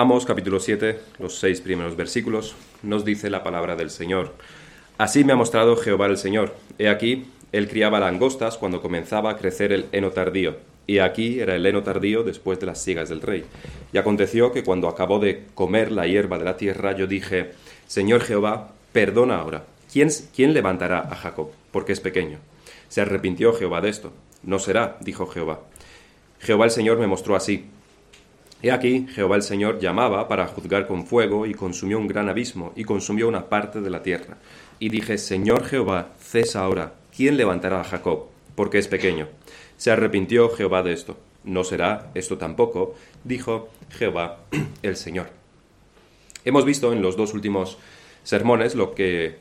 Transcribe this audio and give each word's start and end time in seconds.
Amos 0.00 0.26
capítulo 0.26 0.60
7, 0.60 1.00
los 1.18 1.40
seis 1.40 1.60
primeros 1.60 1.96
versículos, 1.96 2.54
nos 2.84 3.04
dice 3.04 3.30
la 3.30 3.42
palabra 3.42 3.74
del 3.74 3.90
Señor. 3.90 4.32
Así 4.96 5.24
me 5.24 5.32
ha 5.32 5.34
mostrado 5.34 5.74
Jehová 5.74 6.06
el 6.06 6.16
Señor. 6.16 6.54
He 6.78 6.88
aquí, 6.88 7.26
él 7.50 7.66
criaba 7.66 7.98
langostas 7.98 8.58
cuando 8.58 8.80
comenzaba 8.80 9.32
a 9.32 9.36
crecer 9.36 9.72
el 9.72 9.86
heno 9.90 10.12
tardío. 10.12 10.58
Y 10.86 11.00
aquí 11.00 11.40
era 11.40 11.56
el 11.56 11.66
heno 11.66 11.82
tardío 11.82 12.22
después 12.22 12.60
de 12.60 12.66
las 12.66 12.80
sigas 12.80 13.08
del 13.08 13.22
rey. 13.22 13.44
Y 13.92 13.98
aconteció 13.98 14.52
que 14.52 14.62
cuando 14.62 14.86
acabó 14.86 15.18
de 15.18 15.46
comer 15.56 15.90
la 15.90 16.06
hierba 16.06 16.38
de 16.38 16.44
la 16.44 16.56
tierra, 16.56 16.96
yo 16.96 17.08
dije, 17.08 17.50
Señor 17.88 18.20
Jehová, 18.20 18.68
perdona 18.92 19.40
ahora. 19.40 19.64
¿Quién, 19.92 20.10
quién 20.32 20.54
levantará 20.54 21.00
a 21.10 21.16
Jacob? 21.16 21.50
Porque 21.72 21.92
es 21.92 21.98
pequeño. 21.98 22.38
Se 22.88 23.00
arrepintió 23.00 23.52
Jehová 23.52 23.80
de 23.80 23.88
esto. 23.88 24.12
No 24.44 24.60
será, 24.60 24.96
dijo 25.00 25.26
Jehová. 25.26 25.58
Jehová 26.38 26.66
el 26.66 26.70
Señor 26.70 27.00
me 27.00 27.08
mostró 27.08 27.34
así. 27.34 27.64
He 28.60 28.72
aquí, 28.72 29.06
Jehová 29.14 29.36
el 29.36 29.42
Señor 29.42 29.78
llamaba 29.78 30.26
para 30.26 30.48
juzgar 30.48 30.88
con 30.88 31.06
fuego 31.06 31.46
y 31.46 31.54
consumió 31.54 31.96
un 31.98 32.08
gran 32.08 32.28
abismo 32.28 32.72
y 32.74 32.82
consumió 32.82 33.28
una 33.28 33.48
parte 33.48 33.80
de 33.80 33.90
la 33.90 34.02
tierra. 34.02 34.38
Y 34.80 34.88
dije, 34.88 35.16
Señor 35.16 35.64
Jehová, 35.64 36.14
cesa 36.18 36.62
ahora. 36.62 36.94
¿Quién 37.16 37.36
levantará 37.36 37.80
a 37.80 37.84
Jacob? 37.84 38.26
Porque 38.56 38.78
es 38.78 38.88
pequeño. 38.88 39.28
Se 39.76 39.92
arrepintió 39.92 40.50
Jehová 40.50 40.82
de 40.82 40.92
esto. 40.92 41.16
No 41.44 41.62
será 41.62 42.10
esto 42.14 42.36
tampoco, 42.36 42.96
dijo 43.22 43.68
Jehová 43.90 44.40
el 44.82 44.96
Señor. 44.96 45.30
Hemos 46.44 46.64
visto 46.64 46.92
en 46.92 47.00
los 47.00 47.16
dos 47.16 47.34
últimos 47.34 47.78
sermones 48.24 48.74
lo 48.74 48.94
que 48.94 49.36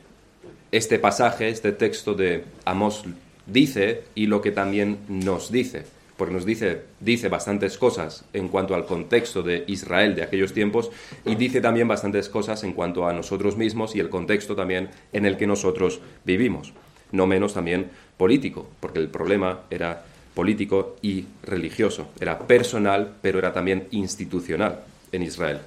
este 0.71 0.99
pasaje, 0.99 1.49
este 1.49 1.71
texto 1.71 2.13
de 2.13 2.43
Amós 2.65 3.03
dice 3.47 4.03
y 4.13 4.27
lo 4.27 4.41
que 4.41 4.51
también 4.51 4.99
nos 5.07 5.51
dice, 5.51 5.85
porque 6.17 6.33
nos 6.33 6.45
dice, 6.45 6.81
dice 6.99 7.29
bastantes 7.29 7.77
cosas 7.77 8.25
en 8.33 8.47
cuanto 8.47 8.75
al 8.75 8.85
contexto 8.85 9.43
de 9.43 9.63
Israel 9.67 10.15
de 10.15 10.23
aquellos 10.23 10.51
tiempos 10.51 10.89
y 11.25 11.35
dice 11.35 11.61
también 11.61 11.87
bastantes 11.87 12.27
cosas 12.27 12.63
en 12.63 12.73
cuanto 12.73 13.07
a 13.07 13.13
nosotros 13.13 13.55
mismos 13.55 13.95
y 13.95 13.99
el 13.99 14.09
contexto 14.09 14.55
también 14.55 14.89
en 15.13 15.25
el 15.25 15.37
que 15.37 15.47
nosotros 15.47 16.01
vivimos, 16.25 16.73
no 17.11 17.27
menos 17.27 17.53
también 17.53 17.89
político, 18.17 18.67
porque 18.79 18.99
el 18.99 19.09
problema 19.09 19.61
era 19.69 20.03
político 20.37 20.97
y 21.01 21.25
religioso. 21.41 22.09
Era 22.19 22.37
personal, 22.37 23.15
pero 23.23 23.39
era 23.39 23.53
también 23.53 23.87
institucional 23.89 24.81
en 25.11 25.23
Israel. 25.23 25.59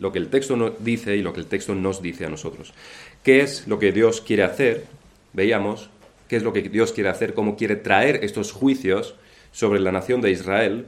Lo 0.00 0.10
que 0.10 0.18
el 0.18 0.28
texto 0.28 0.56
nos 0.56 0.82
dice 0.82 1.16
y 1.16 1.22
lo 1.22 1.32
que 1.32 1.38
el 1.38 1.46
texto 1.46 1.72
nos 1.72 2.02
dice 2.02 2.26
a 2.26 2.28
nosotros. 2.28 2.74
¿Qué 3.22 3.42
es 3.42 3.68
lo 3.68 3.78
que 3.78 3.92
Dios 3.92 4.20
quiere 4.20 4.42
hacer? 4.42 4.86
Veíamos 5.32 5.90
qué 6.28 6.36
es 6.36 6.42
lo 6.42 6.52
que 6.52 6.62
Dios 6.62 6.92
quiere 6.92 7.10
hacer, 7.10 7.34
cómo 7.34 7.56
quiere 7.56 7.76
traer 7.76 8.24
estos 8.24 8.52
juicios 8.52 9.14
sobre 9.52 9.80
la 9.80 9.92
nación 9.92 10.20
de 10.20 10.30
Israel, 10.30 10.86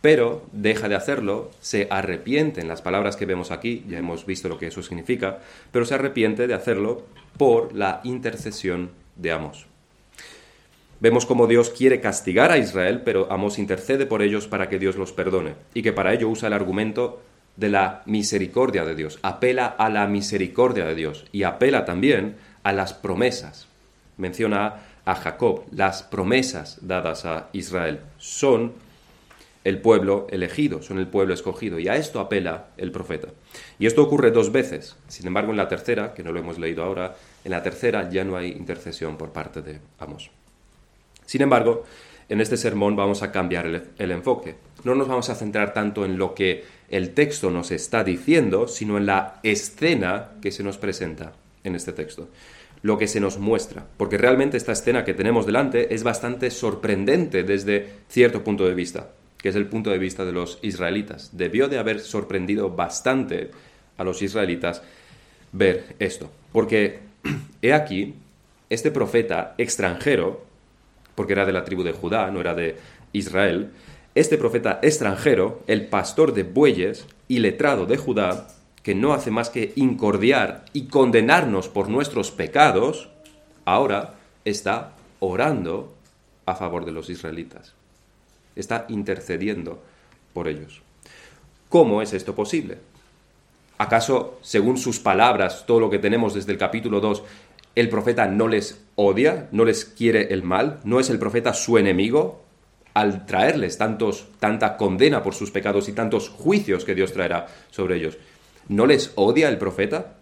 pero 0.00 0.46
deja 0.52 0.88
de 0.88 0.94
hacerlo, 0.94 1.50
se 1.60 1.86
arrepiente 1.90 2.60
en 2.60 2.68
las 2.68 2.80
palabras 2.80 3.16
que 3.16 3.26
vemos 3.26 3.50
aquí, 3.50 3.84
ya 3.88 3.98
hemos 3.98 4.24
visto 4.24 4.48
lo 4.48 4.58
que 4.58 4.68
eso 4.68 4.82
significa, 4.82 5.40
pero 5.72 5.84
se 5.84 5.94
arrepiente 5.94 6.46
de 6.46 6.54
hacerlo 6.54 7.06
por 7.36 7.74
la 7.74 8.00
intercesión 8.04 8.90
de 9.16 9.32
Amos. 9.32 9.66
Vemos 11.00 11.26
cómo 11.26 11.46
Dios 11.46 11.70
quiere 11.70 12.00
castigar 12.00 12.50
a 12.50 12.58
Israel, 12.58 13.02
pero 13.04 13.30
Amos 13.30 13.58
intercede 13.58 14.06
por 14.06 14.22
ellos 14.22 14.46
para 14.46 14.68
que 14.68 14.78
Dios 14.78 14.96
los 14.96 15.12
perdone, 15.12 15.54
y 15.74 15.82
que 15.82 15.92
para 15.92 16.14
ello 16.14 16.28
usa 16.28 16.48
el 16.48 16.54
argumento 16.54 17.20
de 17.56 17.68
la 17.68 18.02
misericordia 18.06 18.84
de 18.84 18.94
Dios, 18.94 19.18
apela 19.22 19.66
a 19.66 19.90
la 19.90 20.06
misericordia 20.06 20.86
de 20.86 20.94
Dios 20.94 21.26
y 21.30 21.42
apela 21.42 21.84
también 21.84 22.36
a 22.62 22.72
las 22.72 22.94
promesas. 22.94 23.69
Menciona 24.20 24.82
a 25.04 25.14
Jacob, 25.16 25.64
las 25.72 26.02
promesas 26.04 26.78
dadas 26.82 27.24
a 27.24 27.48
Israel 27.52 28.00
son 28.18 28.72
el 29.64 29.80
pueblo 29.80 30.26
elegido, 30.30 30.82
son 30.82 30.98
el 30.98 31.06
pueblo 31.06 31.34
escogido, 31.34 31.78
y 31.78 31.88
a 31.88 31.96
esto 31.96 32.20
apela 32.20 32.68
el 32.76 32.92
profeta. 32.92 33.28
Y 33.78 33.86
esto 33.86 34.02
ocurre 34.02 34.30
dos 34.30 34.52
veces, 34.52 34.96
sin 35.08 35.26
embargo 35.26 35.50
en 35.50 35.56
la 35.56 35.68
tercera, 35.68 36.14
que 36.14 36.22
no 36.22 36.32
lo 36.32 36.40
hemos 36.40 36.58
leído 36.58 36.84
ahora, 36.84 37.16
en 37.44 37.50
la 37.50 37.62
tercera 37.62 38.08
ya 38.08 38.24
no 38.24 38.36
hay 38.36 38.52
intercesión 38.52 39.16
por 39.16 39.32
parte 39.32 39.62
de 39.62 39.80
Amos. 39.98 40.30
Sin 41.26 41.42
embargo, 41.42 41.84
en 42.28 42.40
este 42.40 42.56
sermón 42.56 42.96
vamos 42.96 43.22
a 43.22 43.32
cambiar 43.32 43.66
el, 43.98 44.10
enfoque. 44.10 44.54
No 44.84 44.94
nos 44.94 45.08
vamos 45.08 45.30
a 45.30 45.34
centrar 45.34 45.74
tanto 45.74 46.04
en 46.04 46.16
lo 46.16 46.34
que 46.34 46.64
el 46.88 47.12
texto 47.12 47.50
nos 47.50 47.70
está 47.70 48.04
diciendo, 48.04 48.68
sino 48.68 48.96
en 48.96 49.06
la 49.06 49.40
escena 49.42 50.30
que 50.40 50.52
se 50.52 50.62
nos 50.62 50.78
presenta 50.78 51.32
en 51.64 51.74
este 51.74 51.92
texto, 51.92 52.28
lo 52.82 52.98
que 52.98 53.08
se 53.08 53.20
nos 53.20 53.38
muestra, 53.38 53.86
porque 53.96 54.16
realmente 54.16 54.56
esta 54.56 54.72
escena 54.72 55.04
que 55.04 55.14
tenemos 55.14 55.46
delante 55.46 55.94
es 55.94 56.02
bastante 56.02 56.50
sorprendente 56.50 57.42
desde 57.42 57.88
cierto 58.08 58.42
punto 58.42 58.66
de 58.66 58.74
vista, 58.74 59.10
que 59.38 59.50
es 59.50 59.56
el 59.56 59.66
punto 59.66 59.90
de 59.90 59.98
vista 59.98 60.24
de 60.24 60.32
los 60.32 60.58
israelitas. 60.62 61.36
Debió 61.36 61.68
de 61.68 61.78
haber 61.78 62.00
sorprendido 62.00 62.70
bastante 62.70 63.50
a 63.98 64.04
los 64.04 64.22
israelitas 64.22 64.82
ver 65.52 65.94
esto, 65.98 66.30
porque 66.52 67.00
he 67.62 67.74
aquí, 67.74 68.14
este 68.70 68.90
profeta 68.90 69.54
extranjero, 69.58 70.44
porque 71.14 71.34
era 71.34 71.44
de 71.44 71.52
la 71.52 71.64
tribu 71.64 71.82
de 71.82 71.92
Judá, 71.92 72.30
no 72.30 72.40
era 72.40 72.54
de 72.54 72.76
Israel, 73.12 73.70
este 74.14 74.38
profeta 74.38 74.80
extranjero, 74.82 75.62
el 75.66 75.86
pastor 75.86 76.32
de 76.32 76.44
bueyes 76.44 77.06
y 77.28 77.40
letrado 77.40 77.86
de 77.86 77.96
Judá, 77.96 78.48
que 78.82 78.94
no 78.94 79.12
hace 79.12 79.30
más 79.30 79.50
que 79.50 79.72
incordiar 79.76 80.64
y 80.72 80.86
condenarnos 80.86 81.68
por 81.68 81.88
nuestros 81.88 82.30
pecados, 82.30 83.08
ahora 83.64 84.14
está 84.44 84.92
orando 85.18 85.92
a 86.46 86.54
favor 86.54 86.84
de 86.84 86.92
los 86.92 87.10
israelitas. 87.10 87.74
Está 88.56 88.86
intercediendo 88.88 89.82
por 90.32 90.48
ellos. 90.48 90.82
¿Cómo 91.68 92.02
es 92.02 92.12
esto 92.12 92.34
posible? 92.34 92.78
¿Acaso, 93.78 94.38
según 94.42 94.76
sus 94.76 94.98
palabras, 94.98 95.64
todo 95.66 95.80
lo 95.80 95.90
que 95.90 95.98
tenemos 95.98 96.34
desde 96.34 96.52
el 96.52 96.58
capítulo 96.58 97.00
2, 97.00 97.22
el 97.76 97.88
profeta 97.88 98.26
no 98.26 98.48
les 98.48 98.82
odia, 98.96 99.48
no 99.52 99.64
les 99.64 99.84
quiere 99.84 100.34
el 100.34 100.42
mal, 100.42 100.80
no 100.84 101.00
es 101.00 101.08
el 101.10 101.18
profeta 101.18 101.54
su 101.54 101.78
enemigo 101.78 102.42
al 102.92 103.24
traerles 103.24 103.78
tantos, 103.78 104.26
tanta 104.40 104.76
condena 104.76 105.22
por 105.22 105.34
sus 105.34 105.50
pecados 105.50 105.88
y 105.88 105.92
tantos 105.92 106.28
juicios 106.28 106.84
que 106.84 106.94
Dios 106.94 107.12
traerá 107.12 107.46
sobre 107.70 107.96
ellos. 107.96 108.18
¿No 108.70 108.86
les 108.86 109.10
odia 109.16 109.48
el 109.48 109.58
profeta? 109.58 110.14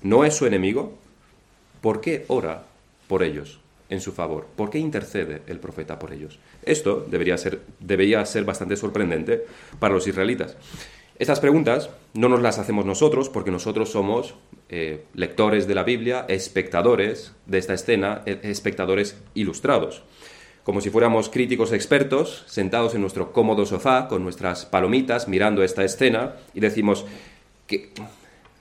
¿No 0.00 0.24
es 0.24 0.34
su 0.34 0.46
enemigo? 0.46 0.94
¿Por 1.82 2.00
qué 2.00 2.24
ora 2.28 2.62
por 3.08 3.22
ellos 3.22 3.60
en 3.90 4.00
su 4.00 4.12
favor? 4.12 4.46
¿Por 4.56 4.70
qué 4.70 4.78
intercede 4.78 5.42
el 5.46 5.60
profeta 5.60 5.98
por 5.98 6.14
ellos? 6.14 6.38
Esto 6.62 7.06
debería 7.06 7.36
ser, 7.36 7.60
debería 7.78 8.24
ser 8.24 8.44
bastante 8.44 8.74
sorprendente 8.74 9.44
para 9.78 9.92
los 9.92 10.06
israelitas. 10.06 10.56
Estas 11.18 11.38
preguntas 11.38 11.90
no 12.14 12.30
nos 12.30 12.40
las 12.40 12.58
hacemos 12.58 12.86
nosotros 12.86 13.28
porque 13.28 13.50
nosotros 13.50 13.90
somos 13.90 14.34
eh, 14.70 15.04
lectores 15.12 15.66
de 15.66 15.74
la 15.74 15.82
Biblia, 15.82 16.24
espectadores 16.28 17.32
de 17.44 17.58
esta 17.58 17.74
escena, 17.74 18.22
e, 18.24 18.40
espectadores 18.44 19.18
ilustrados. 19.34 20.02
Como 20.66 20.80
si 20.80 20.90
fuéramos 20.90 21.28
críticos 21.28 21.72
expertos, 21.72 22.42
sentados 22.48 22.96
en 22.96 23.00
nuestro 23.00 23.30
cómodo 23.30 23.64
sofá 23.66 24.08
con 24.08 24.24
nuestras 24.24 24.66
palomitas 24.66 25.28
mirando 25.28 25.62
esta 25.62 25.84
escena 25.84 26.34
y 26.54 26.58
decimos, 26.58 27.06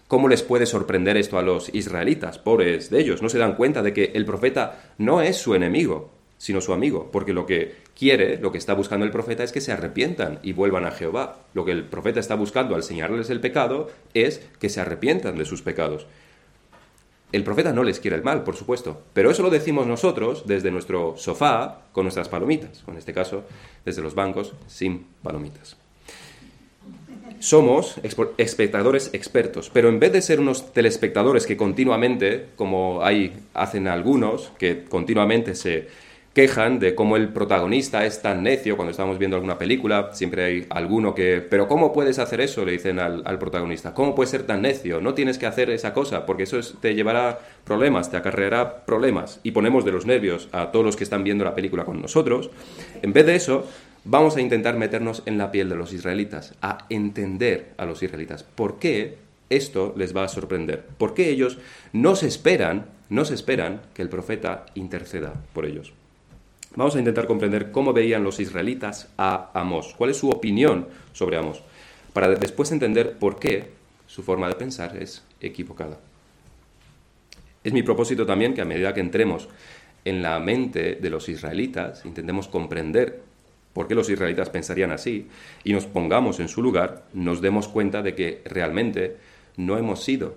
¿cómo 0.08 0.28
les 0.28 0.44
puede 0.44 0.68
sorprender 0.68 1.18
esto 1.18 1.40
a 1.40 1.42
los 1.42 1.74
israelitas? 1.74 2.38
Pobres 2.38 2.92
de 2.92 3.00
ellos, 3.00 3.24
no 3.24 3.30
se 3.30 3.40
dan 3.40 3.56
cuenta 3.56 3.82
de 3.82 3.92
que 3.92 4.12
el 4.14 4.24
profeta 4.24 4.94
no 5.00 5.24
es 5.24 5.38
su 5.38 5.56
enemigo, 5.56 6.12
sino 6.38 6.62
su 6.62 6.74
amigo, 6.74 7.10
porque 7.12 7.34
lo 7.34 7.48
que 7.48 7.74
quiere, 7.98 8.38
lo 8.38 8.52
que 8.52 8.60
está 8.60 8.76
buscando 8.76 9.04
el 9.04 9.12
profeta 9.12 9.44
es 9.44 9.52
que 9.52 9.60
se 9.60 9.72
arrepientan 9.72 10.38
y 10.44 10.54
vuelvan 10.54 10.86
a 10.86 10.92
Jehová. 10.92 11.40
Lo 11.56 11.66
que 11.66 11.72
el 11.72 11.86
profeta 11.86 12.20
está 12.20 12.36
buscando 12.36 12.76
al 12.76 12.84
señalarles 12.84 13.32
el 13.32 13.42
pecado 13.42 13.90
es 14.14 14.48
que 14.60 14.70
se 14.70 14.80
arrepientan 14.80 15.40
de 15.40 15.46
sus 15.46 15.64
pecados. 15.64 16.06
El 17.36 17.44
profeta 17.44 17.74
no 17.74 17.84
les 17.84 18.00
quiere 18.00 18.16
el 18.16 18.24
mal, 18.24 18.46
por 18.46 18.56
supuesto, 18.56 19.02
pero 19.12 19.30
eso 19.30 19.44
lo 19.44 19.50
decimos 19.50 19.86
nosotros 19.86 20.44
desde 20.48 20.72
nuestro 20.72 21.16
sofá 21.18 21.82
con 21.92 22.06
nuestras 22.06 22.30
palomitas, 22.30 22.82
o 22.88 22.92
en 22.92 22.98
este 22.98 23.12
caso 23.12 23.44
desde 23.84 24.02
los 24.02 24.16
bancos 24.16 24.54
sin 24.68 25.06
palomitas. 25.22 25.76
Somos 27.40 28.00
espectadores 28.38 29.10
expertos, 29.12 29.70
pero 29.70 29.90
en 29.90 30.00
vez 30.00 30.14
de 30.14 30.22
ser 30.22 30.40
unos 30.40 30.72
telespectadores 30.72 31.46
que 31.46 31.58
continuamente, 31.58 32.46
como 32.56 33.04
hay, 33.04 33.34
hacen 33.54 33.90
algunos, 33.90 34.54
que 34.58 34.86
continuamente 34.86 35.56
se, 35.56 35.90
quejan 36.36 36.80
de 36.80 36.96
cómo 36.96 37.16
el 37.16 37.30
protagonista 37.30 38.06
es 38.06 38.22
tan 38.22 38.44
necio 38.44 38.76
cuando 38.76 38.92
estamos 38.92 39.18
viendo 39.18 39.38
alguna 39.38 39.58
película. 39.58 40.10
Siempre 40.12 40.44
hay 40.44 40.66
alguno 40.70 41.16
que, 41.16 41.40
pero 41.40 41.70
¿cómo 41.70 41.94
puedes 41.94 42.20
hacer 42.20 42.42
eso? 42.42 42.66
Le 42.66 42.74
dicen 42.74 43.00
al, 43.00 43.40
protagonista. 43.40 43.94
¿Cómo 43.94 44.14
puedes 44.14 44.32
ser 44.32 44.44
tan 44.44 44.62
necio? 44.62 45.00
No 45.00 45.14
tienes 45.14 45.38
que 45.38 45.46
hacer 45.46 45.70
esa 45.70 45.94
cosa 45.94 46.26
porque 46.26 46.44
eso 46.44 46.60
te 46.82 46.94
llevará 46.94 47.40
problemas, 47.64 48.12
te 48.12 48.18
acarreará 48.18 48.86
problemas. 48.86 49.40
Y 49.44 49.52
ponemos 49.52 49.86
de 49.86 49.94
los 49.94 50.06
nervios 50.06 50.50
a 50.52 50.72
todos 50.72 50.84
los 50.84 50.98
que 50.98 51.06
están 51.06 51.24
viendo 51.24 51.46
la 51.46 51.56
película 51.56 51.86
con 51.86 52.02
nosotros. 52.02 52.50
En 53.02 53.14
vez 53.14 53.26
de 53.26 53.36
eso, 53.36 53.66
vamos 54.04 54.36
a 54.36 54.42
intentar 54.42 54.78
meternos 54.78 55.24
en 55.26 55.38
la 55.38 55.52
piel 55.52 55.70
de 55.70 55.78
los 55.78 55.94
israelitas, 55.94 56.54
a 56.62 56.80
entender 56.90 57.72
a 57.78 57.86
los 57.86 58.04
israelitas. 58.04 58.44
¿Por 58.44 58.78
qué 58.78 59.20
esto 59.50 59.94
les 59.96 60.14
va 60.14 60.26
a 60.26 60.28
sorprender? 60.28 60.84
¿Por 60.98 61.14
qué 61.14 61.30
ellos 61.30 61.60
no 61.94 62.18
se 62.18 62.28
esperan, 62.28 62.88
no 63.08 63.24
se 63.24 63.36
esperan 63.36 63.84
que 63.94 64.02
el 64.02 64.10
profeta 64.10 64.66
interceda 64.76 65.34
por 65.54 65.66
ellos? 65.66 65.94
Vamos 66.76 66.96
a 66.96 67.00
intentar 67.00 67.26
comprender 67.26 67.72
cómo 67.72 67.94
veían 67.94 68.24
los 68.24 68.40
israelitas 68.40 69.10
a 69.18 69.52
Amós, 69.54 69.96
cuál 69.98 70.10
es 70.10 70.18
su 70.18 70.30
opinión 70.30 70.88
sobre 71.14 71.38
Amós, 71.38 71.62
para 72.12 72.28
después 72.28 72.72
entender 72.72 73.18
por 73.18 73.40
qué 73.40 73.72
su 74.08 74.24
forma 74.24 74.50
de 74.50 74.56
pensar 74.56 74.98
es 74.98 75.24
equivocada. 75.40 75.98
Es 77.64 77.72
mi 77.72 77.82
propósito 77.82 78.26
también 78.26 78.54
que 78.54 78.62
a 78.62 78.66
medida 78.66 78.94
que 78.94 79.00
entremos 79.00 79.48
en 80.04 80.22
la 80.22 80.40
mente 80.40 80.96
de 80.96 81.10
los 81.10 81.30
israelitas, 81.30 82.06
intentemos 82.06 82.48
comprender 82.48 83.24
por 83.74 83.88
qué 83.88 83.96
los 83.96 84.10
israelitas 84.10 84.50
pensarían 84.50 84.92
así 84.92 85.28
y 85.64 85.74
nos 85.74 85.86
pongamos 85.86 86.40
en 86.40 86.50
su 86.50 86.62
lugar, 86.62 87.06
nos 87.14 87.42
demos 87.42 87.68
cuenta 87.68 88.02
de 88.02 88.16
que 88.16 88.42
realmente 88.46 89.18
no 89.58 89.78
hemos 89.78 90.08
ido 90.08 90.36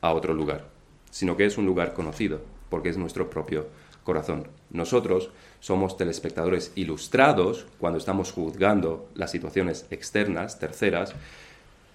a 0.00 0.12
otro 0.12 0.34
lugar, 0.34 0.68
sino 1.10 1.36
que 1.36 1.46
es 1.46 1.58
un 1.58 1.66
lugar 1.66 1.94
conocido, 1.94 2.40
porque 2.68 2.88
es 2.88 2.96
nuestro 2.96 3.28
propio 3.28 3.66
corazón. 4.04 4.48
Nosotros 4.70 5.30
somos 5.60 5.96
telespectadores 5.96 6.72
ilustrados 6.74 7.66
cuando 7.78 7.98
estamos 7.98 8.32
juzgando 8.32 9.08
las 9.14 9.30
situaciones 9.30 9.86
externas, 9.90 10.58
terceras, 10.58 11.14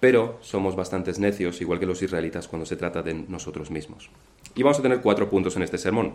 pero 0.00 0.38
somos 0.40 0.76
bastantes 0.76 1.18
necios, 1.18 1.60
igual 1.60 1.80
que 1.80 1.86
los 1.86 2.02
israelitas, 2.02 2.48
cuando 2.48 2.66
se 2.66 2.76
trata 2.76 3.02
de 3.02 3.14
nosotros 3.14 3.70
mismos. 3.70 4.10
Y 4.54 4.62
vamos 4.62 4.78
a 4.78 4.82
tener 4.82 5.00
cuatro 5.00 5.28
puntos 5.28 5.56
en 5.56 5.62
este 5.62 5.78
sermón. 5.78 6.14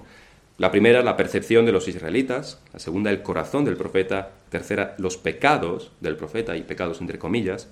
La 0.58 0.72
primera, 0.72 1.02
la 1.02 1.18
percepción 1.18 1.66
de 1.66 1.72
los 1.72 1.88
israelitas. 1.88 2.60
La 2.74 2.80
segunda, 2.80 3.10
el 3.10 3.24
corazón 3.24 3.66
del 3.66 3.78
profeta. 3.78 4.32
Tercera, 4.50 4.96
los 4.98 5.18
pecados 5.18 5.92
del 6.02 6.18
profeta, 6.18 6.56
y 6.56 6.62
pecados 6.62 7.02
entre 7.02 7.18
comillas. 7.18 7.68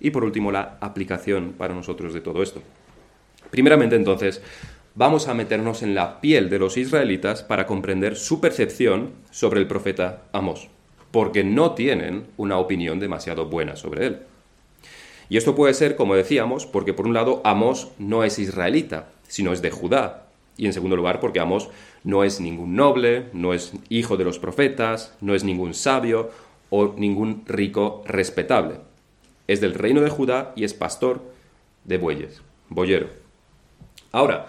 Y 0.00 0.10
por 0.10 0.24
último, 0.24 0.50
la 0.50 0.78
aplicación 0.80 1.54
para 1.56 1.74
nosotros 1.74 2.14
de 2.14 2.20
todo 2.20 2.42
esto. 2.42 2.62
Primeramente, 3.50 3.96
entonces, 3.96 4.40
vamos 4.94 5.28
a 5.28 5.34
meternos 5.34 5.82
en 5.82 5.94
la 5.94 6.20
piel 6.20 6.50
de 6.50 6.58
los 6.58 6.76
israelitas 6.76 7.42
para 7.42 7.66
comprender 7.66 8.16
su 8.16 8.40
percepción 8.40 9.10
sobre 9.30 9.60
el 9.60 9.66
profeta 9.66 10.22
Amós, 10.32 10.68
porque 11.10 11.44
no 11.44 11.72
tienen 11.72 12.26
una 12.36 12.58
opinión 12.58 13.00
demasiado 13.00 13.46
buena 13.46 13.76
sobre 13.76 14.06
él. 14.06 14.18
Y 15.28 15.38
esto 15.38 15.54
puede 15.54 15.74
ser, 15.74 15.96
como 15.96 16.14
decíamos, 16.14 16.66
porque 16.66 16.92
por 16.92 17.06
un 17.06 17.14
lado 17.14 17.40
Amós 17.44 17.88
no 17.98 18.24
es 18.24 18.38
israelita, 18.38 19.08
sino 19.28 19.52
es 19.52 19.62
de 19.62 19.70
Judá. 19.70 20.26
Y 20.58 20.66
en 20.66 20.74
segundo 20.74 20.96
lugar, 20.96 21.20
porque 21.20 21.40
Amós 21.40 21.70
no 22.04 22.24
es 22.24 22.40
ningún 22.40 22.76
noble, 22.76 23.26
no 23.32 23.54
es 23.54 23.72
hijo 23.88 24.18
de 24.18 24.24
los 24.24 24.38
profetas, 24.38 25.16
no 25.22 25.34
es 25.34 25.44
ningún 25.44 25.72
sabio 25.72 26.30
o 26.68 26.94
ningún 26.96 27.44
rico 27.46 28.02
respetable. 28.06 28.76
Es 29.48 29.60
del 29.60 29.74
reino 29.74 30.02
de 30.02 30.10
Judá 30.10 30.52
y 30.54 30.64
es 30.64 30.74
pastor 30.74 31.22
de 31.84 31.96
bueyes, 31.96 32.42
boyero. 32.68 33.08
Ahora, 34.12 34.48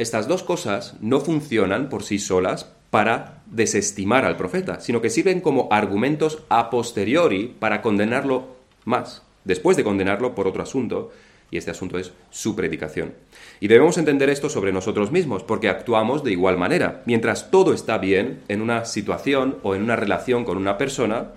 estas 0.00 0.28
dos 0.28 0.42
cosas 0.42 0.94
no 1.00 1.20
funcionan 1.20 1.88
por 1.88 2.02
sí 2.02 2.18
solas 2.18 2.72
para 2.90 3.42
desestimar 3.46 4.24
al 4.24 4.36
profeta, 4.36 4.80
sino 4.80 5.00
que 5.00 5.10
sirven 5.10 5.40
como 5.40 5.68
argumentos 5.70 6.42
a 6.48 6.70
posteriori 6.70 7.54
para 7.58 7.82
condenarlo 7.82 8.48
más 8.84 9.22
después 9.44 9.76
de 9.76 9.84
condenarlo 9.84 10.34
por 10.34 10.46
otro 10.46 10.62
asunto, 10.62 11.10
y 11.50 11.56
este 11.56 11.72
asunto 11.72 11.98
es 11.98 12.12
su 12.30 12.54
predicación. 12.54 13.14
Y 13.58 13.66
debemos 13.66 13.98
entender 13.98 14.30
esto 14.30 14.48
sobre 14.48 14.72
nosotros 14.72 15.10
mismos, 15.10 15.42
porque 15.42 15.68
actuamos 15.68 16.22
de 16.22 16.30
igual 16.32 16.56
manera. 16.56 17.02
Mientras 17.06 17.50
todo 17.50 17.74
está 17.74 17.98
bien 17.98 18.40
en 18.48 18.62
una 18.62 18.84
situación 18.84 19.56
o 19.62 19.74
en 19.74 19.82
una 19.82 19.96
relación 19.96 20.44
con 20.44 20.58
una 20.58 20.78
persona, 20.78 21.32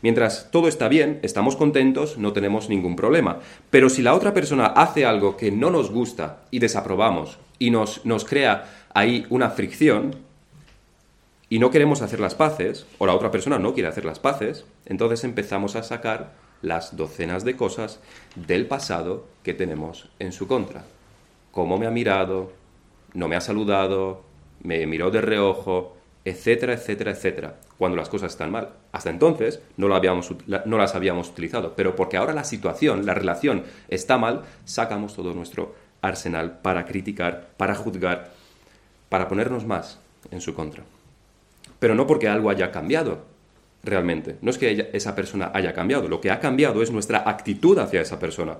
mientras 0.00 0.50
todo 0.50 0.66
está 0.66 0.88
bien, 0.88 1.20
estamos 1.22 1.56
contentos, 1.56 2.16
no 2.16 2.32
tenemos 2.32 2.70
ningún 2.70 2.96
problema. 2.96 3.40
Pero 3.68 3.90
si 3.90 4.00
la 4.00 4.14
otra 4.14 4.32
persona 4.32 4.66
hace 4.66 5.04
algo 5.04 5.36
que 5.36 5.50
no 5.50 5.70
nos 5.70 5.90
gusta 5.90 6.38
y 6.50 6.58
desaprobamos 6.58 7.38
y 7.60 7.70
nos, 7.70 8.04
nos 8.04 8.24
crea 8.24 8.88
ahí 8.92 9.26
una 9.30 9.50
fricción, 9.50 10.16
y 11.48 11.58
no 11.58 11.70
queremos 11.70 12.00
hacer 12.00 12.20
las 12.20 12.34
paces, 12.34 12.86
o 12.98 13.06
la 13.06 13.14
otra 13.14 13.30
persona 13.30 13.58
no 13.58 13.74
quiere 13.74 13.88
hacer 13.88 14.04
las 14.04 14.18
paces, 14.18 14.64
entonces 14.86 15.22
empezamos 15.24 15.76
a 15.76 15.82
sacar 15.82 16.32
las 16.62 16.96
docenas 16.96 17.44
de 17.44 17.56
cosas 17.56 18.00
del 18.34 18.66
pasado 18.66 19.26
que 19.42 19.52
tenemos 19.52 20.08
en 20.18 20.32
su 20.32 20.46
contra. 20.46 20.84
Cómo 21.50 21.76
me 21.76 21.86
ha 21.86 21.90
mirado, 21.90 22.52
no 23.14 23.28
me 23.28 23.36
ha 23.36 23.40
saludado, 23.40 24.22
me 24.62 24.86
miró 24.86 25.10
de 25.10 25.20
reojo, 25.20 25.96
etcétera, 26.24 26.74
etcétera, 26.74 27.10
etcétera, 27.10 27.56
cuando 27.78 27.96
las 27.96 28.08
cosas 28.08 28.32
están 28.32 28.52
mal. 28.52 28.70
Hasta 28.92 29.10
entonces 29.10 29.60
no, 29.76 29.88
lo 29.88 29.96
habíamos, 29.96 30.32
no 30.46 30.78
las 30.78 30.94
habíamos 30.94 31.30
utilizado, 31.30 31.74
pero 31.74 31.96
porque 31.96 32.16
ahora 32.16 32.32
la 32.32 32.44
situación, 32.44 33.06
la 33.06 33.14
relación 33.14 33.64
está 33.88 34.18
mal, 34.18 34.42
sacamos 34.64 35.14
todo 35.16 35.34
nuestro 35.34 35.74
arsenal 36.02 36.60
para 36.60 36.84
criticar, 36.84 37.50
para 37.56 37.74
juzgar, 37.74 38.32
para 39.08 39.28
ponernos 39.28 39.66
más 39.66 39.98
en 40.30 40.40
su 40.40 40.54
contra. 40.54 40.84
Pero 41.78 41.94
no 41.94 42.06
porque 42.06 42.28
algo 42.28 42.50
haya 42.50 42.70
cambiado, 42.70 43.24
realmente. 43.82 44.36
No 44.42 44.50
es 44.50 44.58
que 44.58 44.90
esa 44.92 45.14
persona 45.14 45.50
haya 45.54 45.72
cambiado, 45.72 46.08
lo 46.08 46.20
que 46.20 46.30
ha 46.30 46.40
cambiado 46.40 46.82
es 46.82 46.90
nuestra 46.90 47.28
actitud 47.28 47.78
hacia 47.78 48.00
esa 48.00 48.18
persona. 48.18 48.58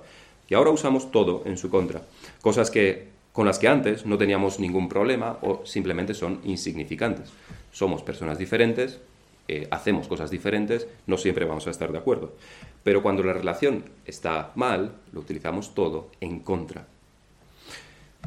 Y 0.48 0.54
ahora 0.54 0.70
usamos 0.70 1.10
todo 1.12 1.42
en 1.46 1.56
su 1.56 1.70
contra. 1.70 2.02
Cosas 2.40 2.70
que, 2.70 3.08
con 3.32 3.46
las 3.46 3.58
que 3.58 3.68
antes 3.68 4.06
no 4.06 4.18
teníamos 4.18 4.58
ningún 4.58 4.88
problema 4.88 5.38
o 5.42 5.64
simplemente 5.64 6.14
son 6.14 6.40
insignificantes. 6.44 7.30
Somos 7.70 8.02
personas 8.02 8.38
diferentes, 8.38 8.98
eh, 9.46 9.68
hacemos 9.70 10.08
cosas 10.08 10.30
diferentes, 10.30 10.88
no 11.06 11.16
siempre 11.16 11.44
vamos 11.44 11.66
a 11.66 11.70
estar 11.70 11.92
de 11.92 11.98
acuerdo. 11.98 12.34
Pero 12.82 13.02
cuando 13.02 13.22
la 13.22 13.32
relación 13.32 13.84
está 14.06 14.52
mal, 14.54 14.92
lo 15.12 15.20
utilizamos 15.20 15.74
todo 15.74 16.10
en 16.20 16.40
contra. 16.40 16.86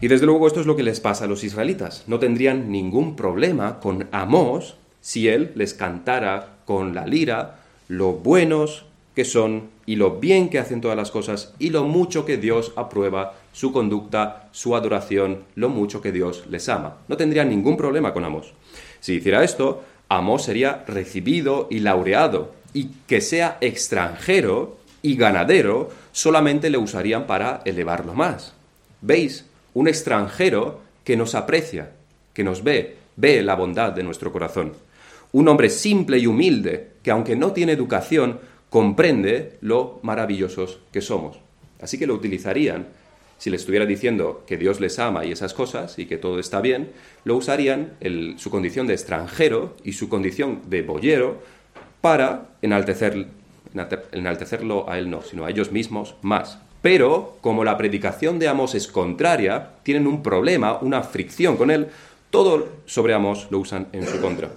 Y 0.01 0.07
desde 0.07 0.25
luego 0.25 0.48
esto 0.48 0.60
es 0.60 0.66
lo 0.66 0.75
que 0.75 0.84
les 0.84 1.00
pasa 1.00 1.25
a 1.25 1.28
los 1.28 1.44
israelitas. 1.44 2.04
No 2.07 2.19
tendrían 2.19 2.72
ningún 2.72 3.16
problema 3.16 3.80
con 3.80 4.07
Amós 4.12 4.75
si 5.01 5.28
él 5.28 5.51
les 5.56 5.74
cantara 5.74 6.57
con 6.66 6.94
la 6.94 7.06
lira 7.06 7.60
lo 7.88 8.13
buenos 8.13 8.86
que 9.16 9.25
son 9.25 9.69
y 9.86 9.95
lo 9.95 10.19
bien 10.19 10.50
que 10.50 10.60
hacen 10.60 10.81
todas 10.81 10.98
las 10.98 11.12
cosas 11.12 11.54
y 11.60 11.69
lo 11.69 11.84
mucho 11.84 12.25
que 12.25 12.38
Dios 12.38 12.74
aprueba 12.75 13.36
su 13.51 13.72
conducta, 13.72 14.50
su 14.51 14.75
adoración, 14.75 15.44
lo 15.56 15.69
mucho 15.69 16.01
que 16.01 16.12
Dios 16.12 16.46
les 16.50 16.69
ama. 16.69 16.98
No 17.07 17.18
tendría 17.18 17.44
ningún 17.44 17.78
problema 17.78 18.13
con 18.13 18.24
Amos. 18.24 18.54
Si 19.00 19.13
hiciera 19.16 19.44
esto, 19.44 19.84
Amos 20.10 20.44
sería 20.44 20.84
recibido 20.88 21.68
y 21.69 21.80
laureado, 21.80 22.54
y 22.74 22.89
que 23.07 23.22
sea 23.22 23.57
extranjero 23.62 24.78
y 25.01 25.16
ganadero 25.16 25.89
solamente 26.12 26.69
le 26.69 26.78
usarían 26.78 27.28
para 27.28 27.62
elevarlo 27.66 28.13
más. 28.13 28.54
¿Veis? 29.01 29.46
Un 29.74 29.88
extranjero 29.88 30.81
que 31.04 31.18
nos 31.18 31.36
aprecia, 31.36 31.92
que 32.34 32.44
nos 32.44 32.64
ve, 32.64 32.98
ve 33.16 33.42
la 33.42 33.56
bondad 33.56 33.92
de 33.92 34.04
nuestro 34.04 34.31
corazón 34.31 34.74
un 35.34 35.48
hombre 35.48 35.70
simple 35.70 36.20
y 36.20 36.28
humilde, 36.28 36.92
que 37.02 37.12
aunque 37.12 37.36
no 37.36 37.52
tiene 37.52 37.74
educación, 37.74 38.40
comprende 38.70 39.58
lo 39.62 40.00
maravillosos 40.04 40.80
que 40.92 41.02
somos. 41.02 41.38
Así 41.81 41.98
que 41.98 42.08
lo 42.08 42.14
utilizarían, 42.14 42.88
si 43.39 43.50
le 43.50 43.58
estuviera 43.58 43.86
diciendo 43.86 44.44
que 44.48 44.58
Dios 44.58 44.80
les 44.80 45.00
ama 45.00 45.25
y 45.25 45.32
esas 45.32 45.53
cosas 45.53 46.00
y 46.00 46.06
que 46.06 46.18
todo 46.18 46.39
está 46.39 46.62
bien, 46.62 46.92
lo 47.25 47.36
usarían 47.36 47.94
su 48.38 48.50
condición 48.50 48.88
de 48.88 48.94
extranjero 48.94 49.75
y 49.84 49.94
su 49.94 50.08
condición 50.08 50.62
de 50.68 50.84
boyero 50.84 51.42
para 52.00 52.51
enaltecer, 52.62 53.27
enaltecerlo 54.12 54.89
a 54.89 55.00
él 55.00 55.10
no, 55.10 55.24
sino 55.24 55.46
a 55.46 55.50
ellos 55.50 55.72
mismos 55.72 56.15
más. 56.22 56.60
Pero, 56.84 57.38
como 57.40 57.63
la 57.63 57.78
predicación 57.78 58.40
de 58.40 58.50
Amos 58.50 58.75
es 58.75 58.90
contraria, 58.90 59.70
tienen 59.84 60.06
un 60.06 60.22
problema, 60.22 60.80
una 60.82 61.02
fricción 61.02 61.56
con 61.56 61.72
él, 61.72 61.88
todo 62.30 62.68
sobre 62.86 63.13
Amos 63.13 63.48
lo 63.52 63.60
usan 63.60 63.88
en 63.94 64.06
su 64.06 64.20
contra. 64.20 64.52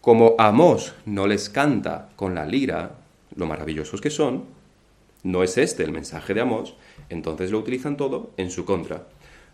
Como 0.00 0.36
Amós 0.38 0.94
no 1.04 1.26
les 1.26 1.50
canta 1.50 2.10
con 2.14 2.36
la 2.36 2.46
lira 2.46 2.92
lo 3.34 3.46
maravillosos 3.46 4.00
que 4.00 4.10
son, 4.10 4.44
no 5.24 5.42
es 5.42 5.58
este 5.58 5.82
el 5.82 5.90
mensaje 5.90 6.32
de 6.32 6.42
Amós, 6.42 6.74
entonces 7.08 7.50
lo 7.50 7.58
utilizan 7.58 7.96
todo 7.96 8.30
en 8.36 8.52
su 8.52 8.64
contra. 8.64 9.08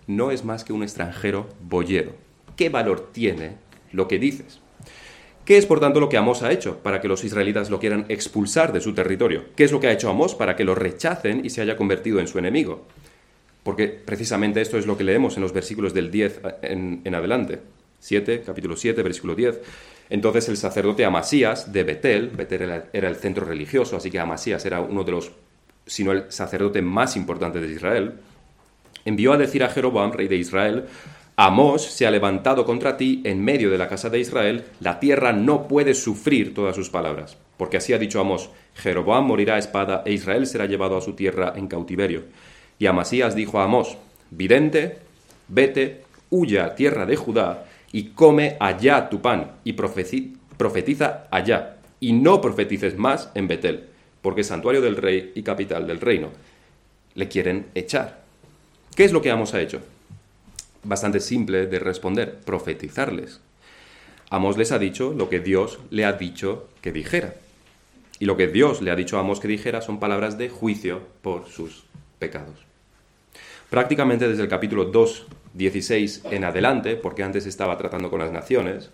No 0.07 0.31
es 0.31 0.45
más 0.45 0.63
que 0.63 0.75
un 0.75 0.83
extranjero 0.83 1.49
boyero. 1.63 2.13
¿Qué 2.55 2.69
valor 2.69 3.09
tiene 3.13 3.57
lo 3.93 4.09
que 4.09 4.19
dices? 4.19 4.61
¿Qué 5.49 5.57
es, 5.57 5.65
por 5.65 5.81
tanto, 5.81 5.99
lo 5.99 6.11
que 6.11 6.19
Amós 6.19 6.43
ha 6.43 6.53
hecho 6.53 6.81
para 6.81 7.01
que 7.01 7.09
los 7.09 7.25
israelitas 7.25 7.71
lo 7.71 7.81
quieran 7.81 8.05
expulsar 8.11 8.71
de 8.71 8.83
su 8.83 8.93
territorio? 8.93 9.45
¿Qué 9.57 9.65
es 9.65 9.73
lo 9.73 9.81
que 9.81 9.87
ha 9.87 9.93
hecho 9.93 10.11
Amós 10.11 10.35
para 10.35 10.55
que 10.55 10.63
lo 10.63 10.75
rechacen 10.75 11.43
y 11.43 11.49
se 11.49 11.63
haya 11.63 11.75
convertido 11.75 12.21
en 12.21 12.29
su 12.29 12.39
enemigo? 12.39 12.87
Porque 13.63 13.89
precisamente 13.89 14.61
esto 14.61 14.77
es 14.77 14.85
lo 14.85 14.99
que 14.99 15.05
leemos 15.05 15.37
en 15.39 15.43
los 15.43 15.55
versículos 15.55 15.95
del 15.95 16.11
10 16.11 16.41
en, 16.61 17.01
en 17.03 17.15
adelante. 17.15 17.61
7, 17.99 18.43
capítulo 18.45 18.77
7, 18.77 19.03
versículo 19.03 19.35
10. 19.35 19.59
Entonces 20.11 20.51
el 20.51 20.59
sacerdote 20.59 21.07
Amasías 21.07 21.73
de 21.73 21.83
Betel, 21.83 22.29
Betel 22.29 22.83
era 22.93 23.09
el 23.09 23.17
centro 23.17 23.47
religioso, 23.47 23.97
así 23.97 24.11
que 24.11 24.21
Amasías 24.21 24.67
era 24.67 24.83
uno 24.83 25.03
de 25.03 25.13
los, 25.13 25.33
si 25.87 26.05
no 26.05 26.13
el 26.13 26.31
sacerdote 26.31 26.83
más 26.83 27.17
importante 27.17 27.59
de 27.59 27.73
Israel, 27.73 28.13
envió 29.07 29.33
a 29.33 29.39
decir 29.39 29.65
a 29.65 29.71
Jeroboam, 29.71 30.13
rey 30.13 30.29
de 30.29 30.37
Israel, 30.37 30.85
Amós 31.41 31.85
se 31.85 32.05
ha 32.05 32.11
levantado 32.11 32.65
contra 32.65 32.97
ti 32.97 33.23
en 33.23 33.45
medio 33.45 33.71
de 33.71 33.79
la 33.79 33.87
casa 33.87 34.11
de 34.11 34.19
Israel, 34.19 34.65
la 34.81 34.99
tierra 34.99 35.33
no 35.33 35.69
puede 35.69 35.95
sufrir 35.95 36.53
todas 36.53 36.75
sus 36.75 36.91
palabras. 36.91 37.37
Porque 37.57 37.77
así 37.77 37.93
ha 37.93 37.99
dicho 37.99 38.19
Amós, 38.19 38.51
Jeroboam 38.75 39.25
morirá 39.25 39.55
a 39.55 39.59
espada 39.59 40.03
e 40.05 40.13
Israel 40.13 40.49
será 40.49 40.67
llevado 40.67 40.97
a 40.97 41.01
su 41.01 41.13
tierra 41.13 41.53
en 41.55 41.69
cautiverio. 41.69 42.25
Y 42.81 42.87
Amasías 42.87 43.37
dijo 43.37 43.61
a 43.61 43.65
Amós, 43.67 43.97
vidente, 44.33 44.99
vete, 45.47 46.03
huya 46.29 46.65
a 46.65 46.75
tierra 46.75 47.07
de 47.07 47.15
Judá 47.15 47.67
y 47.93 48.09
come 48.17 48.57
allá 48.59 49.09
tu 49.09 49.23
pan 49.23 49.53
y 49.63 49.75
profetiza 49.75 51.29
allá 51.31 51.77
y 52.01 52.15
no 52.15 52.41
profetices 52.41 52.99
más 52.99 53.31
en 53.37 53.47
Betel, 53.47 53.85
porque 54.23 54.41
es 54.41 54.49
santuario 54.49 54.81
del 54.81 54.97
rey 54.97 55.31
y 55.37 55.45
capital 55.45 55.87
del 55.87 56.01
reino. 56.01 56.31
Le 57.15 57.29
quieren 57.29 57.67
echar. 57.77 58.25
¿Qué 58.97 59.05
es 59.05 59.13
lo 59.13 59.23
que 59.23 59.31
Amos 59.31 59.55
ha 59.55 59.61
hecho? 59.61 59.81
Bastante 60.89 61.21
simple 61.21 61.67
de 61.67 61.79
responder, 61.79 62.39
profetizarles. 62.47 63.43
Amos 64.31 64.57
les 64.57 64.73
ha 64.73 64.79
dicho 64.79 65.13
lo 65.13 65.29
que 65.29 65.39
Dios 65.39 65.79
le 65.91 66.07
ha 66.07 66.15
dicho 66.15 66.71
que 66.81 66.93
dijera. 66.93 67.35
Y 68.19 68.25
lo 68.25 68.39
que 68.39 68.47
Dios 68.47 68.81
le 68.81 68.91
ha 68.91 68.97
dicho 68.97 69.19
a 69.19 69.21
Amos 69.21 69.39
que 69.39 69.49
dijera 69.49 69.83
son 69.83 70.01
palabras 70.01 70.39
de 70.39 70.49
juicio 70.49 71.03
por 71.21 71.47
sus 71.47 71.85
pecados. 72.19 72.65
Prácticamente 73.69 74.31
desde 74.31 74.43
el 74.43 74.49
capítulo 74.49 74.87
2, 74.87 75.27
16 75.53 76.23
en 76.31 76.45
adelante, 76.45 76.97
porque 76.97 77.23
antes 77.23 77.45
estaba 77.45 77.77
tratando 77.77 78.09
con 78.09 78.21
las 78.21 78.33
naciones, 78.33 78.89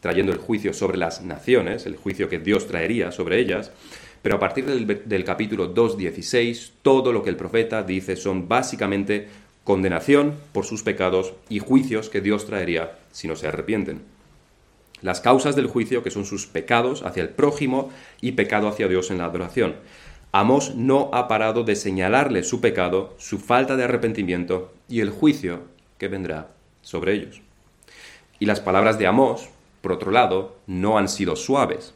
trayendo 0.00 0.32
el 0.32 0.38
juicio 0.38 0.72
sobre 0.72 0.98
las 0.98 1.22
naciones, 1.22 1.86
el 1.86 1.94
juicio 1.94 2.28
que 2.28 2.40
Dios 2.40 2.66
traería 2.66 3.12
sobre 3.12 3.38
ellas, 3.38 3.70
pero 4.22 4.34
a 4.34 4.40
partir 4.40 4.66
del, 4.66 5.24
capítulo 5.24 5.72
2.16, 5.72 6.72
todo 6.82 7.12
lo 7.12 7.22
que 7.22 7.30
el 7.30 7.36
profeta 7.36 7.84
dice 7.84 8.16
son 8.16 8.48
básicamente 8.48 9.28
condenación 9.68 10.32
por 10.52 10.64
sus 10.64 10.82
pecados 10.82 11.34
y 11.50 11.58
juicios 11.58 12.08
que 12.08 12.22
Dios 12.22 12.46
traería 12.46 12.96
si 13.12 13.28
no 13.28 13.36
se 13.36 13.48
arrepienten. 13.48 14.00
Las 15.02 15.20
causas 15.20 15.56
del 15.56 15.66
juicio, 15.66 16.02
que 16.02 16.10
son 16.10 16.24
sus 16.24 16.46
pecados 16.46 17.02
hacia 17.02 17.22
el 17.22 17.28
prójimo 17.28 17.90
y 18.22 18.32
pecado 18.32 18.68
hacia 18.68 18.88
Dios 18.88 19.10
en 19.10 19.18
la 19.18 19.26
adoración. 19.26 19.76
Amos 20.32 20.74
no 20.74 21.10
ha 21.12 21.28
parado 21.28 21.64
de 21.64 21.76
señalarle 21.76 22.44
su 22.44 22.62
pecado, 22.62 23.14
su 23.18 23.38
falta 23.38 23.76
de 23.76 23.84
arrepentimiento 23.84 24.72
y 24.88 25.00
el 25.00 25.10
juicio 25.10 25.64
que 25.98 26.08
vendrá 26.08 26.48
sobre 26.80 27.12
ellos. 27.12 27.42
Y 28.38 28.46
las 28.46 28.60
palabras 28.60 28.98
de 28.98 29.06
Amos, 29.06 29.50
por 29.82 29.92
otro 29.92 30.12
lado, 30.12 30.56
no 30.66 30.96
han 30.96 31.10
sido 31.10 31.36
suaves. 31.36 31.92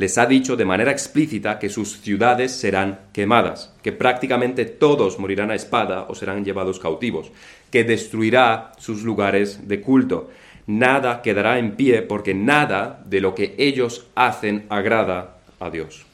Les 0.00 0.16
ha 0.16 0.24
dicho 0.24 0.56
de 0.56 0.64
manera 0.64 0.92
explícita 0.92 1.58
que 1.58 1.68
sus 1.68 2.00
ciudades 2.00 2.52
serán 2.52 3.00
quemadas, 3.12 3.74
que 3.82 3.92
prácticamente 3.92 4.64
todos 4.64 5.18
morirán 5.18 5.50
a 5.50 5.54
espada 5.54 6.06
o 6.08 6.14
serán 6.14 6.42
llevados 6.42 6.80
cautivos, 6.80 7.30
que 7.70 7.84
destruirá 7.84 8.72
sus 8.78 9.02
lugares 9.02 9.68
de 9.68 9.82
culto. 9.82 10.30
Nada 10.66 11.20
quedará 11.20 11.58
en 11.58 11.76
pie 11.76 12.00
porque 12.00 12.32
nada 12.32 13.02
de 13.04 13.20
lo 13.20 13.34
que 13.34 13.54
ellos 13.58 14.06
hacen 14.14 14.64
agrada 14.70 15.36
a 15.60 15.68
Dios. 15.68 16.06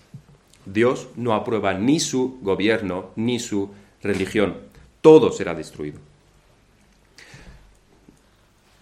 Dios 0.64 1.06
no 1.14 1.32
aprueba 1.32 1.72
ni 1.74 2.00
su 2.00 2.40
gobierno 2.42 3.10
ni 3.14 3.38
su 3.38 3.70
religión. 4.02 4.56
Todo 5.00 5.30
será 5.30 5.54
destruido. 5.54 6.00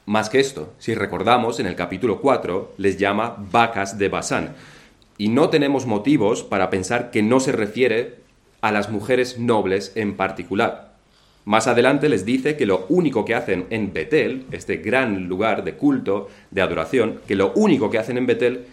Más 0.06 0.30
que 0.30 0.40
esto, 0.40 0.72
si 0.78 0.94
recordamos, 0.94 1.60
en 1.60 1.66
el 1.66 1.76
capítulo 1.76 2.22
4 2.22 2.76
les 2.78 2.96
llama 2.96 3.36
vacas 3.38 3.98
de 3.98 4.08
Basán. 4.08 4.54
Y 5.18 5.28
no 5.28 5.48
tenemos 5.48 5.86
motivos 5.86 6.42
para 6.42 6.70
pensar 6.70 7.10
que 7.10 7.22
no 7.22 7.40
se 7.40 7.52
refiere 7.52 8.16
a 8.60 8.72
las 8.72 8.90
mujeres 8.90 9.38
nobles 9.38 9.92
en 9.94 10.16
particular. 10.16 10.94
Más 11.44 11.66
adelante 11.66 12.08
les 12.08 12.24
dice 12.24 12.56
que 12.56 12.64
lo 12.64 12.86
único 12.88 13.24
que 13.24 13.34
hacen 13.34 13.66
en 13.68 13.92
Betel, 13.92 14.46
este 14.50 14.78
gran 14.78 15.28
lugar 15.28 15.62
de 15.62 15.74
culto, 15.74 16.30
de 16.50 16.62
adoración, 16.62 17.20
que 17.28 17.36
lo 17.36 17.52
único 17.54 17.90
que 17.90 17.98
hacen 17.98 18.16
en 18.16 18.26
Betel, 18.26 18.64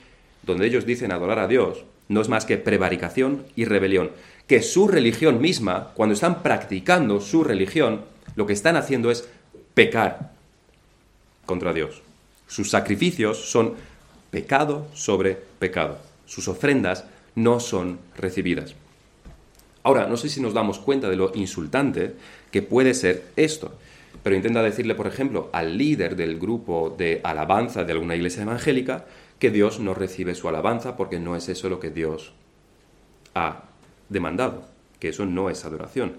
donde 0.43 0.65
ellos 0.65 0.85
dicen 0.85 1.11
adorar 1.11 1.39
a 1.39 1.47
Dios, 1.47 1.83
no 2.07 2.21
es 2.21 2.29
más 2.29 2.45
que 2.45 2.57
prevaricación 2.57 3.43
y 3.55 3.65
rebelión. 3.65 4.11
Que 4.47 4.61
su 4.61 4.87
religión 4.87 5.41
misma, 5.41 5.91
cuando 5.93 6.13
están 6.13 6.41
practicando 6.41 7.19
su 7.19 7.43
religión, 7.43 8.01
lo 8.35 8.45
que 8.45 8.53
están 8.53 8.77
haciendo 8.77 9.11
es 9.11 9.27
pecar 9.73 10.31
contra 11.45 11.73
Dios. 11.73 12.01
Sus 12.47 12.69
sacrificios 12.69 13.51
son 13.51 13.75
pecado 14.29 14.87
sobre 14.93 15.37
pecado. 15.59 16.10
Sus 16.31 16.47
ofrendas 16.47 17.03
no 17.35 17.59
son 17.59 17.99
recibidas. 18.15 18.73
Ahora, 19.83 20.07
no 20.07 20.15
sé 20.15 20.29
si 20.29 20.39
nos 20.39 20.53
damos 20.53 20.79
cuenta 20.79 21.09
de 21.09 21.17
lo 21.17 21.33
insultante 21.35 22.13
que 22.51 22.61
puede 22.61 22.93
ser 22.93 23.25
esto, 23.35 23.73
pero 24.23 24.37
intenta 24.37 24.63
decirle, 24.63 24.95
por 24.95 25.07
ejemplo, 25.07 25.49
al 25.51 25.77
líder 25.77 26.15
del 26.15 26.39
grupo 26.39 26.95
de 26.97 27.19
alabanza 27.25 27.83
de 27.83 27.91
alguna 27.91 28.15
iglesia 28.15 28.43
evangélica 28.43 29.03
que 29.39 29.51
Dios 29.51 29.81
no 29.81 29.93
recibe 29.93 30.33
su 30.33 30.47
alabanza 30.47 30.95
porque 30.95 31.19
no 31.19 31.35
es 31.35 31.49
eso 31.49 31.67
lo 31.67 31.81
que 31.81 31.89
Dios 31.89 32.31
ha 33.35 33.63
demandado, 34.07 34.63
que 34.99 35.09
eso 35.09 35.25
no 35.25 35.49
es 35.49 35.65
adoración. 35.65 36.13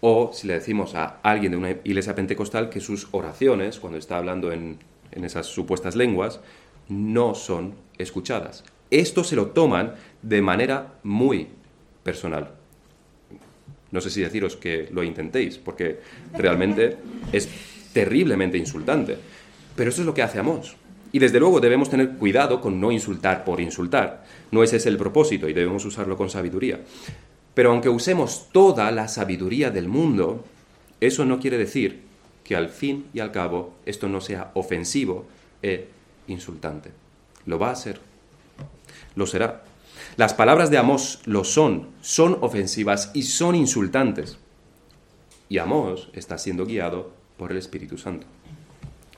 O 0.00 0.32
si 0.32 0.48
le 0.48 0.54
decimos 0.54 0.96
a 0.96 1.20
alguien 1.22 1.52
de 1.52 1.58
una 1.58 1.70
iglesia 1.70 2.16
pentecostal 2.16 2.70
que 2.70 2.80
sus 2.80 3.06
oraciones, 3.12 3.78
cuando 3.78 4.00
está 4.00 4.16
hablando 4.16 4.50
en, 4.50 4.80
esas 5.12 5.46
supuestas 5.46 5.94
lenguas, 5.94 6.40
no 6.88 7.36
son 7.36 7.74
escuchadas. 7.98 8.64
Esto 8.94 9.24
se 9.24 9.34
lo 9.34 9.46
toman 9.46 9.94
de 10.22 10.40
manera 10.40 10.94
muy 11.02 11.48
personal. 12.04 12.52
No 13.90 14.00
sé 14.00 14.08
si 14.08 14.20
deciros 14.20 14.54
que 14.54 14.88
lo 14.92 15.02
intentéis, 15.02 15.58
porque 15.58 15.98
realmente 16.32 16.96
es 17.32 17.48
terriblemente 17.92 18.56
insultante. 18.56 19.18
Pero 19.74 19.90
eso 19.90 20.02
es 20.02 20.06
lo 20.06 20.14
que 20.14 20.22
hace. 20.22 20.40
Y 21.10 21.18
desde 21.18 21.40
luego 21.40 21.58
debemos 21.58 21.90
tener 21.90 22.10
cuidado 22.10 22.60
con 22.60 22.80
no 22.80 22.92
insultar 22.92 23.44
por 23.44 23.60
insultar. 23.60 24.24
No 24.52 24.62
ese 24.62 24.76
es 24.76 24.86
el 24.86 24.96
propósito 24.96 25.48
y 25.48 25.54
debemos 25.54 25.84
usarlo 25.84 26.16
con 26.16 26.30
sabiduría. 26.30 26.78
Pero 27.52 27.72
aunque 27.72 27.88
usemos 27.88 28.48
toda 28.52 28.92
la 28.92 29.08
sabiduría 29.08 29.72
del 29.72 29.88
mundo, 29.88 30.44
eso 31.00 31.24
no 31.24 31.40
quiere 31.40 31.58
decir 31.58 32.02
que 32.44 32.54
al 32.54 32.68
fin 32.68 33.06
y 33.12 33.18
al 33.18 33.32
cabo 33.32 33.74
esto 33.86 34.08
no 34.08 34.20
sea 34.20 34.52
ofensivo 34.54 35.26
e 35.60 35.88
insultante. 36.28 36.90
Lo 37.46 37.58
va 37.58 37.72
a 37.72 37.74
ser. 37.74 38.13
Lo 39.16 39.26
será. 39.26 39.62
Las 40.16 40.34
palabras 40.34 40.70
de 40.70 40.78
Amós 40.78 41.20
lo 41.24 41.44
son, 41.44 41.88
son 42.00 42.38
ofensivas 42.40 43.10
y 43.14 43.22
son 43.22 43.54
insultantes. 43.54 44.38
Y 45.48 45.58
Amós 45.58 46.08
está 46.12 46.38
siendo 46.38 46.66
guiado 46.66 47.12
por 47.36 47.50
el 47.50 47.58
Espíritu 47.58 47.98
Santo. 47.98 48.26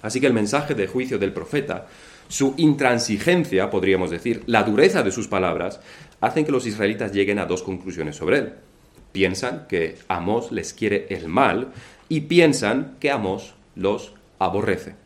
Así 0.02 0.20
que 0.20 0.26
el 0.26 0.32
mensaje 0.32 0.74
de 0.74 0.86
juicio 0.86 1.18
del 1.18 1.32
profeta, 1.32 1.86
su 2.28 2.54
intransigencia, 2.56 3.70
podríamos 3.70 4.10
decir, 4.10 4.42
la 4.46 4.62
dureza 4.62 5.02
de 5.02 5.12
sus 5.12 5.28
palabras, 5.28 5.80
hacen 6.20 6.44
que 6.44 6.52
los 6.52 6.66
israelitas 6.66 7.12
lleguen 7.12 7.38
a 7.38 7.46
dos 7.46 7.62
conclusiones 7.62 8.16
sobre 8.16 8.38
él. 8.38 8.52
Piensan 9.12 9.66
que 9.68 9.96
Amós 10.08 10.52
les 10.52 10.72
quiere 10.72 11.06
el 11.10 11.28
mal 11.28 11.72
y 12.08 12.22
piensan 12.22 12.96
que 13.00 13.10
Amós 13.10 13.54
los 13.74 14.12
aborrece. 14.38 15.05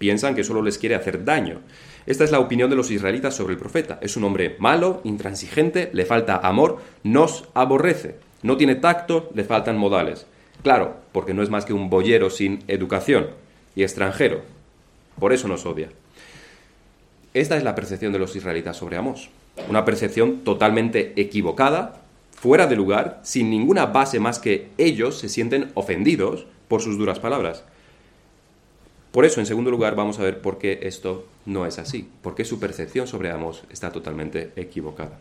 Piensan 0.00 0.34
que 0.34 0.44
solo 0.44 0.62
les 0.62 0.78
quiere 0.78 0.94
hacer 0.94 1.26
daño. 1.26 1.60
Esta 2.06 2.24
es 2.24 2.30
la 2.30 2.40
opinión 2.40 2.70
de 2.70 2.76
los 2.76 2.90
israelitas 2.90 3.34
sobre 3.34 3.52
el 3.52 3.58
profeta. 3.58 3.98
Es 4.00 4.16
un 4.16 4.24
hombre 4.24 4.56
malo, 4.58 5.02
intransigente, 5.04 5.90
le 5.92 6.06
falta 6.06 6.38
amor, 6.38 6.78
nos 7.02 7.44
aborrece. 7.52 8.14
No 8.42 8.56
tiene 8.56 8.76
tacto, 8.76 9.28
le 9.34 9.44
faltan 9.44 9.76
modales. 9.76 10.24
Claro, 10.62 10.96
porque 11.12 11.34
no 11.34 11.42
es 11.42 11.50
más 11.50 11.66
que 11.66 11.74
un 11.74 11.90
boyero 11.90 12.30
sin 12.30 12.64
educación 12.66 13.26
y 13.76 13.82
extranjero. 13.82 14.40
Por 15.18 15.34
eso 15.34 15.48
nos 15.48 15.66
odia. 15.66 15.90
Esta 17.34 17.58
es 17.58 17.62
la 17.62 17.74
percepción 17.74 18.10
de 18.14 18.20
los 18.20 18.34
israelitas 18.34 18.78
sobre 18.78 18.96
Amós. 18.96 19.28
Una 19.68 19.84
percepción 19.84 20.44
totalmente 20.44 21.12
equivocada, 21.20 22.00
fuera 22.32 22.66
de 22.66 22.76
lugar, 22.76 23.20
sin 23.22 23.50
ninguna 23.50 23.84
base 23.84 24.18
más 24.18 24.38
que 24.38 24.70
ellos 24.78 25.18
se 25.18 25.28
sienten 25.28 25.72
ofendidos 25.74 26.46
por 26.68 26.80
sus 26.80 26.96
duras 26.96 27.18
palabras. 27.18 27.64
Por 29.12 29.24
eso, 29.24 29.40
en 29.40 29.46
segundo 29.46 29.70
lugar, 29.70 29.96
vamos 29.96 30.18
a 30.18 30.22
ver 30.22 30.40
por 30.40 30.58
qué 30.58 30.80
esto 30.82 31.26
no 31.44 31.66
es 31.66 31.78
así, 31.78 32.08
por 32.22 32.36
qué 32.36 32.44
su 32.44 32.60
percepción 32.60 33.08
sobre 33.08 33.30
Amos 33.30 33.64
está 33.70 33.90
totalmente 33.90 34.52
equivocada. 34.54 35.18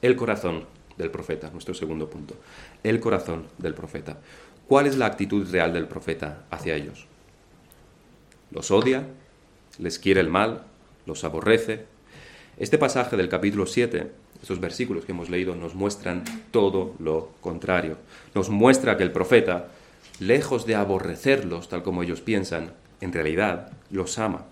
El 0.00 0.16
corazón 0.16 0.64
del 0.96 1.10
profeta, 1.10 1.50
nuestro 1.50 1.74
segundo 1.74 2.08
punto. 2.08 2.34
El 2.82 3.00
corazón 3.00 3.48
del 3.58 3.74
profeta. 3.74 4.18
¿Cuál 4.66 4.86
es 4.86 4.96
la 4.96 5.06
actitud 5.06 5.50
real 5.50 5.72
del 5.74 5.86
profeta 5.86 6.44
hacia 6.50 6.74
ellos? 6.74 7.06
¿Los 8.50 8.70
odia? 8.70 9.06
¿Les 9.78 9.98
quiere 9.98 10.20
el 10.20 10.28
mal? 10.28 10.64
¿Los 11.04 11.22
aborrece? 11.24 11.84
Este 12.56 12.78
pasaje 12.78 13.16
del 13.18 13.28
capítulo 13.28 13.66
7, 13.66 14.10
estos 14.40 14.60
versículos 14.60 15.04
que 15.04 15.12
hemos 15.12 15.28
leído, 15.28 15.54
nos 15.54 15.74
muestran 15.74 16.24
todo 16.50 16.94
lo 16.98 17.32
contrario. 17.42 17.98
Nos 18.34 18.48
muestra 18.48 18.96
que 18.96 19.02
el 19.02 19.12
profeta, 19.12 19.68
lejos 20.18 20.64
de 20.64 20.74
aborrecerlos 20.74 21.68
tal 21.68 21.82
como 21.82 22.02
ellos 22.02 22.22
piensan, 22.22 22.72
en 23.00 23.12
realidad 23.12 23.72
los 23.90 24.18
ama. 24.18 24.46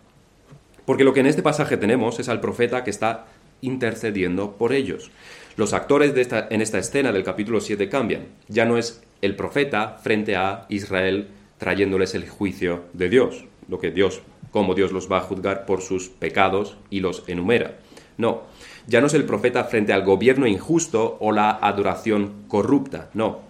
Porque 0.84 1.04
lo 1.04 1.12
que 1.12 1.20
en 1.20 1.26
este 1.26 1.42
pasaje 1.42 1.76
tenemos 1.76 2.20
es 2.20 2.28
al 2.28 2.40
profeta 2.40 2.84
que 2.84 2.90
está 2.90 3.26
intercediendo 3.60 4.52
por 4.52 4.72
ellos. 4.72 5.10
Los 5.56 5.72
actores 5.72 6.14
esta, 6.16 6.48
en 6.50 6.60
esta 6.60 6.78
escena 6.78 7.12
del 7.12 7.24
capítulo 7.24 7.60
7 7.60 7.88
cambian. 7.88 8.26
Ya 8.48 8.64
no 8.64 8.76
es 8.76 9.02
el 9.22 9.36
profeta 9.36 9.98
frente 10.02 10.36
a 10.36 10.66
Israel 10.68 11.28
trayéndoles 11.58 12.14
el 12.14 12.28
juicio 12.28 12.84
de 12.92 13.08
Dios, 13.08 13.44
lo 13.68 13.78
que 13.78 13.90
Dios, 13.90 14.20
como 14.50 14.74
Dios 14.74 14.92
los 14.92 15.10
va 15.10 15.18
a 15.18 15.22
juzgar 15.22 15.64
por 15.64 15.80
sus 15.80 16.08
pecados 16.08 16.76
y 16.90 17.00
los 17.00 17.26
enumera. 17.28 17.78
No, 18.18 18.42
ya 18.86 19.00
no 19.00 19.06
es 19.06 19.14
el 19.14 19.24
profeta 19.24 19.64
frente 19.64 19.92
al 19.92 20.04
gobierno 20.04 20.46
injusto 20.46 21.16
o 21.20 21.32
la 21.32 21.50
adoración 21.50 22.44
corrupta, 22.48 23.10
no. 23.14 23.40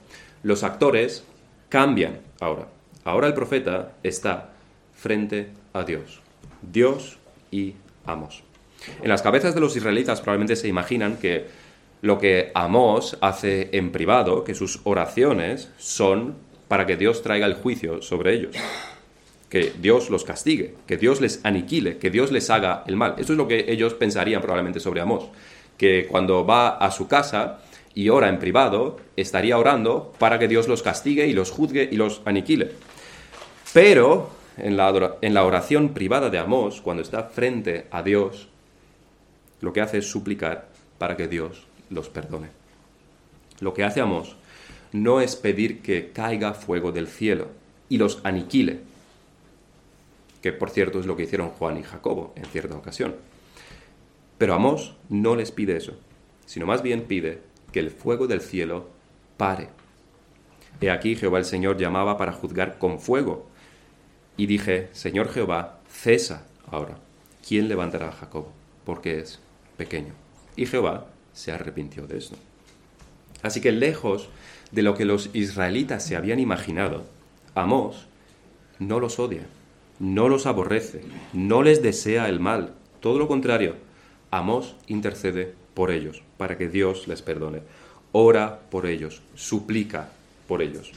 Los 0.42 0.62
actores 0.62 1.24
cambian 1.68 2.20
ahora. 2.40 2.68
Ahora 3.04 3.26
el 3.26 3.34
profeta 3.34 3.92
está 4.02 4.53
frente 4.94 5.48
a 5.72 5.84
Dios. 5.84 6.20
Dios 6.62 7.18
y 7.50 7.74
Amos. 8.06 8.42
En 9.02 9.08
las 9.08 9.22
cabezas 9.22 9.54
de 9.54 9.60
los 9.60 9.76
israelitas 9.76 10.20
probablemente 10.20 10.56
se 10.56 10.68
imaginan 10.68 11.16
que 11.16 11.46
lo 12.02 12.18
que 12.18 12.50
Amos 12.54 13.16
hace 13.20 13.70
en 13.72 13.90
privado, 13.90 14.44
que 14.44 14.54
sus 14.54 14.80
oraciones 14.84 15.70
son 15.78 16.36
para 16.68 16.86
que 16.86 16.96
Dios 16.96 17.22
traiga 17.22 17.46
el 17.46 17.54
juicio 17.54 18.02
sobre 18.02 18.34
ellos, 18.34 18.54
que 19.48 19.72
Dios 19.80 20.10
los 20.10 20.24
castigue, 20.24 20.74
que 20.86 20.96
Dios 20.96 21.20
les 21.20 21.40
aniquile, 21.44 21.98
que 21.98 22.10
Dios 22.10 22.30
les 22.30 22.50
haga 22.50 22.84
el 22.86 22.96
mal. 22.96 23.14
Eso 23.18 23.32
es 23.32 23.38
lo 23.38 23.48
que 23.48 23.66
ellos 23.68 23.94
pensarían 23.94 24.42
probablemente 24.42 24.80
sobre 24.80 25.00
Amos, 25.00 25.28
que 25.78 26.06
cuando 26.06 26.44
va 26.44 26.76
a 26.76 26.90
su 26.90 27.08
casa 27.08 27.60
y 27.94 28.08
ora 28.08 28.28
en 28.28 28.38
privado, 28.38 28.98
estaría 29.16 29.56
orando 29.56 30.12
para 30.18 30.38
que 30.38 30.48
Dios 30.48 30.68
los 30.68 30.82
castigue 30.82 31.26
y 31.26 31.32
los 31.32 31.50
juzgue 31.50 31.88
y 31.90 31.96
los 31.96 32.22
aniquile. 32.24 32.72
Pero 33.72 34.30
en 34.56 34.76
la, 34.76 35.44
oración 35.44 35.94
privada 35.94 36.30
de 36.30 36.38
Amós, 36.38 36.80
cuando 36.80 37.02
está 37.02 37.24
frente 37.24 37.86
a 37.90 38.02
Dios, 38.02 38.48
lo 39.60 39.72
que 39.72 39.80
hace 39.80 39.98
es 39.98 40.10
suplicar 40.10 40.68
para 40.98 41.16
que 41.16 41.28
Dios 41.28 41.66
los 41.90 42.08
perdone. 42.08 42.48
Lo 43.60 43.74
que 43.74 43.84
hace 43.84 44.00
Amós 44.00 44.36
no 44.92 45.20
es 45.20 45.36
pedir 45.36 45.82
que 45.82 46.12
caiga 46.12 46.54
fuego 46.54 46.92
del 46.92 47.08
cielo 47.08 47.48
y 47.88 47.98
los 47.98 48.20
aniquile, 48.24 48.80
que 50.40 50.52
por 50.52 50.70
cierto 50.70 51.00
es 51.00 51.06
lo 51.06 51.16
que 51.16 51.24
hicieron 51.24 51.50
Juan 51.50 51.78
y 51.78 51.82
Jacobo 51.82 52.32
en 52.36 52.44
cierta 52.44 52.76
ocasión. 52.76 53.16
Pero 54.38 54.54
Amós 54.54 54.94
no 55.08 55.34
les 55.36 55.50
pide 55.50 55.76
eso, 55.76 55.94
sino 56.46 56.66
más 56.66 56.82
bien 56.82 57.04
pide 57.04 57.40
que 57.72 57.80
el 57.80 57.90
fuego 57.90 58.26
del 58.26 58.40
cielo 58.40 58.88
pare. 59.36 59.68
He 60.80 60.90
aquí 60.90 61.16
Jehová 61.16 61.38
el 61.38 61.44
Señor 61.44 61.76
llamaba 61.76 62.16
para 62.16 62.32
juzgar 62.32 62.78
con 62.78 63.00
fuego 63.00 63.53
y 64.36 64.46
dije, 64.46 64.88
Señor 64.92 65.28
Jehová, 65.30 65.80
cesa 65.88 66.46
ahora. 66.70 66.98
¿Quién 67.46 67.68
levantará 67.68 68.08
a 68.08 68.12
Jacob? 68.12 68.46
Porque 68.84 69.18
es 69.18 69.40
pequeño. 69.76 70.12
Y 70.56 70.66
Jehová 70.66 71.06
se 71.32 71.52
arrepintió 71.52 72.06
de 72.06 72.18
esto. 72.18 72.36
Así 73.42 73.60
que 73.60 73.72
lejos 73.72 74.28
de 74.72 74.82
lo 74.82 74.94
que 74.94 75.04
los 75.04 75.30
israelitas 75.34 76.04
se 76.04 76.16
habían 76.16 76.40
imaginado, 76.40 77.04
Amós 77.54 78.06
no 78.78 78.98
los 78.98 79.18
odia, 79.18 79.46
no 80.00 80.28
los 80.28 80.46
aborrece, 80.46 81.02
no 81.32 81.62
les 81.62 81.82
desea 81.82 82.28
el 82.28 82.40
mal. 82.40 82.74
Todo 83.00 83.18
lo 83.18 83.28
contrario, 83.28 83.76
Amós 84.30 84.74
intercede 84.88 85.54
por 85.74 85.90
ellos, 85.90 86.22
para 86.38 86.56
que 86.56 86.68
Dios 86.68 87.06
les 87.06 87.22
perdone. 87.22 87.60
Ora 88.12 88.60
por 88.70 88.86
ellos, 88.86 89.22
suplica 89.34 90.08
por 90.48 90.62
ellos 90.62 90.92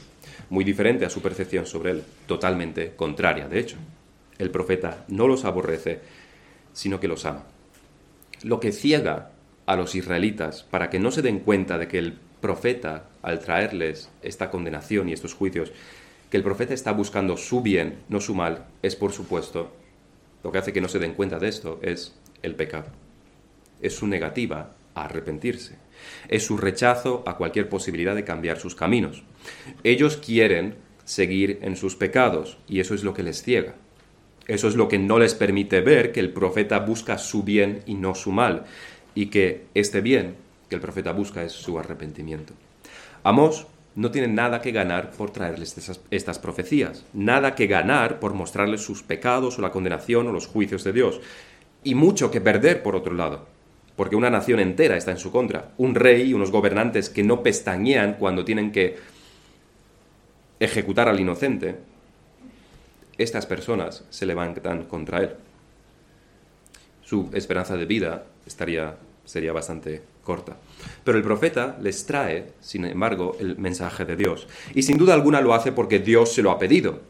muy 0.50 0.64
diferente 0.64 1.04
a 1.04 1.10
su 1.10 1.20
percepción 1.20 1.66
sobre 1.66 1.90
él, 1.92 2.04
totalmente 2.26 2.94
contraria, 2.96 3.48
de 3.48 3.58
hecho. 3.58 3.76
El 4.38 4.50
profeta 4.50 5.04
no 5.08 5.26
los 5.26 5.44
aborrece, 5.44 6.00
sino 6.72 7.00
que 7.00 7.08
los 7.08 7.24
ama. 7.24 7.44
Lo 8.42 8.60
que 8.60 8.72
ciega 8.72 9.32
a 9.66 9.76
los 9.76 9.94
israelitas 9.94 10.62
para 10.62 10.90
que 10.90 10.98
no 10.98 11.10
se 11.10 11.22
den 11.22 11.40
cuenta 11.40 11.76
de 11.76 11.88
que 11.88 11.98
el 11.98 12.18
profeta, 12.40 13.08
al 13.22 13.40
traerles 13.40 14.10
esta 14.22 14.50
condenación 14.50 15.08
y 15.08 15.12
estos 15.12 15.34
juicios, 15.34 15.72
que 16.30 16.36
el 16.36 16.42
profeta 16.42 16.74
está 16.74 16.92
buscando 16.92 17.36
su 17.36 17.62
bien, 17.62 17.98
no 18.08 18.20
su 18.20 18.34
mal, 18.34 18.66
es 18.82 18.96
por 18.96 19.12
supuesto, 19.12 19.72
lo 20.44 20.52
que 20.52 20.58
hace 20.58 20.72
que 20.72 20.80
no 20.80 20.88
se 20.88 20.98
den 20.98 21.14
cuenta 21.14 21.38
de 21.38 21.48
esto 21.48 21.80
es 21.82 22.14
el 22.42 22.54
pecado. 22.54 22.86
Es 23.80 23.96
su 23.96 24.06
negativa 24.06 24.76
arrepentirse 25.04 25.76
es 26.28 26.44
su 26.44 26.56
rechazo 26.56 27.22
a 27.26 27.36
cualquier 27.36 27.68
posibilidad 27.68 28.14
de 28.14 28.24
cambiar 28.24 28.58
sus 28.58 28.74
caminos. 28.74 29.22
Ellos 29.84 30.16
quieren 30.16 30.76
seguir 31.04 31.58
en 31.62 31.76
sus 31.76 31.96
pecados 31.96 32.58
y 32.68 32.80
eso 32.80 32.94
es 32.94 33.04
lo 33.04 33.14
que 33.14 33.22
les 33.22 33.42
ciega. 33.42 33.74
Eso 34.46 34.68
es 34.68 34.76
lo 34.76 34.88
que 34.88 34.98
no 34.98 35.18
les 35.18 35.34
permite 35.34 35.80
ver 35.80 36.12
que 36.12 36.20
el 36.20 36.32
profeta 36.32 36.78
busca 36.78 37.18
su 37.18 37.42
bien 37.42 37.82
y 37.86 37.94
no 37.94 38.14
su 38.14 38.32
mal, 38.32 38.64
y 39.14 39.26
que 39.26 39.66
este 39.74 40.00
bien 40.00 40.36
que 40.68 40.74
el 40.74 40.80
profeta 40.80 41.12
busca 41.12 41.42
es 41.42 41.52
su 41.52 41.78
arrepentimiento. 41.78 42.54
Amós 43.24 43.66
no 43.94 44.10
tiene 44.10 44.28
nada 44.28 44.62
que 44.62 44.70
ganar 44.70 45.10
por 45.10 45.32
traerles 45.32 45.76
estas, 46.10 46.38
profecías, 46.38 47.04
nada 47.12 47.54
que 47.54 47.66
ganar 47.66 48.20
por 48.20 48.32
mostrarles 48.32 48.82
sus 48.82 49.02
pecados 49.02 49.58
o 49.58 49.62
la 49.62 49.72
condenación 49.72 50.28
o 50.28 50.32
los 50.32 50.46
juicios 50.46 50.84
de 50.84 50.92
Dios, 50.92 51.20
y 51.84 51.94
mucho 51.94 52.30
que 52.30 52.40
perder 52.40 52.82
por 52.82 52.96
otro 52.96 53.14
lado 53.14 53.57
porque 53.98 54.14
una 54.14 54.30
nación 54.30 54.60
entera 54.60 54.96
está 54.96 55.10
en 55.10 55.18
su 55.18 55.32
contra. 55.32 55.72
Un 55.76 55.96
rey 55.96 56.32
unos 56.32 56.52
gobernantes 56.52 57.10
que 57.10 57.24
no 57.24 57.42
pestañean 57.42 58.14
cuando 58.14 58.44
tienen 58.44 58.70
que 58.70 58.96
ejecutar 60.60 61.08
al 61.08 61.18
inocente, 61.18 61.74
estas 63.18 63.44
personas 63.46 64.04
se 64.08 64.24
levantan 64.24 64.84
contra 64.84 65.18
él. 65.18 65.30
Su 67.02 67.28
esperanza 67.32 67.76
de 67.76 67.86
vida 67.86 68.22
estaría, 68.46 68.94
sería 69.24 69.52
bastante 69.52 70.00
corta. 70.22 70.56
Pero 71.02 71.18
el 71.18 71.24
profeta 71.24 71.76
les 71.82 72.06
trae, 72.06 72.52
sin 72.60 72.84
embargo, 72.84 73.36
el 73.40 73.58
mensaje 73.58 74.04
de 74.04 74.14
Dios. 74.14 74.46
Y 74.76 74.82
sin 74.82 74.96
duda 74.96 75.14
alguna 75.14 75.40
lo 75.40 75.54
hace 75.54 75.72
porque 75.72 75.98
Dios 75.98 76.32
se 76.32 76.42
lo 76.42 76.52
ha 76.52 76.58
pedido. 76.60 77.00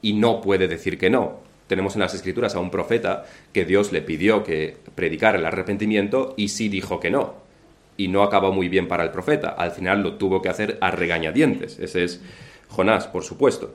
Y 0.00 0.14
no 0.14 0.40
puede 0.40 0.68
decir 0.68 0.96
que 0.96 1.10
no 1.10 1.49
tenemos 1.70 1.94
en 1.94 2.00
las 2.00 2.14
escrituras 2.14 2.56
a 2.56 2.58
un 2.58 2.72
profeta 2.72 3.26
que 3.52 3.64
Dios 3.64 3.92
le 3.92 4.02
pidió 4.02 4.42
que 4.42 4.76
predicara 4.96 5.38
el 5.38 5.46
arrepentimiento 5.46 6.34
y 6.36 6.48
sí 6.48 6.68
dijo 6.68 6.98
que 6.98 7.12
no. 7.12 7.34
Y 7.96 8.08
no 8.08 8.24
acabó 8.24 8.52
muy 8.52 8.68
bien 8.68 8.88
para 8.88 9.04
el 9.04 9.12
profeta. 9.12 9.50
Al 9.50 9.70
final 9.70 10.02
lo 10.02 10.14
tuvo 10.14 10.42
que 10.42 10.48
hacer 10.48 10.78
a 10.80 10.90
regañadientes. 10.90 11.78
Ese 11.78 12.02
es 12.02 12.20
Jonás, 12.70 13.06
por 13.06 13.22
supuesto. 13.22 13.72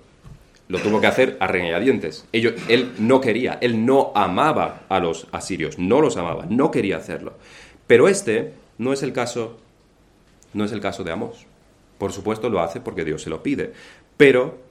Lo 0.67 0.79
tuvo 0.79 0.99
que 0.99 1.08
hacer 1.08 1.38
a 1.39 1.47
regañadientes. 1.47 2.25
él 2.34 2.91
no 2.99 3.21
quería, 3.21 3.58
él 3.62 3.86
no 3.86 4.12
amaba 4.13 4.81
a 4.89 4.99
los 4.99 5.27
asirios, 5.31 5.79
no 5.79 6.01
los 6.01 6.17
amaba, 6.17 6.45
no 6.49 6.71
quería 6.71 6.97
hacerlo. 6.97 7.36
Pero 7.88 8.10
este 8.10 8.51
no 8.77 8.91
es 8.91 9.03
el 9.03 9.13
caso, 9.13 9.58
no 10.53 10.65
es 10.65 10.73
el 10.73 10.81
caso 10.81 11.05
de 11.05 11.13
Amós. 11.13 11.45
Por 11.97 12.12
supuesto 12.12 12.49
lo 12.49 12.60
hace 12.60 12.81
porque 12.81 13.05
Dios 13.05 13.21
se 13.21 13.29
lo 13.29 13.41
pide. 13.41 13.71
Pero 14.17 14.64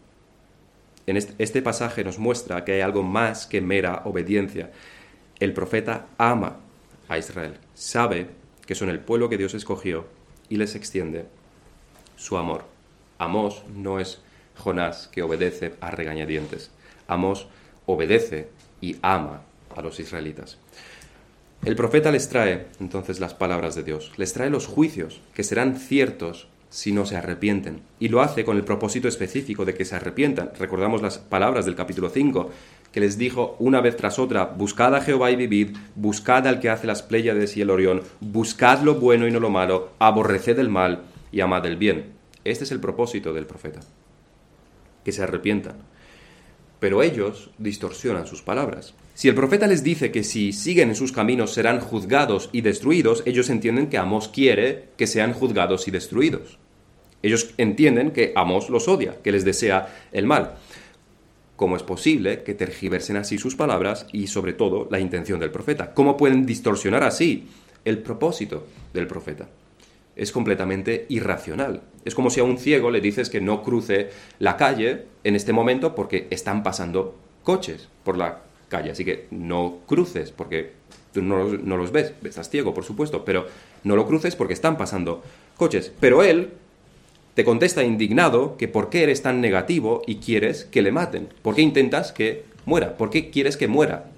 en 1.07 1.17
este, 1.17 1.63
pasaje 1.63 2.05
nos 2.05 2.19
muestra 2.19 2.65
que 2.65 2.73
hay 2.73 2.81
algo 2.81 3.03
más 3.03 3.47
que 3.47 3.61
mera 3.61 4.03
obediencia. 4.05 4.71
El 5.39 5.53
profeta 5.53 6.07
ama 6.17 6.57
a 7.09 7.19
Israel, 7.19 7.57
sabe 7.75 8.29
que 8.67 8.75
son 8.75 8.89
el 8.89 9.01
pueblo 9.01 9.29
que 9.29 9.37
Dios 9.37 9.55
escogió 9.55 10.07
y 10.49 10.57
les 10.57 10.75
extiende 10.75 11.27
su 12.17 12.39
amor. 12.39 12.65
Amós 13.19 13.63
no 13.75 14.01
es 14.01 14.21
Jonás 14.57 15.09
que 15.09 15.23
obedece 15.23 15.75
a 15.81 15.91
regañadientes. 15.91 16.71
Amós 17.07 17.49
obedece 17.87 18.49
y 18.81 18.97
ama 19.03 19.43
a 19.77 19.83
los 19.83 20.01
israelitas. 20.01 20.59
El 21.65 21.77
profeta 21.77 22.11
les 22.11 22.29
trae 22.29 22.67
entonces 22.81 23.21
las 23.21 23.35
palabras 23.35 23.75
de 23.75 23.83
Dios, 23.83 24.13
les 24.17 24.33
trae 24.33 24.51
los 24.51 24.67
juicios 24.67 25.21
que 25.35 25.43
serán 25.43 25.77
ciertos 25.77 26.49
si 26.75 26.91
no 26.91 27.07
se 27.07 27.17
arrepienten. 27.17 27.83
Y 28.01 28.09
lo 28.09 28.21
hace 28.21 28.45
con 28.45 28.57
el 28.57 28.65
propósito 28.65 29.07
específico 29.07 29.65
de 29.65 29.75
que 29.75 29.85
se 29.85 29.95
arrepientan. 29.95 30.51
Recordamos 30.59 31.03
las 31.03 31.19
palabras 31.19 31.67
del 31.67 31.77
capítulo 31.77 32.11
5, 32.11 32.51
que 32.91 32.99
les 32.99 33.17
dijo 33.17 33.55
una 33.61 33.81
vez 33.81 33.97
tras 33.97 34.19
otra, 34.19 34.47
buscad 34.47 34.93
a 34.97 35.01
Jehová 35.01 35.31
y 35.31 35.37
vivid, 35.37 35.77
buscad 35.95 36.49
al 36.49 36.59
que 36.59 36.71
hace 36.71 36.89
las 36.89 37.05
Pléyades 37.05 37.57
y 37.57 37.61
el 37.61 37.71
Orión, 37.71 38.03
buscad 38.19 38.83
lo 38.83 38.97
bueno 38.97 39.29
y 39.29 39.31
no 39.31 39.39
lo 39.39 39.51
malo, 39.51 39.91
aborreced 40.01 40.59
el 40.59 40.69
mal 40.69 41.03
y 41.31 41.43
amad 41.43 41.65
el 41.65 41.77
bien. 41.77 42.07
Este 42.43 42.65
es 42.65 42.73
el 42.73 42.81
propósito 42.81 43.33
del 43.33 43.47
profeta, 43.47 43.79
que 45.05 45.13
se 45.13 45.23
arrepientan. 45.23 45.77
Pero 46.81 47.05
ellos 47.05 47.51
distorsionan 47.57 48.27
sus 48.27 48.43
palabras. 48.43 48.95
Si 49.15 49.29
el 49.29 49.37
profeta 49.37 49.69
les 49.69 49.85
dice 49.85 50.11
que 50.11 50.25
si 50.25 50.53
siguen 50.53 50.89
en 50.89 50.97
sus 50.97 51.13
caminos 51.13 51.53
serán 51.53 51.79
juzgados 51.79 52.51
y 52.51 52.63
destruidos, 52.63 53.23
ellos 53.27 53.49
entienden 53.49 53.89
que 53.89 53.97
Amos 53.97 54.27
quiere 54.27 54.89
que 54.97 55.07
sean 55.07 55.35
juzgados 55.35 55.87
y 55.87 55.93
destruidos. 55.93 56.59
Ellos 57.25 57.55
entienden 57.57 58.11
que 58.11 58.35
Amos 58.37 58.69
los 58.69 58.87
odia, 58.87 59.17
que 59.23 59.33
les 59.33 59.47
desea 59.47 59.89
el 60.13 60.27
mal. 60.27 60.57
¿Cómo 61.57 61.75
es 61.75 61.83
posible 61.83 62.43
que 62.43 62.53
tergiversen 62.53 63.17
así 63.17 63.39
sus 63.39 63.57
palabras 63.57 64.07
y 64.13 64.27
sobre 64.27 64.53
todo 64.53 64.89
la 64.91 65.01
intención 65.01 65.41
del 65.41 65.51
profeta? 65.51 65.95
¿Cómo 65.95 66.19
pueden 66.19 66.45
distorsionar 66.45 67.03
así 67.03 67.49
el 67.87 68.01
propósito 68.01 68.67
del 68.93 69.07
profeta? 69.07 69.49
Es 70.15 70.33
completamente 70.33 71.07
irracional. 71.09 71.81
Es 72.05 72.15
como 72.15 72.29
si 72.29 72.41
a 72.41 72.45
un 72.45 72.59
ciego 72.59 72.91
le 72.91 73.01
dices 73.01 73.31
que 73.31 73.41
no 73.41 73.63
cruce 73.63 74.11
la 74.39 74.59
calle 74.59 75.07
en 75.25 75.35
este 75.35 75.55
momento 75.55 75.95
porque 75.95 76.27
están 76.29 76.63
pasando 76.63 77.17
coches 77.43 77.89
por 78.05 78.19
la 78.19 78.43
calle. 78.69 78.91
Así 78.91 79.03
que 79.03 79.29
no 79.31 79.79
cruces 79.87 80.31
porque 80.31 80.73
tú 81.15 81.23
no, 81.23 81.49
no 81.49 81.79
los 81.79 81.91
ves. 81.91 82.13
Estás 82.23 82.51
ciego, 82.51 82.75
por 82.75 82.85
supuesto, 82.85 83.25
pero 83.25 83.47
no 83.83 83.97
lo 83.97 84.07
cruces 84.07 84.37
porque 84.37 84.53
están 84.53 84.77
pasando 84.77 85.23
coches. 85.57 85.91
Pero 85.99 86.23
él 86.23 86.51
te 87.35 87.45
contesta 87.45 87.83
indignado 87.83 88.57
que 88.57 88.69
por 88.69 88.91
qué 88.91 89.03
eres 89.03 89.23
tan 89.23 89.41
negativo 89.41 90.03
y 90.07 90.17
quieres 90.17 90.65
que 90.65 90.83
le 90.83 90.93
maten. 90.93 91.29
¿Por 91.43 91.55
qué 91.55 91.63
intentas 91.63 92.13
que 92.13 92.45
muera? 92.65 92.97
¿Por 92.97 93.11
qué 93.11 93.31
quieres 93.31 93.57
que 93.57 93.69
muera? 93.69 94.11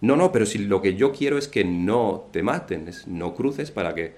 No, 0.00 0.16
no, 0.16 0.32
pero 0.32 0.46
si 0.46 0.58
lo 0.58 0.82
que 0.82 0.94
yo 0.94 1.12
quiero 1.12 1.38
es 1.38 1.48
que 1.48 1.64
no 1.64 2.26
te 2.32 2.42
maten, 2.42 2.88
es 2.88 3.06
no 3.06 3.34
cruces 3.34 3.70
para 3.70 3.94
que 3.94 4.12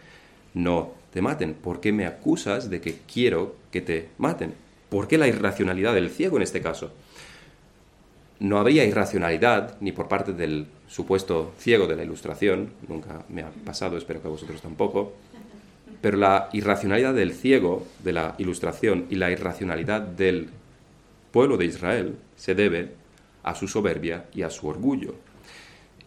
no 0.55 0.93
te 1.13 1.23
maten. 1.23 1.55
¿Por 1.55 1.81
qué 1.81 1.93
me 1.93 2.07
acusas 2.07 2.71
de 2.71 2.81
que 2.81 2.99
quiero 3.13 3.57
que 3.71 3.81
te 3.81 4.09
maten? 4.19 4.55
¿Por 4.89 5.07
qué 5.09 5.19
la 5.19 5.29
irracionalidad 5.29 5.95
del 5.95 6.11
ciego 6.11 6.37
en 6.37 6.43
este 6.43 6.63
caso? 6.63 6.93
no 8.41 8.59
habría 8.59 8.85
irracionalidad 8.85 9.77
ni 9.81 9.93
por 9.93 10.09
parte 10.09 10.33
del 10.33 10.67
supuesto 10.87 11.53
ciego 11.59 11.87
de 11.87 11.97
la 11.97 12.05
ilustración, 12.05 12.73
nunca 12.89 13.25
me 13.29 13.43
ha 13.43 13.51
pasado, 13.65 13.97
espero 13.97 14.21
que 14.21 14.29
a 14.29 14.31
vosotros 14.31 14.61
tampoco, 14.61 15.13
pero 16.05 16.19
la 16.19 16.51
irracionalidad 16.53 17.15
del 17.15 17.33
ciego 17.33 17.87
de 18.03 18.13
la 18.13 18.35
ilustración 18.37 19.07
y 19.09 19.15
la 19.15 19.31
irracionalidad 19.31 20.03
del 20.03 20.51
pueblo 21.33 21.57
de 21.57 21.65
Israel 21.65 22.17
se 22.37 22.55
debe 22.55 22.91
a 23.43 23.55
su 23.55 23.69
soberbia 23.69 24.27
y 24.35 24.43
a 24.43 24.51
su 24.51 24.69
orgullo. 24.69 25.15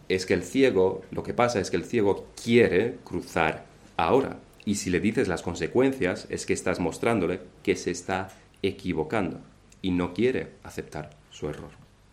Es 0.08 0.28
que 0.28 0.36
el 0.36 0.44
ciego, 0.44 1.02
lo 1.10 1.24
que 1.24 1.34
pasa 1.34 1.60
es 1.60 1.72
que 1.72 1.78
el 1.78 1.84
ciego 1.84 2.28
quiere 2.44 2.98
cruzar 3.04 3.66
ahora. 3.98 4.38
Y 4.66 4.76
si 4.76 4.92
le 4.92 5.00
dices 5.00 5.28
las 5.28 5.42
consecuencias, 5.42 6.28
es 6.30 6.46
que 6.46 6.54
estás 6.54 6.80
mostrándole 6.80 7.40
que 7.64 7.76
se 7.76 7.90
está 7.90 8.30
equivocando 8.62 9.40
y 9.82 9.90
no 9.90 10.14
quiere 10.14 10.50
aceptar 10.62 11.10
su 11.32 11.50
error. 11.50 11.72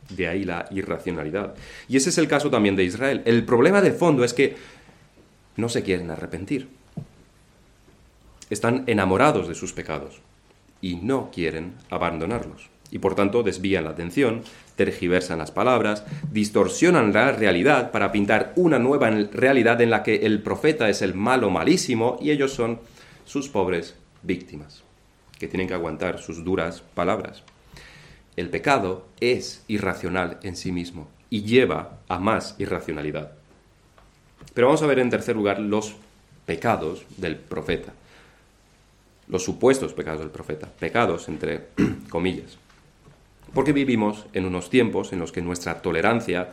De 0.09 0.27
ahí 0.27 0.44
la 0.44 0.68
irracionalidad. 0.70 1.55
Y 1.87 1.99
ese 1.99 2.09
es 2.09 2.16
el 2.16 2.29
caso 2.29 2.49
también 2.49 2.77
de 2.77 2.85
Israel. 2.85 3.20
El 3.27 3.44
problema 3.44 3.83
de 3.83 3.92
fondo 3.92 4.25
es 4.25 4.33
que 4.33 4.57
no 5.59 5.68
se 5.68 5.83
quieren 5.83 6.11
arrepentir. 6.11 6.83
Están 8.55 8.85
enamorados 8.87 9.49
de 9.49 9.57
sus 9.57 9.73
pecados 9.73 10.21
y 10.81 10.95
no 10.95 11.33
quieren 11.33 11.75
abandonarlos. 11.90 12.71
Y 12.88 13.01
por 13.01 13.17
tanto 13.17 13.43
desvían 13.43 13.83
la 13.83 13.90
atención, 13.90 14.43
tergiversan 14.77 15.40
las 15.40 15.51
palabras, 15.51 16.05
distorsionan 16.31 17.12
la 17.12 17.33
realidad 17.33 17.90
para 17.90 18.12
pintar 18.12 18.53
una 18.55 18.79
nueva 18.79 19.11
realidad 19.11 19.81
en 19.81 19.90
la 19.90 20.05
que 20.05 20.25
el 20.25 20.40
profeta 20.40 20.88
es 20.88 21.03
el 21.03 21.14
malo 21.14 21.51
malísimo 21.51 22.17
y 22.23 22.31
ellos 22.31 22.53
son 22.53 22.79
sus 23.25 23.49
pobres 23.49 23.97
víctimas, 24.23 24.85
que 25.40 25.49
tienen 25.49 25.67
que 25.67 25.75
aguantar 25.75 26.21
sus 26.21 26.45
duras 26.45 26.81
palabras. 26.95 27.43
El 28.37 28.51
pecado 28.51 29.09
es 29.19 29.64
irracional 29.67 30.38
en 30.45 30.55
sí 30.55 30.71
mismo 30.71 31.09
y 31.29 31.43
lleva 31.43 31.99
a 32.07 32.21
más 32.21 32.55
irracionalidad. 32.59 33.33
Pero 34.55 34.69
vamos 34.69 34.83
a 34.85 34.87
ver 34.87 35.01
en 35.01 35.11
tercer 35.11 35.35
lugar 35.35 35.59
los 35.59 35.97
pecados 36.47 37.05
del 37.17 37.35
profeta. 37.35 37.95
Los 39.28 39.44
supuestos 39.44 39.92
pecados 39.92 40.20
del 40.20 40.30
profeta. 40.30 40.68
Pecados 40.78 41.28
entre 41.28 41.68
comillas. 42.10 42.58
Porque 43.52 43.72
vivimos 43.72 44.26
en 44.32 44.46
unos 44.46 44.70
tiempos 44.70 45.12
en 45.12 45.20
los 45.20 45.32
que 45.32 45.40
nuestra 45.40 45.80
tolerancia 45.80 46.52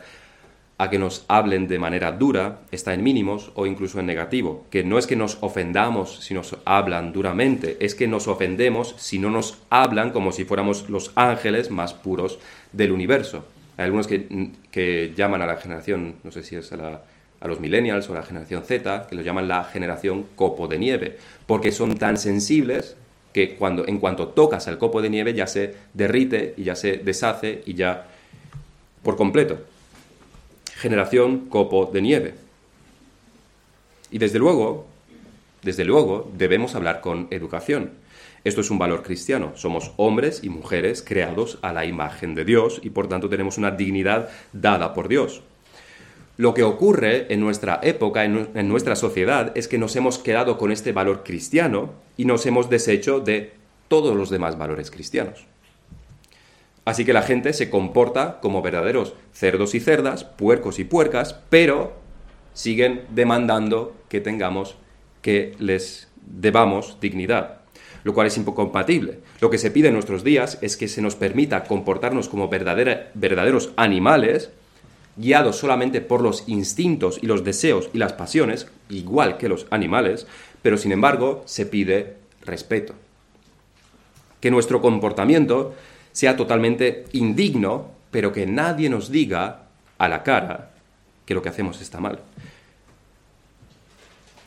a 0.78 0.90
que 0.90 0.98
nos 0.98 1.24
hablen 1.28 1.68
de 1.68 1.78
manera 1.78 2.10
dura 2.10 2.62
está 2.72 2.92
en 2.92 3.04
mínimos 3.04 3.52
o 3.54 3.66
incluso 3.66 4.00
en 4.00 4.06
negativo, 4.06 4.66
que 4.68 4.82
no 4.82 4.98
es 4.98 5.06
que 5.06 5.14
nos 5.14 5.38
ofendamos 5.40 6.16
si 6.24 6.34
nos 6.34 6.56
hablan 6.64 7.12
duramente, 7.12 7.76
es 7.78 7.94
que 7.94 8.08
nos 8.08 8.26
ofendemos 8.26 8.94
si 8.98 9.20
no 9.20 9.30
nos 9.30 9.58
hablan 9.70 10.10
como 10.10 10.32
si 10.32 10.44
fuéramos 10.44 10.88
los 10.88 11.12
ángeles 11.14 11.70
más 11.70 11.94
puros 11.94 12.40
del 12.72 12.90
universo. 12.90 13.44
Hay 13.76 13.84
algunos 13.84 14.08
que, 14.08 15.12
llaman 15.16 15.42
a 15.42 15.46
la 15.46 15.56
generación, 15.56 16.16
no 16.24 16.32
sé 16.32 16.42
si 16.42 16.56
es 16.56 16.72
a, 16.72 17.02
a 17.42 17.48
los 17.48 17.60
millennials 17.60 18.08
o 18.08 18.12
a 18.12 18.16
la 18.16 18.22
generación 18.22 18.64
Z, 18.64 19.06
que 19.08 19.16
lo 19.16 19.22
llaman 19.22 19.48
la 19.48 19.64
generación 19.64 20.26
copo 20.36 20.68
de 20.68 20.78
nieve, 20.78 21.18
porque 21.46 21.72
son 21.72 21.96
tan 21.96 22.16
sensibles 22.16 22.96
que 23.32 23.56
cuando, 23.56 23.86
en 23.86 23.98
cuanto 23.98 24.28
tocas 24.28 24.68
al 24.68 24.78
copo 24.78 25.02
de 25.02 25.10
nieve 25.10 25.34
ya 25.34 25.46
se 25.46 25.74
derrite 25.94 26.54
y 26.56 26.64
ya 26.64 26.76
se 26.76 26.98
deshace 26.98 27.62
y 27.66 27.74
ya 27.74 28.06
por 29.02 29.16
completo 29.16 29.58
generación 30.82 31.46
copo 31.48 31.88
de 31.92 32.02
nieve. 32.02 32.34
Y 34.10 34.18
desde 34.18 34.40
luego, 34.40 34.86
desde 35.62 35.84
luego, 35.84 36.28
debemos 36.36 36.74
hablar 36.74 37.00
con 37.00 37.28
educación. 37.30 37.92
Esto 38.42 38.62
es 38.62 38.70
un 38.70 38.78
valor 38.78 39.04
cristiano. 39.04 39.52
Somos 39.54 39.92
hombres 39.96 40.42
y 40.42 40.48
mujeres 40.48 41.04
creados 41.06 41.58
a 41.62 41.72
la 41.72 41.84
imagen 41.84 42.34
de 42.34 42.44
Dios 42.44 42.80
y 42.82 42.90
por 42.90 43.08
tanto 43.08 43.28
tenemos 43.28 43.58
una 43.58 43.70
dignidad 43.70 44.28
dada 44.52 44.92
por 44.92 45.06
Dios. 45.06 45.42
Lo 46.38 46.54
que 46.54 46.62
ocurre 46.62 47.32
en 47.32 47.40
nuestra 47.40 47.78
época, 47.82 48.24
en, 48.24 48.68
nuestra 48.68 48.96
sociedad, 48.96 49.52
es 49.54 49.68
que 49.68 49.78
nos 49.78 49.94
hemos 49.96 50.18
quedado 50.18 50.56
con 50.56 50.72
este 50.72 50.92
valor 50.92 51.24
cristiano 51.24 51.90
y 52.16 52.24
nos 52.24 52.46
hemos 52.46 52.70
deshecho 52.70 53.20
de 53.20 53.52
todos 53.88 54.16
los 54.16 54.30
demás 54.30 54.56
valores 54.56 54.90
cristianos. 54.90 55.46
Así 56.84 57.04
que 57.04 57.12
la 57.12 57.22
gente 57.22 57.52
se 57.52 57.70
comporta 57.70 58.40
como 58.40 58.62
verdaderos 58.62 59.14
cerdos 59.32 59.74
y 59.74 59.80
cerdas, 59.80 60.24
puercos 60.24 60.78
y 60.78 60.84
puercas, 60.84 61.38
pero 61.50 61.92
siguen 62.54 63.02
demandando 63.10 63.94
que 64.08 64.20
tengamos, 64.20 64.76
que 65.20 65.54
les 65.58 66.08
debamos 66.26 66.98
dignidad, 67.00 67.60
lo 68.04 68.14
cual 68.14 68.26
es 68.26 68.38
incompatible. 68.38 69.20
Lo 69.40 69.50
que 69.50 69.58
se 69.58 69.70
pide 69.70 69.88
en 69.88 69.94
nuestros 69.94 70.24
días 70.24 70.58
es 70.62 70.76
que 70.76 70.88
se 70.88 71.02
nos 71.02 71.14
permita 71.14 71.64
comportarnos 71.64 72.28
como 72.28 72.48
verdaderos 72.48 73.70
animales, 73.76 74.50
guiados 75.16 75.56
solamente 75.56 76.00
por 76.00 76.22
los 76.22 76.48
instintos 76.48 77.18
y 77.22 77.26
los 77.26 77.44
deseos 77.44 77.90
y 77.92 77.98
las 77.98 78.12
pasiones, 78.12 78.66
igual 78.88 79.36
que 79.36 79.48
los 79.48 79.66
animales, 79.70 80.26
pero 80.62 80.78
sin 80.78 80.92
embargo 80.92 81.42
se 81.46 81.66
pide 81.66 82.16
respeto. 82.44 82.94
Que 84.40 84.50
nuestro 84.50 84.80
comportamiento 84.80 85.74
sea 86.12 86.36
totalmente 86.36 87.04
indigno, 87.12 87.90
pero 88.10 88.32
que 88.32 88.46
nadie 88.46 88.88
nos 88.88 89.10
diga 89.10 89.64
a 89.98 90.08
la 90.08 90.22
cara 90.22 90.72
que 91.26 91.34
lo 91.34 91.42
que 91.42 91.48
hacemos 91.48 91.80
está 91.80 92.00
mal. 92.00 92.20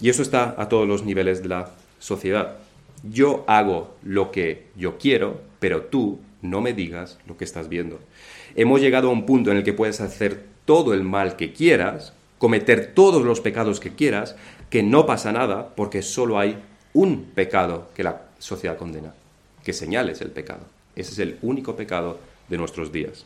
Y 0.01 0.09
eso 0.09 0.21
está 0.21 0.55
a 0.57 0.67
todos 0.67 0.87
los 0.87 1.03
niveles 1.03 1.41
de 1.41 1.49
la 1.49 1.69
sociedad. 1.99 2.57
Yo 3.03 3.45
hago 3.47 3.95
lo 4.03 4.31
que 4.31 4.67
yo 4.75 4.97
quiero, 4.97 5.41
pero 5.59 5.83
tú 5.83 6.19
no 6.41 6.61
me 6.61 6.73
digas 6.73 7.17
lo 7.27 7.37
que 7.37 7.45
estás 7.45 7.69
viendo. 7.69 7.99
Hemos 8.55 8.81
llegado 8.81 9.09
a 9.09 9.13
un 9.13 9.25
punto 9.25 9.51
en 9.51 9.57
el 9.57 9.63
que 9.63 9.73
puedes 9.73 10.01
hacer 10.01 10.54
todo 10.65 10.93
el 10.93 11.03
mal 11.03 11.35
que 11.35 11.53
quieras, 11.53 12.13
cometer 12.37 12.93
todos 12.93 13.23
los 13.23 13.39
pecados 13.39 13.79
que 13.79 13.93
quieras, 13.95 14.35
que 14.69 14.83
no 14.83 15.05
pasa 15.05 15.31
nada 15.31 15.75
porque 15.75 16.01
solo 16.01 16.39
hay 16.39 16.57
un 16.93 17.23
pecado 17.35 17.89
que 17.95 18.03
la 18.03 18.23
sociedad 18.39 18.77
condena, 18.77 19.13
que 19.63 19.73
señales 19.73 20.21
el 20.21 20.31
pecado. 20.31 20.61
Ese 20.95 21.11
es 21.11 21.19
el 21.19 21.37
único 21.41 21.75
pecado 21.75 22.19
de 22.49 22.57
nuestros 22.57 22.91
días. 22.91 23.25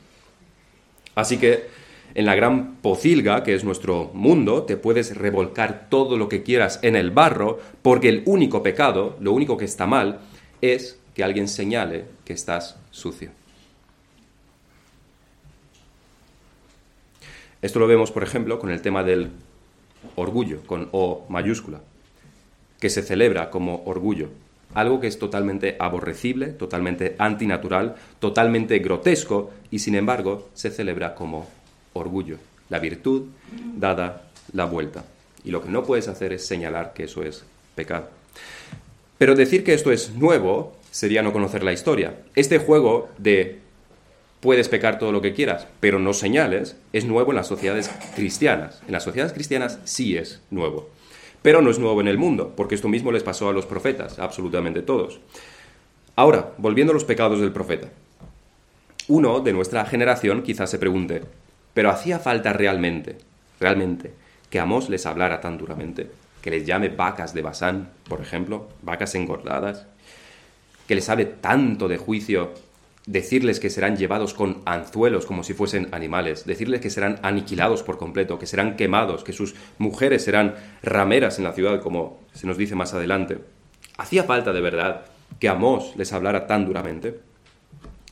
Así 1.15 1.37
que 1.37 1.67
en 2.15 2.25
la 2.25 2.35
gran 2.35 2.77
pocilga, 2.77 3.43
que 3.43 3.53
es 3.53 3.63
nuestro 3.63 4.09
mundo, 4.13 4.63
te 4.63 4.77
puedes 4.77 5.15
revolcar 5.15 5.87
todo 5.89 6.17
lo 6.17 6.27
que 6.27 6.43
quieras 6.43 6.79
en 6.81 6.95
el 6.95 7.11
barro, 7.11 7.59
porque 7.81 8.09
el 8.09 8.23
único 8.25 8.63
pecado, 8.63 9.15
lo 9.19 9.31
único 9.31 9.57
que 9.57 9.65
está 9.65 9.85
mal, 9.85 10.19
es 10.61 10.97
que 11.13 11.23
alguien 11.23 11.47
señale 11.47 12.05
que 12.25 12.33
estás 12.33 12.77
sucio. 12.91 13.38
Esto 17.61 17.79
lo 17.79 17.87
vemos, 17.87 18.11
por 18.11 18.23
ejemplo, 18.23 18.59
con 18.59 18.69
el 18.69 18.81
tema 18.81 19.03
del 19.03 19.31
orgullo, 20.15 20.61
con 20.65 20.89
O 20.91 21.25
mayúscula, 21.29 21.81
que 22.79 22.89
se 22.89 23.01
celebra 23.01 23.49
como 23.49 23.83
orgullo 23.85 24.29
algo 24.73 24.99
que 24.99 25.07
es 25.07 25.17
totalmente 25.17 25.75
aborrecible, 25.79 26.47
totalmente 26.47 27.15
antinatural, 27.17 27.95
totalmente 28.19 28.79
grotesco 28.79 29.51
y 29.71 29.79
sin 29.79 29.95
embargo 29.95 30.49
se 30.53 30.69
celebra 30.69 31.15
como 31.15 31.47
orgullo, 31.93 32.37
la 32.69 32.79
virtud 32.79 33.27
dada 33.75 34.29
la 34.53 34.65
vuelta. 34.65 35.05
Y 35.43 35.51
lo 35.51 35.63
que 35.63 35.69
no 35.69 35.83
puedes 35.83 36.07
hacer 36.07 36.33
es 36.33 36.45
señalar 36.45 36.93
que 36.93 37.05
eso 37.05 37.23
es 37.23 37.43
pecado. 37.75 38.09
Pero 39.17 39.35
decir 39.35 39.63
que 39.63 39.73
esto 39.73 39.91
es 39.91 40.15
nuevo 40.15 40.75
sería 40.91 41.21
no 41.21 41.33
conocer 41.33 41.63
la 41.63 41.73
historia. 41.73 42.15
Este 42.35 42.59
juego 42.59 43.09
de 43.17 43.59
puedes 44.39 44.69
pecar 44.69 44.99
todo 44.99 45.11
lo 45.11 45.21
que 45.21 45.33
quieras, 45.33 45.67
pero 45.79 45.99
no 45.99 46.13
señales, 46.13 46.77
es 46.93 47.05
nuevo 47.05 47.31
en 47.31 47.37
las 47.37 47.47
sociedades 47.47 47.89
cristianas. 48.15 48.81
En 48.87 48.93
las 48.93 49.03
sociedades 49.03 49.33
cristianas 49.33 49.79
sí 49.83 50.17
es 50.17 50.41
nuevo. 50.49 50.89
Pero 51.41 51.61
no 51.61 51.69
es 51.69 51.79
nuevo 51.79 52.01
en 52.01 52.07
el 52.07 52.17
mundo, 52.17 52.53
porque 52.55 52.75
esto 52.75 52.87
mismo 52.87 53.11
les 53.11 53.23
pasó 53.23 53.49
a 53.49 53.53
los 53.53 53.65
profetas, 53.65 54.19
absolutamente 54.19 54.81
todos. 54.81 55.19
Ahora, 56.15 56.53
volviendo 56.57 56.91
a 56.91 56.93
los 56.93 57.05
pecados 57.05 57.39
del 57.39 57.53
profeta. 57.53 57.89
Uno 59.07 59.39
de 59.39 59.53
nuestra 59.53 59.85
generación 59.85 60.43
quizás 60.43 60.69
se 60.69 60.79
pregunte, 60.79 61.23
¿pero 61.73 61.89
hacía 61.89 62.19
falta 62.19 62.53
realmente, 62.53 63.17
realmente, 63.59 64.13
que 64.49 64.59
Amós 64.59 64.89
les 64.89 65.05
hablara 65.05 65.41
tan 65.41 65.57
duramente? 65.57 66.11
Que 66.41 66.51
les 66.51 66.65
llame 66.65 66.89
vacas 66.89 67.33
de 67.33 67.41
Basán, 67.41 67.89
por 68.07 68.21
ejemplo, 68.21 68.67
vacas 68.81 69.15
engordadas, 69.15 69.87
que 70.87 70.95
les 70.95 71.09
hable 71.09 71.25
tanto 71.25 71.87
de 71.87 71.97
juicio 71.97 72.53
decirles 73.09 73.59
que 73.59 73.71
serán 73.71 73.97
llevados 73.97 74.35
con 74.35 74.61
anzuelos 74.65 75.25
como 75.25 75.43
si 75.43 75.55
fuesen 75.55 75.87
animales, 75.91 76.45
decirles 76.45 76.79
que 76.79 76.91
serán 76.91 77.19
aniquilados 77.23 77.81
por 77.81 77.97
completo, 77.97 78.37
que 78.37 78.45
serán 78.45 78.75
quemados, 78.75 79.23
que 79.23 79.33
sus 79.33 79.55
mujeres 79.79 80.23
serán 80.23 80.53
rameras 80.83 81.39
en 81.39 81.43
la 81.43 81.53
ciudad, 81.53 81.81
como 81.81 82.19
se 82.33 82.45
nos 82.45 82.55
dice 82.55 82.75
más 82.75 82.93
adelante. 82.93 83.39
¿Hacía 83.97 84.25
falta 84.25 84.53
de 84.53 84.61
verdad 84.61 85.05
que 85.39 85.49
Amós 85.49 85.95
les 85.97 86.13
hablara 86.13 86.45
tan 86.45 86.67
duramente? 86.67 87.19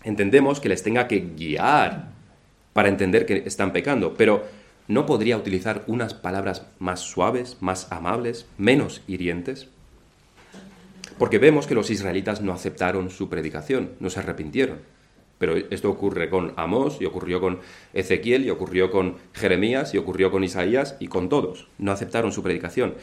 Entendemos 0.04 0.60
que 0.60 0.70
les 0.70 0.82
tenga 0.82 1.08
que 1.08 1.20
guiar 1.38 2.10
para 2.74 2.90
entender 2.90 3.28
que 3.28 3.44
están 3.46 3.74
pecando, 3.74 4.16
pero 4.16 4.46
¿no 4.88 5.06
podría 5.06 5.38
utilizar 5.38 5.84
unas 5.86 6.16
palabras 6.16 6.66
más 6.80 7.02
suaves, 7.02 7.58
más 7.60 7.92
amables, 7.92 8.48
menos 8.58 9.04
hirientes? 9.08 9.68
Porque 11.18 11.40
vemos 11.40 11.68
que 11.68 11.76
los 11.76 11.90
israelitas 11.90 12.42
no 12.42 12.54
aceptaron 12.54 13.10
su 13.10 13.30
predicación, 13.30 13.92
no 14.00 14.10
se 14.10 14.20
arrepintieron. 14.20 14.80
Pero 15.38 15.56
esto 15.56 15.90
ocurre 15.90 16.30
con 16.30 16.54
Amós 16.58 16.98
y 17.00 17.06
ocurrió 17.06 17.40
con 17.40 17.60
Ezequiel 17.94 18.46
y 18.46 18.50
ocurrió 18.50 18.90
con 18.90 19.18
Jeremías 19.34 19.94
y 19.94 19.98
ocurrió 19.98 20.32
con 20.32 20.44
Isaías 20.44 20.96
y 21.00 21.08
con 21.08 21.30
todos. 21.30 21.68
No 21.78 21.92
aceptaron 21.92 22.32
su 22.32 22.42
predicación. 22.42 22.96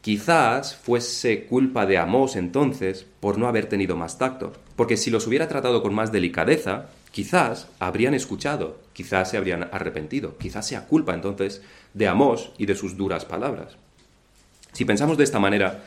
Quizás 0.00 0.76
fuese 0.76 1.44
culpa 1.44 1.86
de 1.86 1.98
Amós 1.98 2.36
entonces 2.36 3.06
por 3.20 3.38
no 3.38 3.48
haber 3.48 3.66
tenido 3.66 3.96
más 3.96 4.18
tacto, 4.18 4.52
porque 4.76 4.98
si 4.98 5.10
los 5.10 5.26
hubiera 5.26 5.48
tratado 5.48 5.82
con 5.82 5.94
más 5.94 6.12
delicadeza, 6.12 6.90
quizás 7.10 7.68
habrían 7.78 8.12
escuchado, 8.12 8.78
quizás 8.92 9.30
se 9.30 9.38
habrían 9.38 9.68
arrepentido, 9.72 10.36
quizás 10.36 10.66
sea 10.66 10.86
culpa 10.86 11.14
entonces 11.14 11.62
de 11.94 12.06
Amós 12.06 12.52
y 12.58 12.66
de 12.66 12.74
sus 12.74 12.98
duras 12.98 13.24
palabras. 13.24 13.78
Si 14.72 14.84
pensamos 14.84 15.16
de 15.16 15.24
esta 15.24 15.38
manera, 15.38 15.84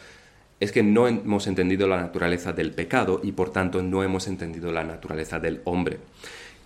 es 0.59 0.71
que 0.71 0.83
no 0.83 1.07
hemos 1.07 1.47
entendido 1.47 1.87
la 1.87 2.01
naturaleza 2.01 2.53
del 2.53 2.71
pecado 2.71 3.21
y 3.23 3.31
por 3.31 3.51
tanto 3.51 3.83
no 3.83 4.03
hemos 4.03 4.27
entendido 4.27 4.71
la 4.71 4.83
naturaleza 4.83 5.39
del 5.39 5.61
hombre. 5.65 5.99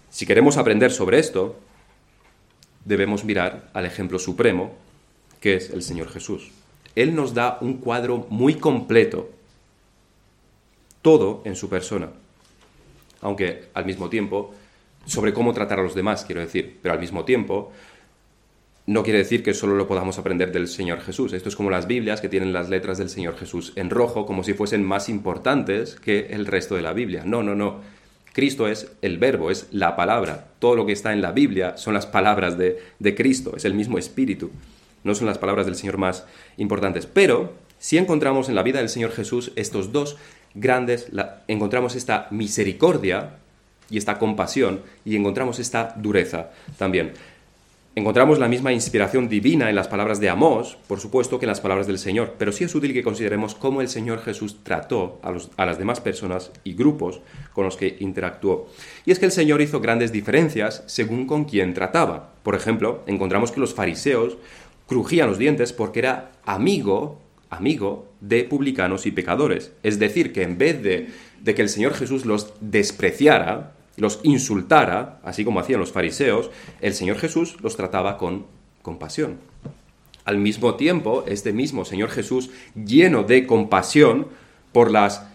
Si 0.09 0.25
queremos 0.25 0.57
aprender 0.57 0.91
sobre 0.91 1.19
esto, 1.19 1.57
debemos 2.85 3.23
mirar 3.23 3.69
al 3.73 3.85
ejemplo 3.85 4.19
supremo, 4.19 4.73
que 5.39 5.55
es 5.55 5.69
el 5.71 5.83
Señor 5.83 6.09
Jesús. 6.09 6.51
Él 6.95 7.15
nos 7.15 7.33
da 7.33 7.57
un 7.61 7.77
cuadro 7.77 8.27
muy 8.29 8.55
completo, 8.55 9.29
todo 11.01 11.41
en 11.45 11.55
su 11.55 11.69
persona, 11.69 12.09
aunque 13.21 13.69
al 13.73 13.85
mismo 13.85 14.09
tiempo, 14.09 14.53
sobre 15.05 15.33
cómo 15.33 15.53
tratar 15.53 15.79
a 15.79 15.83
los 15.83 15.95
demás, 15.95 16.25
quiero 16.25 16.41
decir, 16.41 16.77
pero 16.81 16.93
al 16.93 16.99
mismo 16.99 17.25
tiempo, 17.25 17.71
no 18.91 19.03
quiere 19.03 19.19
decir 19.19 19.43
que 19.43 19.53
solo 19.53 19.75
lo 19.75 19.87
podamos 19.87 20.17
aprender 20.17 20.51
del 20.51 20.67
Señor 20.67 21.01
Jesús. 21.01 21.33
Esto 21.33 21.49
es 21.49 21.55
como 21.55 21.69
las 21.69 21.87
Biblias 21.87 22.21
que 22.21 22.29
tienen 22.29 22.53
las 22.53 22.69
letras 22.69 22.97
del 22.97 23.09
Señor 23.09 23.37
Jesús 23.37 23.73
en 23.75 23.89
rojo, 23.89 24.25
como 24.25 24.43
si 24.43 24.53
fuesen 24.53 24.83
más 24.83 25.09
importantes 25.09 25.95
que 25.95 26.27
el 26.31 26.45
resto 26.45 26.75
de 26.75 26.81
la 26.81 26.93
Biblia. 26.93 27.23
No, 27.25 27.43
no, 27.43 27.55
no. 27.55 27.81
Cristo 28.33 28.67
es 28.67 28.91
el 29.01 29.17
verbo, 29.17 29.51
es 29.51 29.67
la 29.71 29.95
palabra. 29.95 30.47
Todo 30.59 30.75
lo 30.75 30.85
que 30.85 30.93
está 30.93 31.13
en 31.13 31.21
la 31.21 31.31
Biblia 31.31 31.77
son 31.77 31.93
las 31.93 32.05
palabras 32.05 32.57
de, 32.57 32.79
de 32.99 33.15
Cristo, 33.15 33.53
es 33.55 33.65
el 33.65 33.73
mismo 33.73 33.97
espíritu 33.97 34.51
no 35.03 35.15
son 35.15 35.27
las 35.27 35.37
palabras 35.37 35.65
del 35.65 35.75
Señor 35.75 35.97
más 35.97 36.25
importantes, 36.57 37.05
pero 37.05 37.53
si 37.79 37.97
encontramos 37.97 38.49
en 38.49 38.55
la 38.55 38.63
vida 38.63 38.79
del 38.79 38.89
Señor 38.89 39.11
Jesús 39.11 39.51
estos 39.55 39.91
dos 39.91 40.17
grandes, 40.53 41.07
encontramos 41.47 41.95
esta 41.95 42.27
misericordia 42.29 43.37
y 43.89 43.97
esta 43.97 44.19
compasión 44.19 44.81
y 45.03 45.15
encontramos 45.15 45.59
esta 45.59 45.95
dureza 45.97 46.51
también. 46.77 47.13
Encontramos 47.93 48.39
la 48.39 48.47
misma 48.47 48.71
inspiración 48.71 49.27
divina 49.27 49.69
en 49.69 49.75
las 49.75 49.89
palabras 49.89 50.21
de 50.21 50.29
Amós, 50.29 50.77
por 50.87 51.01
supuesto, 51.01 51.39
que 51.39 51.45
en 51.45 51.49
las 51.49 51.59
palabras 51.59 51.87
del 51.87 51.99
Señor, 51.99 52.35
pero 52.37 52.53
sí 52.53 52.63
es 52.63 52.73
útil 52.73 52.93
que 52.93 53.03
consideremos 53.03 53.53
cómo 53.53 53.81
el 53.81 53.89
Señor 53.89 54.21
Jesús 54.21 54.63
trató 54.63 55.19
a, 55.21 55.65
las 55.65 55.77
demás 55.77 55.99
personas 55.99 56.51
y 56.63 56.73
grupos 56.73 57.19
con 57.51 57.65
los 57.65 57.75
que 57.75 57.97
interactuó. 57.99 58.69
Y 59.05 59.11
es 59.11 59.19
que 59.19 59.25
el 59.25 59.33
Señor 59.33 59.59
hizo 59.61 59.81
grandes 59.81 60.13
diferencias 60.13 60.83
según 60.85 61.27
con 61.27 61.43
quién 61.43 61.73
trataba. 61.73 62.31
Por 62.43 62.55
ejemplo, 62.55 63.03
encontramos 63.07 63.51
que 63.51 63.59
los 63.59 63.73
fariseos 63.73 64.37
crujían 64.87 65.27
los 65.27 65.37
dientes 65.37 65.73
porque 65.73 65.99
era 65.99 66.31
amigo, 66.45 67.19
amigo 67.49 68.07
de 68.21 68.45
publicanos 68.45 69.05
y 69.05 69.11
pecadores. 69.11 69.73
Es 69.83 69.99
decir, 69.99 70.31
que 70.31 70.43
en 70.43 70.57
vez 70.57 70.81
de 70.81 71.55
que 71.55 71.61
el 71.61 71.67
Señor 71.67 71.93
Jesús 71.93 72.25
los 72.25 72.53
despreciara, 72.61 73.73
los 74.01 74.19
insultara, 74.23 75.19
así 75.23 75.45
como 75.45 75.59
hacían 75.59 75.79
los 75.79 75.91
fariseos, 75.91 76.49
el 76.81 76.95
Señor 76.95 77.17
Jesús 77.19 77.57
los 77.61 77.77
trataba 77.77 78.17
con 78.17 78.47
compasión. 78.81 79.37
Al 80.25 80.39
mismo 80.39 80.73
tiempo, 80.73 81.23
este 81.27 81.53
mismo 81.53 81.85
Señor 81.85 82.09
Jesús, 82.09 82.49
lleno 82.73 83.21
de 83.21 83.45
compasión 83.45 84.25
por 84.71 84.89
las 84.89 85.27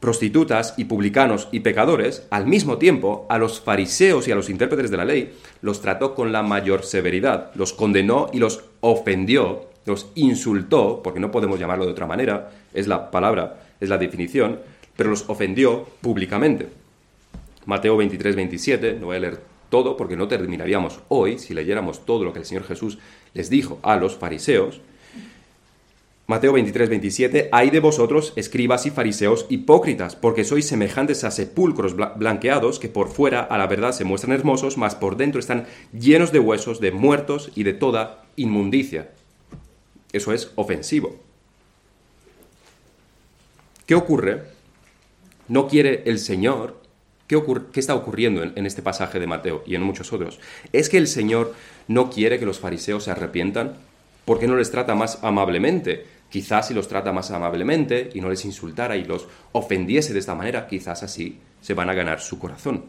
prostitutas 0.00 0.72
y 0.78 0.84
publicanos 0.84 1.48
y 1.52 1.60
pecadores, 1.60 2.26
al 2.30 2.46
mismo 2.46 2.78
tiempo 2.78 3.26
a 3.28 3.36
los 3.36 3.60
fariseos 3.60 4.26
y 4.26 4.32
a 4.32 4.34
los 4.34 4.48
intérpretes 4.48 4.90
de 4.90 4.96
la 4.96 5.04
ley 5.04 5.34
los 5.60 5.82
trató 5.82 6.14
con 6.14 6.32
la 6.32 6.42
mayor 6.42 6.84
severidad, 6.84 7.50
los 7.54 7.74
condenó 7.74 8.30
y 8.32 8.38
los 8.38 8.64
ofendió, 8.80 9.68
los 9.84 10.10
insultó, 10.14 11.02
porque 11.02 11.20
no 11.20 11.30
podemos 11.30 11.60
llamarlo 11.60 11.84
de 11.84 11.92
otra 11.92 12.06
manera, 12.06 12.50
es 12.72 12.86
la 12.86 13.10
palabra, 13.10 13.60
es 13.78 13.90
la 13.90 13.98
definición, 13.98 14.60
pero 14.96 15.10
los 15.10 15.28
ofendió 15.28 15.84
públicamente. 16.00 16.85
Mateo 17.66 17.96
23, 17.96 18.36
27, 18.36 18.94
no 18.94 19.06
voy 19.06 19.16
a 19.16 19.20
leer 19.20 19.40
todo 19.68 19.96
porque 19.96 20.16
no 20.16 20.28
terminaríamos 20.28 21.00
hoy 21.08 21.38
si 21.38 21.52
leyéramos 21.52 22.06
todo 22.06 22.24
lo 22.24 22.32
que 22.32 22.38
el 22.38 22.44
Señor 22.44 22.64
Jesús 22.64 22.98
les 23.34 23.50
dijo 23.50 23.78
a 23.82 23.96
los 23.96 24.16
fariseos, 24.16 24.80
Mateo 26.28 26.52
23, 26.54 26.88
27, 26.88 27.48
hay 27.52 27.70
de 27.70 27.78
vosotros, 27.78 28.32
escribas 28.34 28.84
y 28.84 28.90
fariseos 28.90 29.46
hipócritas, 29.48 30.16
porque 30.16 30.42
sois 30.42 30.66
semejantes 30.66 31.22
a 31.22 31.30
sepulcros 31.30 31.94
blanqueados, 31.94 32.80
que 32.80 32.88
por 32.88 33.08
fuera 33.10 33.42
a 33.42 33.56
la 33.58 33.68
verdad 33.68 33.92
se 33.92 34.02
muestran 34.02 34.32
hermosos, 34.32 34.76
mas 34.76 34.96
por 34.96 35.16
dentro 35.16 35.38
están 35.38 35.66
llenos 35.92 36.32
de 36.32 36.40
huesos, 36.40 36.80
de 36.80 36.90
muertos 36.90 37.52
y 37.54 37.62
de 37.62 37.74
toda 37.74 38.24
inmundicia. 38.34 39.10
Eso 40.12 40.32
es 40.32 40.50
ofensivo. 40.56 41.14
¿Qué 43.86 43.94
ocurre? 43.94 44.42
¿No 45.46 45.68
quiere 45.68 46.02
el 46.06 46.18
Señor? 46.18 46.85
¿Qué, 47.26 47.42
está 47.74 47.94
ocurriendo 47.94 48.42
en, 48.42 48.52
en 48.56 48.66
este 48.66 48.82
pasaje 48.82 49.18
de 49.18 49.26
Mateo 49.26 49.62
y 49.66 49.74
en 49.74 49.82
muchos 49.82 50.12
otros? 50.12 50.38
¿Es 50.72 50.88
que 50.88 50.98
el 50.98 51.08
Señor 51.08 51.54
no 51.88 52.10
quiere 52.10 52.38
que 52.38 52.46
los 52.46 52.60
fariseos 52.60 53.04
se 53.04 53.10
arrepientan? 53.10 53.74
¿Por 54.24 54.38
qué 54.38 54.46
no 54.46 54.56
les 54.56 54.70
trata 54.70 54.94
más 54.94 55.22
amablemente? 55.22 56.04
Quizás 56.30 56.68
si 56.68 56.74
los 56.74 56.88
trata 56.88 57.12
más 57.12 57.30
amablemente 57.30 58.10
y 58.14 58.20
no 58.20 58.28
les 58.28 58.44
insultara 58.44 58.96
y 58.96 59.04
los 59.04 59.28
ofendiese 59.52 60.12
de 60.12 60.18
esta 60.18 60.34
manera, 60.34 60.66
quizás 60.66 61.02
así 61.02 61.38
se 61.60 61.74
van 61.74 61.88
a 61.88 61.94
ganar 61.94 62.20
su 62.20 62.38
corazón. 62.38 62.84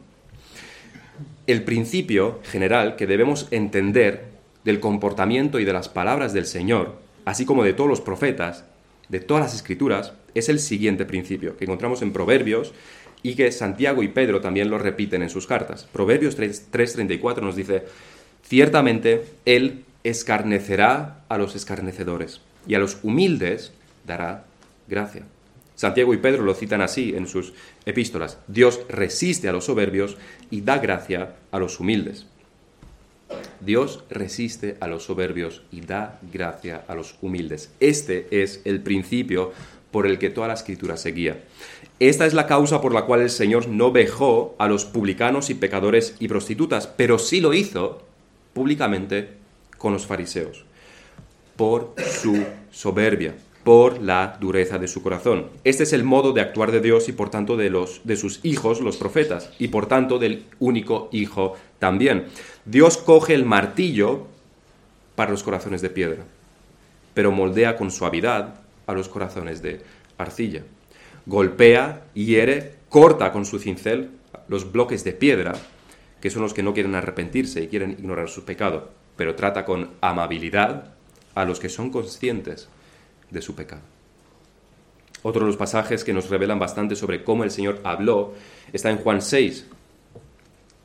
El 1.46 1.64
principio 1.64 2.40
general 2.44 2.96
que 2.96 3.08
debemos 3.08 3.48
entender 3.52 4.26
del 4.64 4.80
comportamiento 4.80 5.60
y 5.60 5.66
de 5.66 5.74
las 5.74 5.90
palabras 5.90 6.34
del 6.34 6.46
Señor, 6.46 7.00
así 7.26 7.46
como 7.46 7.64
de 7.64 7.74
todos 7.74 7.90
los 7.90 8.02
profetas, 8.02 8.66
de 9.10 9.20
todas 9.20 9.44
las 9.44 9.56
escrituras, 9.56 10.14
es 10.34 10.50
el 10.50 10.60
siguiente 10.60 11.06
principio 11.06 11.56
que 11.56 11.66
encontramos 11.66 12.02
en 12.02 12.12
Proverbios 12.12 12.74
y 13.24 13.36
que 13.36 13.52
Santiago 13.52 14.04
y 14.04 14.08
Pedro 14.10 14.42
también 14.42 14.70
lo 14.70 14.78
repiten 14.78 15.22
en 15.22 15.30
sus 15.30 15.48
cartas. 15.48 15.88
Proverbios 15.92 16.38
3:34 16.38 17.42
nos 17.42 17.56
dice, 17.56 17.84
ciertamente 18.44 19.26
Él 19.46 19.84
escarnecerá 20.04 21.24
a 21.28 21.38
los 21.38 21.56
escarnecedores 21.56 22.42
y 22.68 22.76
a 22.76 22.80
los 22.80 23.00
humildes 23.04 23.74
dará 24.06 24.46
gracia. 24.88 25.24
Santiago 25.76 26.14
y 26.14 26.18
Pedro 26.18 26.44
lo 26.44 26.56
citan 26.56 26.82
así 26.82 27.14
en 27.16 27.28
sus 27.28 27.54
epístolas. 27.86 28.40
Dios 28.48 28.82
resiste 28.90 29.48
a 29.48 29.52
los 29.52 29.66
soberbios 29.66 30.18
y 30.50 30.62
da 30.62 30.80
gracia 30.80 31.36
a 31.52 31.60
los 31.60 31.80
humildes. 31.80 32.26
Dios 33.60 34.04
resiste 34.10 34.78
a 34.80 34.88
los 34.88 35.04
soberbios 35.04 35.62
y 35.72 35.82
da 35.82 36.20
gracia 36.34 36.84
a 36.88 36.96
los 36.96 37.16
humildes. 37.22 37.70
Este 37.80 38.28
es 38.32 38.62
el 38.66 38.82
principio 38.82 39.52
por 39.92 40.08
el 40.08 40.18
que 40.18 40.30
toda 40.30 40.48
la 40.48 40.54
escritura 40.54 40.98
se 40.98 41.12
guía. 41.12 41.44
Esta 42.00 42.28
es 42.28 42.34
la 42.36 42.46
causa 42.46 42.80
por 42.80 42.94
la 42.94 43.06
cual 43.06 43.22
el 43.22 43.32
Señor 43.32 43.68
no 43.68 43.92
vejó 43.92 44.56
a 44.60 44.68
los 44.68 44.86
publicanos 44.86 45.50
y 45.50 45.56
pecadores 45.56 46.16
y 46.20 46.28
prostitutas, 46.28 46.86
pero 46.86 47.18
sí 47.18 47.42
lo 47.42 47.54
hizo 47.56 48.04
públicamente 48.54 49.30
con 49.78 49.94
los 49.94 50.06
fariseos 50.06 50.68
por 51.56 51.96
su 52.06 52.46
soberbia, 52.72 53.36
por 53.64 54.02
la 54.02 54.38
dureza 54.40 54.78
de 54.78 54.88
su 54.88 55.02
corazón. 55.02 55.48
Este 55.64 55.84
es 55.84 55.92
el 55.92 56.04
modo 56.04 56.32
de 56.32 56.42
actuar 56.42 56.72
de 56.72 56.80
Dios 56.80 57.10
y 57.10 57.12
por 57.12 57.30
tanto 57.30 57.58
de, 57.58 57.70
los, 57.70 58.02
de 58.06 58.16
sus 58.16 58.40
hijos, 58.44 58.80
los 58.80 58.96
profetas, 58.98 59.50
y 59.60 59.68
por 59.70 59.88
tanto 59.88 60.20
del 60.20 60.46
único 60.60 61.10
hijo 61.12 61.56
también. 61.80 62.28
Dios 62.66 62.98
coge 62.98 63.34
el 63.34 63.44
martillo 63.44 64.28
para 65.16 65.32
los 65.32 65.44
corazones 65.44 65.82
de 65.82 65.90
piedra, 65.90 66.24
pero 67.14 67.32
moldea 67.32 67.76
con 67.76 67.90
suavidad 67.90 68.62
a 68.86 68.94
los 68.94 69.10
corazones 69.10 69.62
de 69.62 69.82
arcilla. 70.18 70.64
Golpea, 71.28 72.06
hiere, 72.14 72.76
corta 72.88 73.34
con 73.34 73.46
su 73.46 73.60
cincel 73.60 74.12
los 74.48 74.72
bloques 74.72 75.04
de 75.04 75.12
piedra, 75.12 75.56
que 76.22 76.30
son 76.30 76.42
los 76.42 76.54
que 76.54 76.64
no 76.64 76.74
quieren 76.74 76.96
arrepentirse 76.96 77.62
y 77.62 77.68
quieren 77.68 77.92
ignorar 77.92 78.30
su 78.30 78.46
pecado, 78.46 78.92
pero 79.18 79.36
trata 79.36 79.66
con 79.66 79.90
amabilidad 80.00 80.94
a 81.36 81.44
los 81.44 81.60
que 81.60 81.68
son 81.68 81.92
conscientes 81.92 82.70
de 83.30 83.42
su 83.42 83.56
pecado. 83.56 83.82
Otro 85.22 85.42
de 85.42 85.48
los 85.48 85.58
pasajes 85.58 86.06
que 86.06 86.14
nos 86.14 86.30
revelan 86.30 86.60
bastante 86.60 86.96
sobre 86.96 87.26
cómo 87.26 87.44
el 87.44 87.52
Señor 87.52 87.82
habló 87.84 88.34
está 88.72 88.90
en 88.90 89.00
Juan 89.00 89.22
6, 89.22 89.68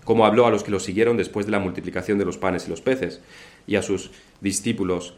cómo 0.02 0.26
habló 0.26 0.46
a 0.46 0.50
los 0.50 0.64
que 0.64 0.72
lo 0.72 0.80
siguieron 0.80 1.16
después 1.16 1.46
de 1.46 1.52
la 1.52 1.60
multiplicación 1.60 2.18
de 2.18 2.24
los 2.24 2.36
panes 2.36 2.66
y 2.66 2.70
los 2.70 2.80
peces, 2.80 3.20
y 3.68 3.76
a 3.76 3.82
sus 3.82 4.10
discípulos. 4.40 5.14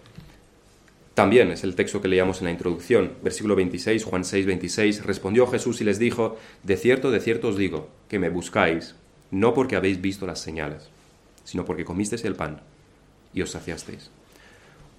También 1.15 1.51
es 1.53 1.63
el 1.63 1.77
texto 1.77 2.01
que 2.01 2.09
leíamos 2.09 2.41
en 2.41 2.47
la 2.47 2.51
introducción, 2.51 3.13
versículo 3.23 3.55
26, 3.55 4.05
Juan 4.05 4.25
6, 4.25 4.47
26, 4.47 5.05
respondió 5.05 5.47
Jesús 5.47 5.81
y 5.81 5.85
les 5.85 5.99
dijo, 5.99 6.37
de 6.65 6.77
cierto, 6.77 7.11
de 7.11 7.21
cierto 7.21 7.49
os 7.49 7.57
digo, 7.57 7.89
que 8.09 8.19
me 8.19 8.29
buscáis, 8.29 8.97
no 9.31 9.55
porque 9.55 9.77
habéis 9.77 10.01
visto 10.01 10.27
las 10.27 10.41
señales, 10.41 10.89
sino 11.45 11.65
porque 11.65 11.85
comisteis 11.85 12.25
el 12.25 12.35
pan 12.35 12.61
y 13.33 13.43
os 13.43 13.51
saciasteis 13.51 14.11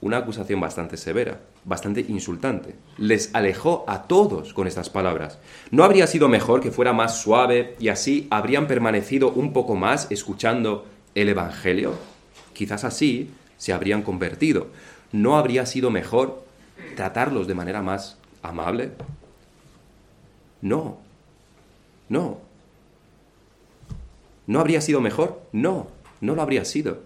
una 0.01 0.17
acusación 0.17 0.59
bastante 0.59 0.97
severa. 0.97 1.39
bastante 1.63 2.05
insultante. 2.07 2.75
Les 2.99 3.33
alejó 3.33 3.85
a 3.87 4.03
todos 4.03 4.53
con 4.53 4.67
estas 4.67 4.87
palabras. 4.91 5.39
¿No 5.71 5.83
habría 5.83 6.05
sido 6.05 6.29
mejor 6.29 6.61
que 6.61 6.69
fuera 6.69 6.93
más 6.93 7.19
suave 7.19 7.75
y 7.79 7.87
así 7.87 8.27
habrían 8.29 8.67
permanecido 8.67 9.31
un 9.31 9.51
poco 9.51 9.73
más 9.75 10.05
escuchando 10.11 10.85
el 11.15 11.29
Evangelio? 11.29 11.95
Quizás 12.53 12.83
así 12.83 13.31
se 13.57 13.73
habrían 13.73 14.03
convertido. 14.03 14.67
¿No 15.15 15.37
habría 15.37 15.65
sido 15.65 15.91
mejor 15.91 16.43
tratarlos 16.97 17.47
de 17.47 17.55
manera 17.55 17.81
más 17.81 18.17
amable? 18.41 18.91
No, 20.61 20.97
no. 22.09 22.39
¿No 24.45 24.59
habría 24.59 24.81
sido 24.81 24.99
mejor? 24.99 25.41
No, 25.53 25.87
no 26.19 26.35
lo 26.35 26.41
habría 26.41 26.65
sido. 26.65 26.99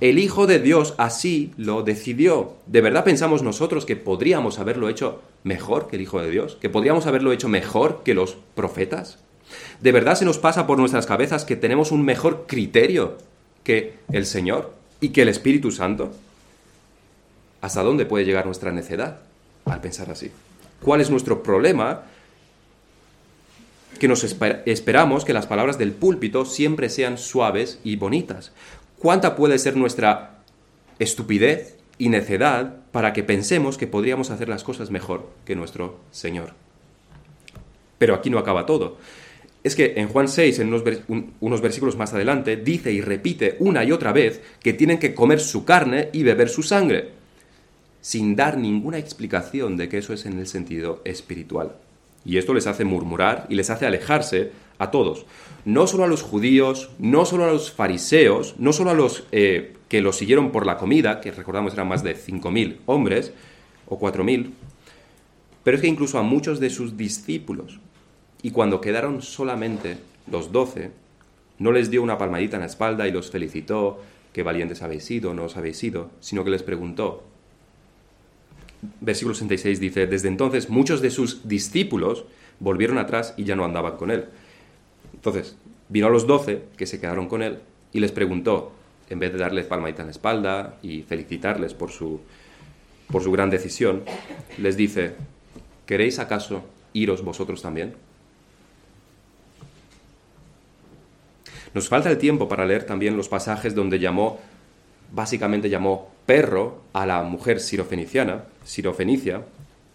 El 0.00 0.20
Hijo 0.20 0.46
de 0.46 0.60
Dios 0.60 0.94
así 0.96 1.52
lo 1.56 1.82
decidió. 1.82 2.54
¿De 2.66 2.80
verdad 2.80 3.02
pensamos 3.02 3.42
nosotros 3.42 3.84
que 3.84 3.96
podríamos 3.96 4.60
haberlo 4.60 4.88
hecho 4.88 5.20
mejor 5.42 5.88
que 5.88 5.96
el 5.96 6.02
Hijo 6.02 6.22
de 6.22 6.30
Dios? 6.30 6.56
¿Que 6.60 6.70
podríamos 6.70 7.06
haberlo 7.08 7.32
hecho 7.32 7.48
mejor 7.48 8.02
que 8.04 8.14
los 8.14 8.36
profetas? 8.54 9.18
¿De 9.80 9.90
verdad 9.90 10.14
se 10.14 10.24
nos 10.24 10.38
pasa 10.38 10.68
por 10.68 10.78
nuestras 10.78 11.06
cabezas 11.06 11.44
que 11.44 11.56
tenemos 11.56 11.90
un 11.90 12.04
mejor 12.04 12.44
criterio 12.46 13.18
que 13.64 13.94
el 14.12 14.24
Señor 14.24 14.72
y 15.00 15.08
que 15.08 15.22
el 15.22 15.28
Espíritu 15.28 15.72
Santo? 15.72 16.12
¿Hasta 17.64 17.82
dónde 17.82 18.04
puede 18.04 18.26
llegar 18.26 18.44
nuestra 18.44 18.72
necedad 18.72 19.20
al 19.64 19.80
pensar 19.80 20.10
así? 20.10 20.30
¿Cuál 20.82 21.00
es 21.00 21.08
nuestro 21.08 21.42
problema? 21.42 22.02
Que 23.98 24.06
nos 24.06 24.22
esperamos 24.22 25.24
que 25.24 25.32
las 25.32 25.46
palabras 25.46 25.78
del 25.78 25.92
púlpito 25.92 26.44
siempre 26.44 26.90
sean 26.90 27.16
suaves 27.16 27.78
y 27.82 27.96
bonitas, 27.96 28.52
¿Cuánta 28.98 29.34
puede 29.34 29.58
ser 29.58 29.78
nuestra 29.78 30.42
estupidez 30.98 31.78
y 31.96 32.10
necedad 32.10 32.76
para 32.92 33.14
que 33.14 33.22
pensemos 33.22 33.78
que 33.78 33.86
podríamos 33.86 34.30
hacer 34.30 34.50
las 34.50 34.62
cosas 34.62 34.90
mejor 34.90 35.30
que 35.46 35.56
nuestro 35.56 36.00
Señor? 36.10 36.52
Pero 37.96 38.14
aquí 38.14 38.28
no 38.28 38.38
acaba 38.38 38.66
todo. 38.66 38.98
Es 39.62 39.74
que 39.74 39.94
en 39.96 40.08
Juan 40.08 40.28
6, 40.28 40.58
en 40.58 40.68
unos, 41.40 41.60
versículos 41.62 41.96
más 41.96 42.12
adelante, 42.12 42.56
dice 42.56 42.92
y 42.92 43.00
repite 43.00 43.56
una 43.58 43.84
y 43.84 43.92
otra 43.92 44.12
vez 44.12 44.42
que 44.62 44.74
tienen 44.74 44.98
que 44.98 45.14
comer 45.14 45.40
su 45.40 45.64
carne 45.64 46.10
y 46.12 46.24
beber 46.24 46.50
su 46.50 46.62
sangre, 46.62 47.23
sin 48.04 48.36
dar 48.36 48.58
ninguna 48.58 48.98
explicación 48.98 49.78
de 49.78 49.88
que 49.88 49.96
eso 49.96 50.12
es 50.12 50.26
en 50.26 50.38
el 50.38 50.46
sentido 50.46 51.00
espiritual. 51.06 51.72
Y 52.22 52.36
esto 52.36 52.52
les 52.52 52.66
hace 52.66 52.84
murmurar 52.84 53.46
y 53.48 53.54
les 53.54 53.70
hace 53.70 53.86
alejarse 53.86 54.52
a 54.76 54.90
todos. 54.90 55.24
No 55.64 55.86
solo 55.86 56.04
a 56.04 56.06
los 56.06 56.20
judíos, 56.20 56.90
no 56.98 57.24
solo 57.24 57.44
a 57.44 57.50
los 57.50 57.72
fariseos, 57.72 58.56
no 58.58 58.74
solo 58.74 58.90
a 58.90 58.94
los 58.94 59.24
eh, 59.32 59.72
que 59.88 60.02
los 60.02 60.16
siguieron 60.16 60.52
por 60.52 60.66
la 60.66 60.76
comida, 60.76 61.22
que 61.22 61.30
recordamos 61.32 61.72
eran 61.72 61.88
más 61.88 62.02
de 62.02 62.14
5.000 62.14 62.76
hombres 62.84 63.32
o 63.86 63.98
4.000, 63.98 64.50
pero 65.62 65.76
es 65.78 65.80
que 65.80 65.88
incluso 65.88 66.18
a 66.18 66.22
muchos 66.22 66.60
de 66.60 66.68
sus 66.68 66.98
discípulos. 66.98 67.80
Y 68.42 68.50
cuando 68.50 68.82
quedaron 68.82 69.22
solamente 69.22 69.96
los 70.30 70.52
doce, 70.52 70.90
no 71.58 71.72
les 71.72 71.90
dio 71.90 72.02
una 72.02 72.18
palmadita 72.18 72.58
en 72.58 72.60
la 72.60 72.66
espalda 72.66 73.08
y 73.08 73.12
los 73.12 73.30
felicitó, 73.30 74.02
qué 74.34 74.42
valientes 74.42 74.82
habéis 74.82 75.04
sido, 75.04 75.32
no 75.32 75.44
os 75.44 75.56
habéis 75.56 75.78
sido, 75.78 76.10
sino 76.20 76.44
que 76.44 76.50
les 76.50 76.62
preguntó. 76.62 77.33
Versículo 79.00 79.34
66 79.34 79.80
dice, 79.80 80.06
desde 80.06 80.28
entonces 80.28 80.68
muchos 80.68 81.00
de 81.00 81.10
sus 81.10 81.46
discípulos 81.48 82.24
volvieron 82.60 82.98
atrás 82.98 83.34
y 83.36 83.44
ya 83.44 83.56
no 83.56 83.64
andaban 83.64 83.96
con 83.96 84.10
él. 84.10 84.26
Entonces, 85.12 85.56
vino 85.88 86.06
a 86.06 86.10
los 86.10 86.26
doce 86.26 86.64
que 86.76 86.86
se 86.86 87.00
quedaron 87.00 87.28
con 87.28 87.42
él 87.42 87.58
y 87.92 88.00
les 88.00 88.12
preguntó, 88.12 88.72
en 89.08 89.18
vez 89.18 89.32
de 89.32 89.38
darles 89.38 89.66
palmadita 89.66 90.02
en 90.02 90.08
la 90.08 90.12
espalda 90.12 90.78
y 90.82 91.02
felicitarles 91.02 91.74
por 91.74 91.90
su, 91.90 92.20
por 93.10 93.22
su 93.22 93.30
gran 93.32 93.50
decisión, 93.50 94.02
les 94.58 94.76
dice, 94.76 95.14
¿queréis 95.86 96.18
acaso 96.18 96.64
iros 96.92 97.22
vosotros 97.22 97.62
también? 97.62 97.94
Nos 101.74 101.88
falta 101.88 102.10
el 102.10 102.18
tiempo 102.18 102.48
para 102.48 102.64
leer 102.64 102.84
también 102.84 103.16
los 103.16 103.28
pasajes 103.28 103.74
donde 103.74 103.98
llamó, 103.98 104.40
básicamente 105.14 105.70
llamó 105.70 106.08
perro 106.26 106.82
a 106.92 107.06
la 107.06 107.22
mujer 107.22 107.60
sirofeniciana, 107.60 108.44
sirofenicia, 108.64 109.42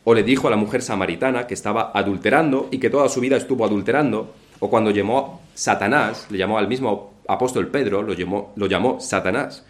o 0.03 0.13
le 0.13 0.23
dijo 0.23 0.47
a 0.47 0.51
la 0.51 0.57
mujer 0.57 0.81
samaritana 0.81 1.45
que 1.45 1.53
estaba 1.53 1.91
adulterando 1.93 2.69
y 2.71 2.79
que 2.79 2.89
toda 2.89 3.09
su 3.09 3.19
vida 3.19 3.37
estuvo 3.37 3.65
adulterando, 3.65 4.33
o 4.59 4.69
cuando 4.69 4.91
llamó 4.91 5.41
Satanás, 5.53 6.27
le 6.29 6.37
llamó 6.37 6.57
al 6.57 6.67
mismo 6.67 7.13
apóstol 7.27 7.67
Pedro, 7.67 8.01
lo 8.01 8.13
llamó, 8.13 8.53
lo 8.55 8.67
llamó 8.67 8.99
Satanás. 8.99 9.65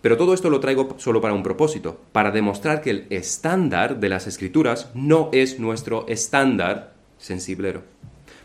Pero 0.00 0.16
todo 0.16 0.32
esto 0.32 0.48
lo 0.48 0.60
traigo 0.60 0.94
solo 0.98 1.20
para 1.20 1.34
un 1.34 1.42
propósito, 1.42 2.00
para 2.12 2.30
demostrar 2.30 2.80
que 2.80 2.90
el 2.90 3.06
estándar 3.10 3.98
de 3.98 4.08
las 4.08 4.26
escrituras 4.26 4.90
no 4.94 5.28
es 5.32 5.58
nuestro 5.58 6.06
estándar 6.08 6.94
sensiblero. 7.18 7.82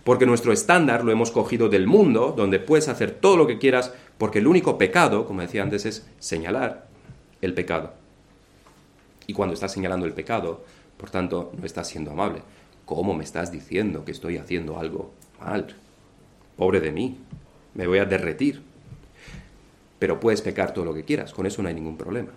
Porque 0.04 0.26
nuestro 0.26 0.52
estándar 0.52 1.04
lo 1.04 1.12
hemos 1.12 1.32
cogido 1.32 1.70
del 1.70 1.88
mundo, 1.88 2.34
donde 2.36 2.60
puedes 2.60 2.88
hacer 2.88 3.12
todo 3.12 3.38
lo 3.38 3.48
que 3.48 3.58
quieras, 3.58 3.94
porque 4.18 4.40
el 4.40 4.48
único 4.48 4.78
pecado, 4.78 5.26
como 5.26 5.42
decía 5.42 5.64
antes, 5.64 5.86
es 5.86 6.08
señalar 6.20 6.88
el 7.42 7.54
pecado. 7.54 7.94
Y 9.28 9.34
cuando 9.34 9.54
estás 9.54 9.72
señalando 9.72 10.06
el 10.06 10.14
pecado, 10.14 10.66
por 10.98 11.10
tanto, 11.10 11.52
no 11.58 11.66
estás 11.66 11.88
siendo 11.88 12.12
amable. 12.12 12.42
¿Cómo 12.86 13.14
me 13.14 13.24
estás 13.24 13.52
diciendo 13.52 14.04
que 14.04 14.12
estoy 14.12 14.38
haciendo 14.38 14.78
algo 14.78 15.14
mal. 15.40 15.76
Pobre 16.58 16.80
de 16.80 16.92
mí, 16.92 17.18
me 17.74 17.88
voy 17.88 18.00
a 18.00 18.06
derretir. 18.06 18.62
Pero 20.00 20.20
puedes 20.20 20.42
pecar 20.42 20.74
todo 20.74 20.86
lo 20.86 20.94
que 20.94 21.06
quieras, 21.06 21.34
con 21.34 21.46
eso 21.46 21.62
no 21.62 21.70
hay 21.70 21.76
ningún 21.76 21.98
problema. 21.98 22.32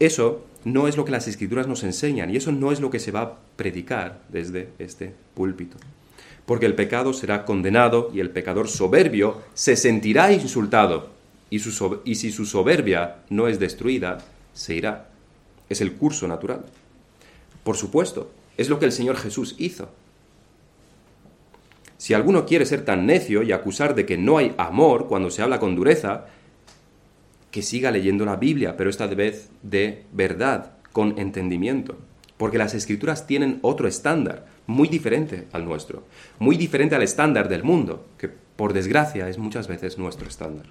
Eso 0.00 0.44
no 0.64 0.88
es 0.88 0.96
lo 0.96 1.04
que 1.04 1.12
las 1.12 1.28
escrituras 1.28 1.66
nos 1.66 1.82
enseñan 1.82 2.30
y 2.30 2.36
eso 2.36 2.52
no 2.52 2.72
es 2.72 2.80
lo 2.80 2.90
que 2.90 3.00
se 3.00 3.10
va 3.10 3.20
a 3.20 3.36
predicar 3.56 4.22
desde 4.28 4.70
este 4.78 5.14
púlpito. 5.34 5.76
Porque 6.48 6.64
el 6.64 6.74
pecado 6.74 7.12
será 7.12 7.44
condenado 7.44 8.10
y 8.14 8.20
el 8.20 8.30
pecador 8.30 8.68
soberbio 8.68 9.42
se 9.52 9.76
sentirá 9.76 10.32
insultado 10.32 11.10
y, 11.50 11.56
y 12.04 12.14
si 12.14 12.32
su 12.32 12.46
soberbia 12.46 13.16
no 13.28 13.48
es 13.48 13.58
destruida, 13.58 14.16
se 14.54 14.74
irá. 14.74 15.10
Es 15.68 15.82
el 15.82 15.92
curso 15.92 16.26
natural. 16.26 16.64
Por 17.64 17.76
supuesto, 17.76 18.30
es 18.56 18.70
lo 18.70 18.78
que 18.78 18.86
el 18.86 18.92
Señor 18.92 19.18
Jesús 19.18 19.56
hizo. 19.58 19.90
Si 21.98 22.14
alguno 22.14 22.46
quiere 22.46 22.64
ser 22.64 22.82
tan 22.82 23.04
necio 23.04 23.42
y 23.42 23.52
acusar 23.52 23.94
de 23.94 24.06
que 24.06 24.16
no 24.16 24.38
hay 24.38 24.54
amor 24.56 25.06
cuando 25.06 25.28
se 25.28 25.42
habla 25.42 25.60
con 25.60 25.76
dureza, 25.76 26.28
que 27.50 27.60
siga 27.60 27.90
leyendo 27.90 28.24
la 28.24 28.36
Biblia, 28.36 28.74
pero 28.74 28.88
esta 28.88 29.06
vez 29.06 29.50
de 29.62 30.06
verdad, 30.12 30.72
con 30.92 31.18
entendimiento. 31.18 31.98
Porque 32.38 32.56
las 32.56 32.72
escrituras 32.72 33.26
tienen 33.26 33.58
otro 33.60 33.86
estándar, 33.86 34.46
muy 34.68 34.86
diferente 34.86 35.48
al 35.52 35.64
nuestro, 35.64 36.04
muy 36.38 36.56
diferente 36.56 36.94
al 36.94 37.02
estándar 37.02 37.48
del 37.48 37.64
mundo, 37.64 38.06
que 38.18 38.28
por 38.28 38.74
desgracia 38.74 39.28
es 39.28 39.38
muchas 39.38 39.66
veces 39.66 39.96
nuestro 39.96 40.28
estándar. 40.28 40.66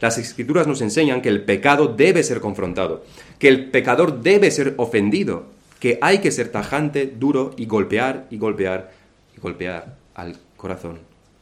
Las 0.00 0.18
escrituras 0.18 0.66
nos 0.66 0.80
enseñan 0.80 1.22
que 1.22 1.28
el 1.28 1.44
pecado 1.44 1.86
debe 1.86 2.24
ser 2.24 2.40
confrontado, 2.40 3.04
que 3.38 3.46
el 3.46 3.70
pecador 3.70 4.22
debe 4.22 4.50
ser 4.50 4.74
ofendido, 4.76 5.46
que 5.78 5.98
hay 6.02 6.18
que 6.18 6.32
ser 6.32 6.50
tajante, 6.50 7.06
duro 7.06 7.54
y 7.56 7.66
golpear 7.66 8.26
y 8.28 8.38
golpear 8.38 8.90
y 9.36 9.40
golpear 9.40 9.96
al 10.14 10.36
corazón 10.56 10.98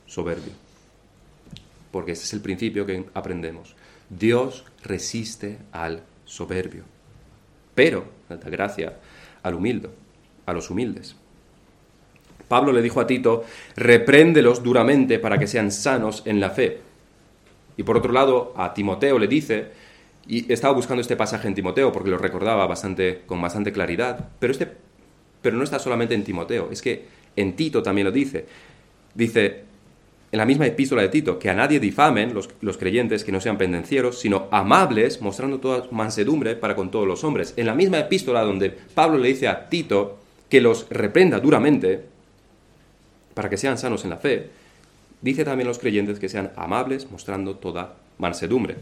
soberbio. 0.07 0.53
Porque 1.91 2.13
ese 2.13 2.25
es 2.25 2.33
el 2.35 2.43
principio 2.43 2.85
que 2.85 3.07
aprendemos. 3.15 3.75
Dios 4.11 4.67
resiste 4.85 5.59
al 5.73 6.03
soberbio, 6.27 6.85
pero 7.75 8.05
da 8.29 8.37
gracia 8.37 8.99
al 9.43 9.55
humilde, 9.55 9.89
a 10.45 10.53
los 10.53 10.69
humildes. 10.69 11.17
Pablo 12.49 12.73
le 12.73 12.83
dijo 12.83 13.01
a 13.01 13.07
Tito, 13.07 13.45
repréndelos 13.77 14.63
duramente 14.63 15.19
para 15.19 15.39
que 15.39 15.47
sean 15.47 15.71
sanos 15.71 16.23
en 16.27 16.41
la 16.41 16.51
fe. 16.51 16.81
Y 17.77 17.83
por 17.83 17.97
otro 17.97 18.13
lado, 18.13 18.55
a 18.57 18.73
Timoteo 18.73 19.19
le 19.19 19.29
dice, 19.29 19.67
y 20.27 20.51
estaba 20.53 20.75
buscando 20.75 21.01
este 21.01 21.17
pasaje 21.17 21.49
en 21.49 21.55
Timoteo 21.55 21.93
porque 21.93 22.11
lo 22.11 22.19
recordaba 22.19 22.67
bastante, 22.67 23.23
con 23.27 23.41
bastante 23.41 23.73
claridad, 23.73 24.31
pero, 24.39 24.53
este, 24.53 24.69
pero 25.43 25.57
no 25.57 25.65
está 25.65 25.79
solamente 25.79 26.15
en 26.15 26.25
Timoteo, 26.25 26.69
es 26.71 26.83
que 26.83 27.05
en 27.37 27.55
Tito 27.55 27.83
también 27.83 28.07
lo 28.07 28.13
dice, 28.13 28.47
dice 29.15 29.67
en 30.33 30.39
la 30.39 30.47
misma 30.47 30.67
epístola 30.67 31.03
de 31.03 31.09
Tito, 31.09 31.39
que 31.39 31.51
a 31.51 31.55
nadie 31.55 31.79
difamen 31.79 32.35
los, 32.35 32.77
creyentes 32.77 33.25
que 33.25 33.33
no 33.33 33.41
sean 33.41 33.59
pendencieros, 33.59 34.19
sino 34.19 34.49
amables, 34.51 35.23
mostrando 35.23 35.61
toda 35.61 35.87
mansedumbre 35.93 36.57
para 36.57 36.75
con 36.75 36.91
todos 36.91 37.07
los 37.07 37.23
hombres. 37.23 37.55
En 37.57 37.67
la 37.67 37.75
misma 37.75 38.01
epístola 38.01 38.43
donde 38.43 38.71
Pablo 38.71 39.19
le 39.19 39.29
dice 39.29 39.49
a 39.49 39.69
Tito 39.69 40.19
que 40.49 40.61
los 40.61 40.89
reprenda 40.91 41.39
duramente 41.39 42.05
para 43.37 43.49
que 43.49 43.57
sean 43.57 43.79
sanos 43.79 44.03
en 44.03 44.11
la 44.11 44.17
fe, 44.17 44.51
dice 45.21 45.45
también 45.45 45.69
los 45.69 45.79
creyentes 45.79 46.19
que 46.19 46.29
sean 46.29 46.51
amables, 46.57 47.09
mostrando 47.13 47.55
toda 47.55 47.95
mansedumbre. 48.19 48.77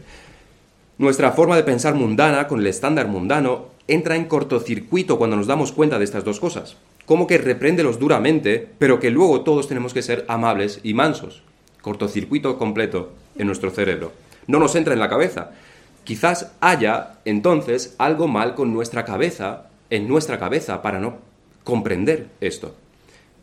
Nuestra 0.97 1.33
forma 1.33 1.55
de 1.55 1.63
pensar 1.63 1.93
mundana, 1.93 2.47
con 2.47 2.61
el 2.61 2.67
estándar 2.67 3.07
mundano, 3.07 3.67
entra 3.87 4.15
en 4.15 4.25
cortocircuito 4.25 5.19
cuando 5.19 5.35
nos 5.35 5.45
damos 5.45 5.71
cuenta 5.71 5.99
de 5.99 6.05
estas 6.05 6.23
dos 6.23 6.39
cosas 6.39 6.77
como 7.05 7.27
que 7.27 7.37
repréndelos 7.37 7.99
duramente, 7.99 8.67
pero 8.79 8.99
que 8.99 9.11
luego 9.11 9.41
todos 9.41 9.67
tenemos 9.67 9.93
que 9.93 10.01
ser 10.01 10.25
amables 10.27 10.79
y 10.83 10.93
mansos. 10.93 11.43
Cortocircuito 11.81 12.57
completo 12.57 13.11
en 13.37 13.47
nuestro 13.47 13.69
cerebro. 13.69 14.11
No 14.47 14.59
nos 14.59 14.75
entra 14.75 14.93
en 14.93 14.99
la 14.99 15.09
cabeza. 15.09 15.51
Quizás 16.03 16.51
haya 16.61 17.19
entonces 17.25 17.95
algo 17.97 18.27
mal 18.27 18.55
con 18.55 18.73
nuestra 18.73 19.05
cabeza 19.05 19.67
en 19.91 20.07
nuestra 20.07 20.39
cabeza 20.39 20.81
para 20.81 20.99
no 20.99 21.17
comprender 21.63 22.27
esto. 22.41 22.75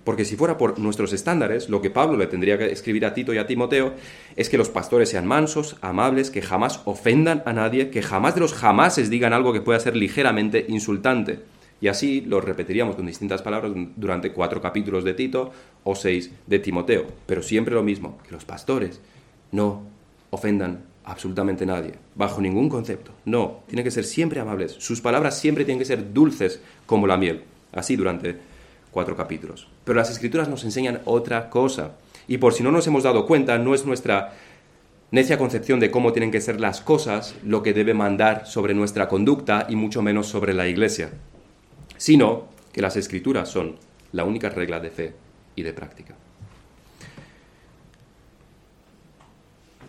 Porque 0.04 0.24
si 0.24 0.36
fuera 0.36 0.58
por 0.58 0.78
nuestros 0.78 1.12
estándares, 1.12 1.68
lo 1.68 1.80
que 1.80 1.90
Pablo 1.90 2.16
le 2.16 2.26
tendría 2.26 2.58
que 2.58 2.72
escribir 2.72 3.06
a 3.06 3.14
Tito 3.14 3.32
y 3.32 3.38
a 3.38 3.46
Timoteo 3.46 3.94
es 4.34 4.48
que 4.48 4.58
los 4.58 4.68
pastores 4.68 5.10
sean 5.10 5.26
mansos, 5.26 5.76
amables, 5.80 6.30
que 6.30 6.42
jamás 6.42 6.80
ofendan 6.84 7.42
a 7.46 7.52
nadie, 7.52 7.90
que 7.90 8.02
jamás 8.02 8.34
de 8.34 8.40
los 8.40 8.52
jamases 8.52 9.10
digan 9.10 9.32
algo 9.32 9.52
que 9.52 9.60
pueda 9.60 9.78
ser 9.78 9.96
ligeramente 9.96 10.66
insultante. 10.68 11.40
Y 11.80 11.88
así 11.88 12.20
lo 12.20 12.40
repetiríamos 12.40 12.96
con 12.96 13.06
distintas 13.06 13.42
palabras 13.42 13.72
durante 13.96 14.32
cuatro 14.32 14.60
capítulos 14.60 15.04
de 15.04 15.14
Tito 15.14 15.52
o 15.84 15.94
seis 15.94 16.30
de 16.46 16.58
Timoteo. 16.58 17.06
Pero 17.26 17.42
siempre 17.42 17.74
lo 17.74 17.82
mismo, 17.82 18.18
que 18.26 18.32
los 18.32 18.44
pastores 18.44 19.00
no 19.50 19.82
ofendan 20.30 20.84
absolutamente 21.04 21.64
a 21.64 21.68
nadie, 21.68 21.94
bajo 22.14 22.40
ningún 22.40 22.68
concepto. 22.68 23.12
No, 23.24 23.60
tienen 23.66 23.84
que 23.84 23.90
ser 23.90 24.04
siempre 24.04 24.40
amables. 24.40 24.72
Sus 24.78 25.00
palabras 25.00 25.38
siempre 25.38 25.64
tienen 25.64 25.80
que 25.80 25.84
ser 25.84 26.12
dulces 26.12 26.60
como 26.86 27.06
la 27.06 27.16
miel. 27.16 27.42
Así 27.72 27.96
durante 27.96 28.36
cuatro 28.90 29.16
capítulos. 29.16 29.68
Pero 29.84 29.98
las 29.98 30.10
escrituras 30.10 30.48
nos 30.48 30.64
enseñan 30.64 31.00
otra 31.04 31.50
cosa. 31.50 31.92
Y 32.28 32.38
por 32.38 32.54
si 32.54 32.62
no 32.62 32.70
nos 32.70 32.86
hemos 32.86 33.02
dado 33.02 33.26
cuenta, 33.26 33.58
no 33.58 33.74
es 33.74 33.84
nuestra 33.84 34.32
necia 35.10 35.38
concepción 35.38 35.80
de 35.80 35.90
cómo 35.90 36.12
tienen 36.12 36.30
que 36.30 36.40
ser 36.40 36.60
las 36.60 36.80
cosas 36.80 37.34
lo 37.44 37.62
que 37.62 37.74
debe 37.74 37.94
mandar 37.94 38.46
sobre 38.46 38.74
nuestra 38.74 39.08
conducta 39.08 39.66
y 39.68 39.76
mucho 39.76 40.02
menos 40.02 40.26
sobre 40.26 40.54
la 40.54 40.68
iglesia, 40.68 41.10
sino 41.98 42.48
que 42.72 42.80
las 42.80 42.96
escrituras 42.96 43.48
son 43.48 43.76
la 44.12 44.24
única 44.24 44.48
regla 44.48 44.80
de 44.80 44.90
fe 44.90 45.14
y 45.54 45.62
de 45.62 45.72
práctica. 45.72 46.14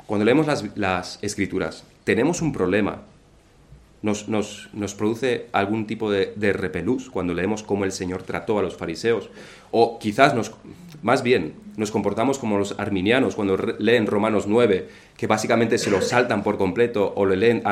Cuando 0.05 0.25
leemos 0.25 0.45
las, 0.45 0.77
las 0.77 1.19
escrituras, 1.21 1.85
tenemos 2.03 2.41
un 2.41 2.51
problema 2.51 3.03
nos, 4.03 4.27
nos, 4.27 4.93
produce 4.95 5.47
algún 5.53 5.87
tipo 5.87 6.11
de, 6.11 6.33
de, 6.35 6.51
repelús 6.51 7.09
cuando 7.09 7.33
leemos 7.33 7.63
cómo 7.63 7.85
el 7.85 7.93
Señor 7.93 8.23
trató 8.23 8.59
a 8.59 8.61
los 8.61 8.75
fariseos. 8.75 9.29
O 9.71 9.97
quizás 9.97 10.35
nos, 10.35 10.51
más 11.01 11.23
bien, 11.23 11.53
nos 11.77 11.89
comportamos 11.89 12.37
como 12.37 12.57
los 12.57 12.77
arminianos 12.77 13.33
cuando 13.33 13.55
leen 13.79 14.05
Romanos 14.05 14.45
9, 14.45 14.89
que 15.15 15.25
básicamente 15.25 15.77
se 15.77 15.89
lo 15.89 16.01
saltan 16.01 16.43
por 16.43 16.57
completo 16.57 17.13
o 17.15 17.25
lo 17.25 17.33
leen 17.35 17.63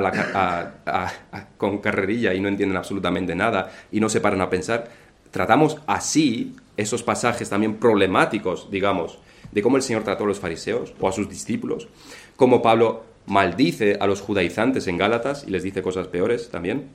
con 1.58 1.78
carrerilla 1.80 2.34
y 2.34 2.40
no 2.40 2.48
entienden 2.48 2.78
absolutamente 2.78 3.36
nada 3.36 3.70
y 3.92 4.00
no 4.00 4.08
se 4.08 4.22
paran 4.22 4.40
a 4.40 4.50
pensar. 4.50 4.90
Tratamos 5.32 5.78
así 5.86 6.56
esos 6.78 7.04
pasajes 7.04 7.50
también 7.50 7.76
problemáticos, 7.76 8.72
digamos, 8.72 9.20
de 9.52 9.62
cómo 9.62 9.76
el 9.76 9.84
Señor 9.84 10.04
trató 10.04 10.24
a 10.24 10.28
los 10.28 10.40
fariseos 10.40 10.94
o 10.98 11.10
a 11.10 11.12
sus 11.12 11.30
discípulos, 11.30 11.90
como 12.38 12.62
Pablo 12.62 13.11
maldice 13.26 13.98
a 14.00 14.08
los 14.08 14.22
judaizantes 14.22 14.88
en 14.88 14.98
Gálatas 14.98 15.46
y 15.48 15.52
les 15.52 15.64
dice 15.64 15.82
cosas 15.82 16.08
peores 16.08 16.50
también. 16.50 16.90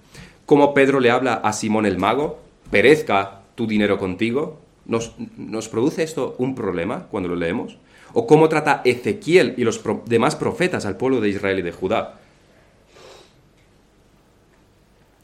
Como 0.44 0.74
Pedro 0.74 1.00
le 1.00 1.10
habla 1.10 1.34
a 1.34 1.52
Simón 1.52 1.86
el 1.86 1.98
mago, 1.98 2.40
perezca 2.70 3.42
tu 3.54 3.66
dinero 3.66 3.98
contigo. 3.98 4.60
¿Nos, 4.84 5.14
¿Nos, 5.36 5.68
produce 5.68 6.02
esto 6.02 6.36
un 6.38 6.54
problema 6.54 7.06
cuando 7.10 7.28
lo 7.28 7.36
leemos? 7.36 7.78
¿O 8.12 8.26
cómo 8.26 8.48
trata 8.48 8.82
Ezequiel 8.84 9.54
y 9.56 9.64
los 9.64 9.82
demás 10.06 10.36
profetas 10.36 10.86
al 10.86 10.96
pueblo 10.96 11.20
de 11.20 11.30
Israel 11.30 11.58
y 11.58 11.62
de 11.62 11.72
Judá? 11.72 12.20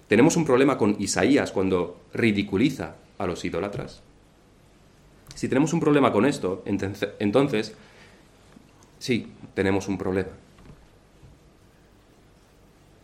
Tenemos 0.08 0.36
un 0.36 0.44
problema 0.44 0.76
con 0.76 0.96
Isaías 0.98 1.52
cuando 1.52 1.96
ridiculiza 2.12 2.96
a 3.16 3.26
los 3.26 3.44
idólatras. 3.44 4.02
Si 5.34 5.48
tenemos 5.48 5.72
un 5.72 5.80
problema 5.80 6.12
con 6.12 6.26
esto, 6.26 6.62
entonces 6.66 7.74
sí, 8.98 9.28
tenemos 9.54 9.88
un 9.88 9.96
problema. 9.96 10.28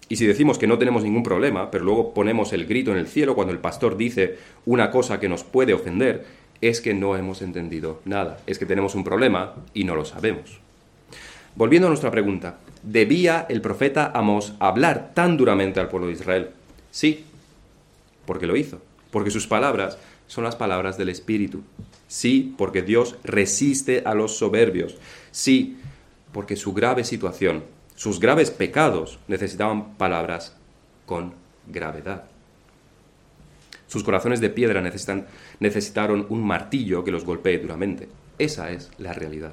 Y 0.09 0.17
si 0.17 0.27
decimos 0.27 0.59
que 0.59 0.67
no 0.67 0.79
tenemos 0.79 1.03
ningún 1.05 1.23
problema, 1.23 1.71
pero 1.71 1.85
luego 1.85 2.15
ponemos 2.15 2.53
el 2.53 2.67
grito 2.67 2.93
en 2.93 2.99
el 2.99 3.09
cielo 3.09 3.35
cuando 3.35 3.53
el 3.53 3.59
pastor 3.59 3.97
dice 3.97 4.39
una 4.65 4.91
cosa 4.91 5.21
que 5.21 5.29
nos 5.29 5.45
puede 5.45 5.75
ofender, 5.75 6.25
es 6.61 6.81
que 6.81 6.95
no 6.95 7.17
hemos 7.17 7.43
entendido 7.43 8.01
nada, 8.05 8.39
es 8.47 8.59
que 8.59 8.67
tenemos 8.67 8.95
un 8.95 9.05
problema 9.05 9.55
y 9.75 9.85
no 9.85 9.95
lo 9.95 10.05
sabemos. 10.05 10.61
Volviendo 11.55 11.89
a 11.89 11.91
nuestra 11.91 12.11
pregunta, 12.11 12.59
¿debía 12.83 13.47
el 13.49 13.61
profeta 13.61 14.13
Amos 14.15 14.55
hablar 14.61 15.13
tan 15.15 15.37
duramente 15.37 15.81
al 15.81 15.89
pueblo 15.89 16.09
de 16.09 16.15
Israel? 16.15 16.51
Sí, 16.91 17.25
porque 18.25 18.47
lo 18.47 18.57
hizo, 18.57 18.81
porque 19.11 19.31
sus 19.31 19.47
palabras 19.47 19.99
son 20.27 20.45
las 20.45 20.57
palabras 20.57 20.97
del 20.97 21.09
Espíritu. 21.09 21.63
Sí, 22.07 22.55
porque 22.57 22.83
Dios 22.83 23.17
resiste 23.25 24.03
a 24.05 24.15
los 24.15 24.37
soberbios. 24.37 24.97
Sí, 25.31 25.79
porque 26.33 26.57
su 26.57 26.73
grave 26.73 27.05
situación 27.05 27.63
sus 27.99 28.21
graves 28.21 28.53
pecados 28.53 29.19
necesitaban 29.27 29.97
palabras 29.97 30.57
con 31.05 31.35
gravedad. 31.67 32.27
Sus 33.89 34.05
corazones 34.05 34.41
de 34.41 34.51
piedra 34.51 34.81
necesitan, 34.81 35.27
necesitaron 35.59 36.25
un 36.29 36.47
martillo 36.47 37.03
que 37.03 37.11
los 37.11 37.25
golpee 37.25 37.59
duramente. 37.59 38.09
Esa 38.39 38.71
es 38.71 38.89
la 38.99 39.15
realidad. 39.15 39.53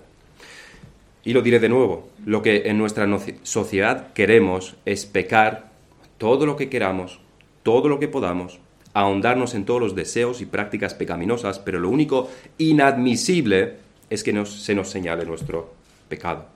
Y 1.24 1.34
lo 1.34 1.42
diré 1.42 1.60
de 1.60 1.70
nuevo, 1.70 2.08
lo 2.24 2.44
que 2.44 2.70
en 2.70 2.78
nuestra 2.78 3.08
sociedad 3.42 4.14
queremos 4.14 4.76
es 4.86 5.08
pecar 5.08 5.72
todo 6.20 6.46
lo 6.46 6.56
que 6.56 6.70
queramos, 6.70 7.20
todo 7.64 7.90
lo 7.90 8.00
que 8.00 8.08
podamos, 8.08 8.60
ahondarnos 8.94 9.56
en 9.56 9.66
todos 9.66 9.82
los 9.82 9.96
deseos 9.96 10.40
y 10.42 10.46
prácticas 10.46 10.94
pecaminosas, 10.94 11.58
pero 11.58 11.80
lo 11.80 11.90
único 11.90 12.30
inadmisible 12.60 13.78
es 14.12 14.24
que 14.24 14.46
se 14.46 14.76
nos 14.76 14.92
señale 14.92 15.26
nuestro 15.26 15.74
pecado. 16.08 16.54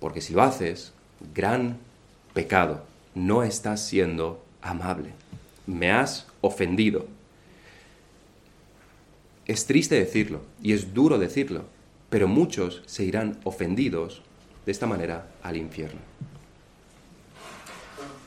Porque 0.00 0.20
si 0.20 0.32
lo 0.34 0.42
haces, 0.42 0.92
gran 1.34 1.78
pecado, 2.34 2.84
no 3.14 3.42
estás 3.42 3.86
siendo 3.86 4.42
amable. 4.62 5.10
Me 5.66 5.90
has 5.90 6.26
ofendido. 6.40 7.06
Es 9.46 9.66
triste 9.66 9.94
decirlo 9.94 10.42
y 10.62 10.72
es 10.72 10.92
duro 10.92 11.18
decirlo, 11.18 11.64
pero 12.10 12.28
muchos 12.28 12.82
se 12.86 13.04
irán 13.04 13.38
ofendidos 13.44 14.22
de 14.64 14.72
esta 14.72 14.86
manera 14.86 15.28
al 15.42 15.56
infierno. 15.56 16.00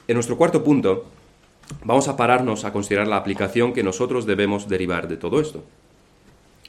En 0.08 0.16
nuestro 0.16 0.38
cuarto 0.38 0.64
punto, 0.64 1.06
vamos 1.84 2.08
a 2.08 2.18
pararnos 2.18 2.66
a 2.66 2.74
considerar 2.74 3.08
la 3.08 3.18
aplicación 3.18 3.74
que 3.74 3.84
nosotros 3.84 4.26
debemos 4.26 4.68
derivar 4.68 5.08
de 5.08 5.18
todo 5.18 5.40
esto. 5.40 5.64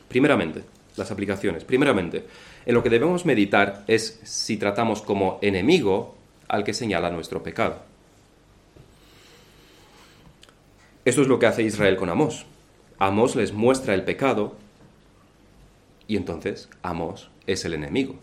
Primeramente, 0.08 0.64
las 1.00 1.10
aplicaciones. 1.10 1.64
Primeramente, 1.64 2.24
en 2.64 2.74
lo 2.74 2.82
que 2.82 2.90
debemos 2.90 3.26
meditar 3.26 3.84
es 3.88 4.20
si 4.22 4.56
tratamos 4.56 5.02
como 5.02 5.38
enemigo 5.42 6.14
al 6.46 6.62
que 6.62 6.74
señala 6.74 7.10
nuestro 7.10 7.42
pecado. 7.42 7.82
Esto 11.04 11.22
es 11.22 11.28
lo 11.28 11.38
que 11.38 11.46
hace 11.46 11.62
Israel 11.62 11.96
con 11.96 12.10
Amós. 12.10 12.46
Amós 12.98 13.34
les 13.34 13.52
muestra 13.52 13.94
el 13.94 14.04
pecado 14.04 14.56
y 16.06 16.16
entonces 16.16 16.68
Amós 16.82 17.30
es 17.46 17.64
el 17.64 17.74
enemigo. 17.74 18.14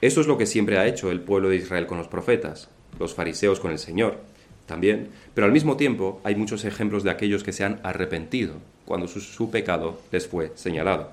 Esto 0.00 0.20
es 0.20 0.26
lo 0.26 0.38
que 0.38 0.46
siempre 0.46 0.78
ha 0.78 0.86
hecho 0.86 1.10
el 1.10 1.20
pueblo 1.20 1.48
de 1.48 1.56
Israel 1.56 1.86
con 1.86 1.98
los 1.98 2.08
profetas, 2.08 2.68
los 2.98 3.14
fariseos 3.14 3.60
con 3.60 3.70
el 3.70 3.78
Señor 3.78 4.18
también, 4.66 5.08
pero 5.34 5.46
al 5.46 5.52
mismo 5.52 5.76
tiempo 5.76 6.20
hay 6.24 6.34
muchos 6.34 6.64
ejemplos 6.64 7.02
de 7.02 7.10
aquellos 7.10 7.42
que 7.42 7.52
se 7.52 7.64
han 7.64 7.80
arrepentido 7.82 8.54
cuando 8.84 9.08
su, 9.08 9.50
pecado 9.50 10.00
les 10.10 10.26
fue 10.26 10.52
señalado. 10.54 11.10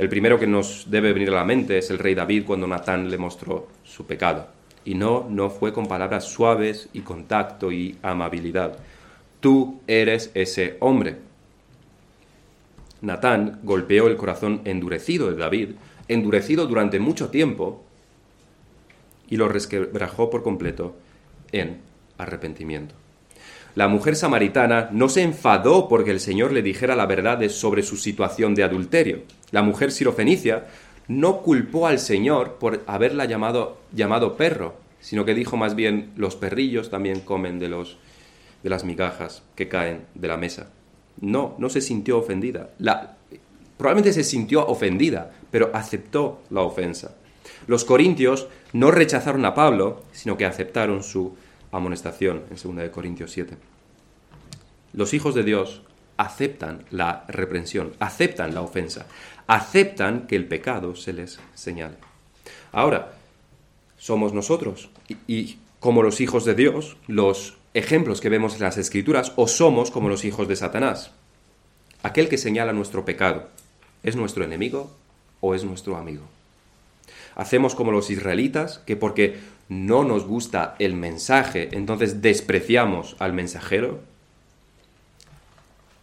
El 0.00 0.08
primero 0.08 0.38
que 0.38 0.46
nos 0.46 0.90
debe 0.90 1.12
venir 1.12 1.28
a 1.28 1.32
la 1.32 1.44
mente 1.44 1.76
es 1.76 1.90
el 1.90 1.98
rey 1.98 2.14
David 2.14 2.44
cuando 2.46 2.66
Natán 2.66 3.10
le 3.10 3.18
mostró 3.18 3.68
su 3.84 4.06
pecado. 4.06 4.46
Y 4.82 4.94
no, 4.94 5.26
no 5.28 5.50
fue 5.50 5.74
con 5.74 5.88
palabras 5.88 6.24
suaves 6.24 6.88
y 6.94 7.00
contacto 7.00 7.70
y 7.70 7.98
amabilidad. 8.00 8.78
Tú 9.40 9.82
eres 9.86 10.30
ese 10.32 10.78
hombre. 10.80 11.18
Natán 13.02 13.60
golpeó 13.62 14.06
el 14.06 14.16
corazón 14.16 14.62
endurecido 14.64 15.30
de 15.30 15.36
David, 15.36 15.72
endurecido 16.08 16.66
durante 16.66 16.98
mucho 16.98 17.28
tiempo, 17.28 17.84
y 19.28 19.36
lo 19.36 19.48
resquebrajó 19.48 20.30
por 20.30 20.42
completo 20.42 20.96
en 21.52 21.76
arrepentimiento. 22.16 22.94
La 23.74 23.88
mujer 23.88 24.16
samaritana 24.16 24.88
no 24.92 25.08
se 25.08 25.22
enfadó 25.22 25.88
porque 25.88 26.10
el 26.10 26.20
Señor 26.20 26.52
le 26.52 26.62
dijera 26.62 26.96
la 26.96 27.06
verdad 27.06 27.46
sobre 27.48 27.82
su 27.82 27.96
situación 27.96 28.54
de 28.54 28.64
adulterio. 28.64 29.22
La 29.52 29.62
mujer 29.62 29.92
sirofenicia 29.92 30.66
no 31.06 31.42
culpó 31.42 31.86
al 31.86 31.98
Señor 31.98 32.56
por 32.58 32.82
haberla 32.86 33.24
llamado, 33.24 33.78
llamado 33.92 34.36
perro, 34.36 34.74
sino 35.00 35.24
que 35.24 35.34
dijo 35.34 35.56
más 35.56 35.74
bien, 35.74 36.10
los 36.16 36.36
perrillos 36.36 36.90
también 36.90 37.20
comen 37.20 37.58
de, 37.58 37.68
los, 37.68 37.98
de 38.62 38.70
las 38.70 38.84
migajas 38.84 39.42
que 39.54 39.68
caen 39.68 40.02
de 40.14 40.28
la 40.28 40.36
mesa. 40.36 40.70
No, 41.20 41.54
no 41.58 41.68
se 41.68 41.80
sintió 41.80 42.18
ofendida. 42.18 42.70
La, 42.78 43.16
probablemente 43.76 44.12
se 44.12 44.24
sintió 44.24 44.66
ofendida, 44.66 45.32
pero 45.50 45.70
aceptó 45.72 46.42
la 46.50 46.62
ofensa. 46.62 47.16
Los 47.66 47.84
corintios 47.84 48.48
no 48.72 48.90
rechazaron 48.90 49.44
a 49.44 49.54
Pablo, 49.54 50.02
sino 50.12 50.36
que 50.36 50.46
aceptaron 50.46 51.02
su 51.02 51.34
amonestación 51.72 52.44
en 52.50 52.76
2 52.76 52.90
Corintios 52.90 53.30
7. 53.32 53.56
Los 54.92 55.14
hijos 55.14 55.34
de 55.34 55.44
Dios 55.44 55.82
aceptan 56.16 56.84
la 56.90 57.24
reprensión, 57.28 57.92
aceptan 57.98 58.54
la 58.54 58.60
ofensa, 58.60 59.06
aceptan 59.46 60.26
que 60.26 60.36
el 60.36 60.46
pecado 60.46 60.94
se 60.94 61.12
les 61.12 61.40
señale. 61.54 61.96
Ahora, 62.72 63.12
somos 63.96 64.32
nosotros 64.32 64.90
y, 65.26 65.58
como 65.78 66.02
los 66.02 66.20
hijos 66.20 66.44
de 66.44 66.54
Dios, 66.54 66.96
los 67.06 67.56
ejemplos 67.74 68.20
que 68.20 68.28
vemos 68.28 68.54
en 68.54 68.62
las 68.62 68.78
Escrituras 68.78 69.32
o 69.36 69.46
somos 69.46 69.90
como 69.90 70.08
los 70.08 70.24
hijos 70.24 70.48
de 70.48 70.56
Satanás. 70.56 71.12
Aquel 72.02 72.28
que 72.28 72.38
señala 72.38 72.72
nuestro 72.72 73.04
pecado, 73.04 73.48
¿es 74.02 74.16
nuestro 74.16 74.44
enemigo 74.44 74.90
o 75.40 75.54
es 75.54 75.64
nuestro 75.64 75.96
amigo? 75.96 76.24
Hacemos 77.36 77.74
como 77.74 77.92
los 77.92 78.10
israelitas, 78.10 78.78
que 78.80 78.96
porque 78.96 79.38
no 79.70 80.02
nos 80.02 80.26
gusta 80.26 80.74
el 80.80 80.94
mensaje, 80.94 81.68
entonces 81.70 82.20
despreciamos 82.20 83.14
al 83.20 83.32
mensajero. 83.32 84.00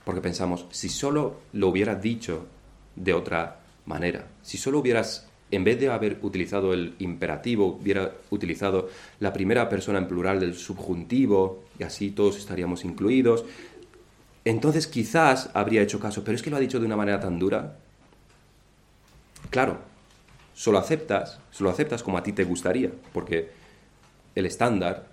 Porque 0.05 0.21
pensamos, 0.21 0.65
si 0.71 0.87
solo 0.87 1.41
lo 1.51 1.67
hubiera 1.67 1.95
dicho 1.95 2.47
de 2.95 3.13
otra 3.13 3.59
manera, 3.85 4.25
si 4.41 4.57
solo 4.57 4.79
hubieras, 4.79 5.27
en 5.51 5.65
vez 5.65 5.81
de 5.81 5.89
haber 5.89 6.17
utilizado 6.21 6.73
el 6.73 6.95
imperativo, 6.99 7.77
hubiera 7.81 8.13
utilizado 8.29 8.87
la 9.19 9.33
primera 9.33 9.67
persona 9.67 9.99
en 9.99 10.07
plural 10.07 10.39
del 10.39 10.55
subjuntivo, 10.55 11.65
y 11.77 11.83
así 11.83 12.11
todos 12.11 12.37
estaríamos 12.37 12.85
incluidos, 12.85 13.43
entonces 14.45 14.87
quizás 14.87 15.49
habría 15.53 15.81
hecho 15.81 15.99
caso, 15.99 16.23
pero 16.23 16.37
es 16.37 16.41
que 16.41 16.49
lo 16.49 16.55
ha 16.55 16.61
dicho 16.61 16.79
de 16.79 16.85
una 16.85 16.95
manera 16.95 17.19
tan 17.19 17.37
dura. 17.37 17.75
Claro, 19.49 19.79
solo 20.53 20.77
aceptas, 20.77 21.41
solo 21.51 21.69
aceptas 21.69 22.01
como 22.01 22.17
a 22.17 22.23
ti 22.23 22.31
te 22.31 22.45
gustaría, 22.45 22.91
porque 23.11 23.56
el 24.37 24.45
estándar 24.45 25.07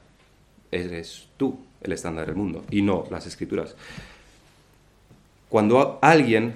eres 0.71 1.29
tú, 1.39 1.59
el 1.81 1.93
estándar 1.93 2.27
del 2.27 2.37
mundo, 2.37 2.63
y 2.71 2.83
no 2.83 3.07
las 3.11 3.27
escrituras. 3.27 3.75
Cuando 5.49 5.99
alguien, 6.03 6.55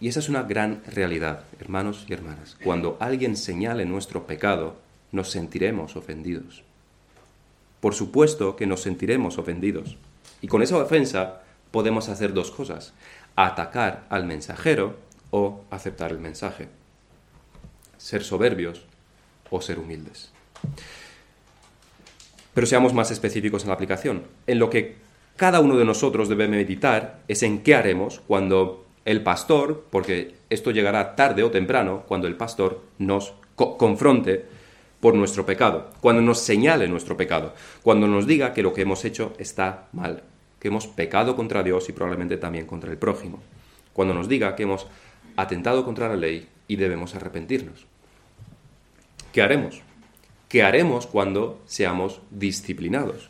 y 0.00 0.06
esa 0.06 0.20
es 0.20 0.28
una 0.28 0.44
gran 0.44 0.80
realidad, 0.86 1.44
hermanos 1.58 2.04
y 2.08 2.12
hermanas, 2.12 2.56
cuando 2.62 2.96
alguien 3.00 3.36
señale 3.36 3.84
nuestro 3.84 4.28
pecado, 4.28 4.76
nos 5.10 5.30
sentiremos 5.30 5.96
ofendidos. 5.96 6.62
Por 7.80 7.94
supuesto 7.94 8.54
que 8.54 8.66
nos 8.66 8.82
sentiremos 8.82 9.36
ofendidos. 9.38 9.96
Y 10.40 10.46
con 10.46 10.62
esa 10.62 10.76
ofensa 10.76 11.42
podemos 11.72 12.08
hacer 12.08 12.32
dos 12.32 12.52
cosas, 12.52 12.92
atacar 13.34 14.06
al 14.08 14.24
mensajero 14.24 14.96
o 15.32 15.64
aceptar 15.70 16.12
el 16.12 16.18
mensaje, 16.20 16.68
ser 17.96 18.22
soberbios 18.22 18.84
o 19.50 19.60
ser 19.60 19.80
humildes. 19.80 20.30
Pero 22.58 22.66
seamos 22.66 22.92
más 22.92 23.12
específicos 23.12 23.62
en 23.62 23.68
la 23.68 23.74
aplicación. 23.74 24.24
En 24.48 24.58
lo 24.58 24.68
que 24.68 24.96
cada 25.36 25.60
uno 25.60 25.76
de 25.76 25.84
nosotros 25.84 26.28
debe 26.28 26.48
meditar 26.48 27.20
es 27.28 27.44
en 27.44 27.62
qué 27.62 27.76
haremos 27.76 28.20
cuando 28.26 28.84
el 29.04 29.22
pastor, 29.22 29.86
porque 29.90 30.34
esto 30.50 30.72
llegará 30.72 31.14
tarde 31.14 31.44
o 31.44 31.52
temprano, 31.52 32.02
cuando 32.08 32.26
el 32.26 32.34
pastor 32.34 32.82
nos 32.98 33.32
confronte 33.54 34.44
por 34.98 35.14
nuestro 35.14 35.46
pecado, 35.46 35.90
cuando 36.00 36.20
nos 36.20 36.40
señale 36.40 36.88
nuestro 36.88 37.16
pecado, 37.16 37.54
cuando 37.84 38.08
nos 38.08 38.26
diga 38.26 38.52
que 38.52 38.64
lo 38.64 38.74
que 38.74 38.82
hemos 38.82 39.04
hecho 39.04 39.34
está 39.38 39.86
mal, 39.92 40.24
que 40.58 40.66
hemos 40.66 40.88
pecado 40.88 41.36
contra 41.36 41.62
Dios 41.62 41.88
y 41.88 41.92
probablemente 41.92 42.38
también 42.38 42.66
contra 42.66 42.90
el 42.90 42.98
prójimo. 42.98 43.38
Cuando 43.92 44.14
nos 44.14 44.28
diga 44.28 44.56
que 44.56 44.64
hemos 44.64 44.88
atentado 45.36 45.84
contra 45.84 46.08
la 46.08 46.16
ley 46.16 46.48
y 46.66 46.74
debemos 46.74 47.14
arrepentirnos. 47.14 47.86
¿Qué 49.32 49.42
haremos? 49.42 49.80
¿Qué 50.48 50.62
haremos 50.62 51.06
cuando 51.06 51.60
seamos 51.66 52.20
disciplinados? 52.30 53.28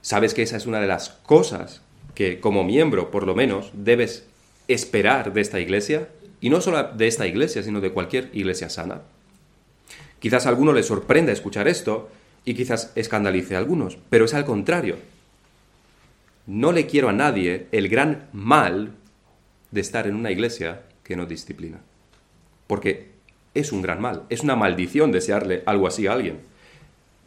Sabes 0.00 0.34
que 0.34 0.42
esa 0.42 0.56
es 0.56 0.66
una 0.66 0.80
de 0.80 0.86
las 0.86 1.10
cosas 1.10 1.82
que 2.14 2.40
como 2.40 2.64
miembro, 2.64 3.10
por 3.10 3.26
lo 3.26 3.34
menos, 3.34 3.70
debes 3.72 4.26
esperar 4.68 5.32
de 5.32 5.40
esta 5.40 5.60
iglesia, 5.60 6.08
y 6.40 6.50
no 6.50 6.60
solo 6.60 6.82
de 6.92 7.06
esta 7.06 7.26
iglesia, 7.26 7.62
sino 7.62 7.80
de 7.80 7.92
cualquier 7.92 8.30
iglesia 8.32 8.68
sana. 8.68 9.02
Quizás 10.18 10.46
a 10.46 10.48
alguno 10.48 10.72
le 10.72 10.82
sorprenda 10.82 11.32
escuchar 11.32 11.68
esto 11.68 12.10
y 12.44 12.54
quizás 12.54 12.92
escandalice 12.94 13.54
a 13.54 13.58
algunos, 13.58 13.98
pero 14.10 14.24
es 14.24 14.34
al 14.34 14.44
contrario. 14.44 14.96
No 16.46 16.72
le 16.72 16.86
quiero 16.86 17.08
a 17.08 17.12
nadie 17.12 17.66
el 17.72 17.88
gran 17.88 18.28
mal 18.32 18.94
de 19.70 19.80
estar 19.80 20.06
en 20.06 20.16
una 20.16 20.30
iglesia 20.30 20.82
que 21.04 21.16
no 21.16 21.26
disciplina. 21.26 21.80
Porque 22.66 23.11
es 23.54 23.72
un 23.72 23.82
gran 23.82 24.00
mal, 24.00 24.24
es 24.28 24.40
una 24.40 24.56
maldición 24.56 25.12
desearle 25.12 25.62
algo 25.66 25.86
así 25.86 26.06
a 26.06 26.12
alguien. 26.12 26.40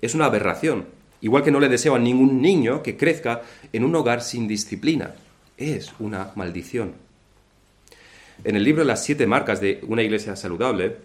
Es 0.02 0.16
una 0.16 0.26
aberración. 0.26 0.86
Igual 1.22 1.44
que 1.44 1.52
no 1.52 1.60
le 1.60 1.70
deseo 1.70 1.96
a 1.96 2.00
ningún 2.00 2.42
niño 2.42 2.84
que 2.84 2.98
crezca 2.98 3.42
en 3.74 3.84
un 3.84 3.96
hogar 3.96 4.22
sin 4.22 4.48
disciplina. 4.48 5.16
Es 5.58 5.94
una 6.00 6.32
maldición. 6.36 6.94
En 8.44 8.56
el 8.56 8.64
libro 8.64 8.84
Las 8.84 9.04
siete 9.04 9.26
marcas 9.26 9.62
de 9.62 9.80
una 9.88 10.04
iglesia 10.04 10.36
saludable, 10.36 10.98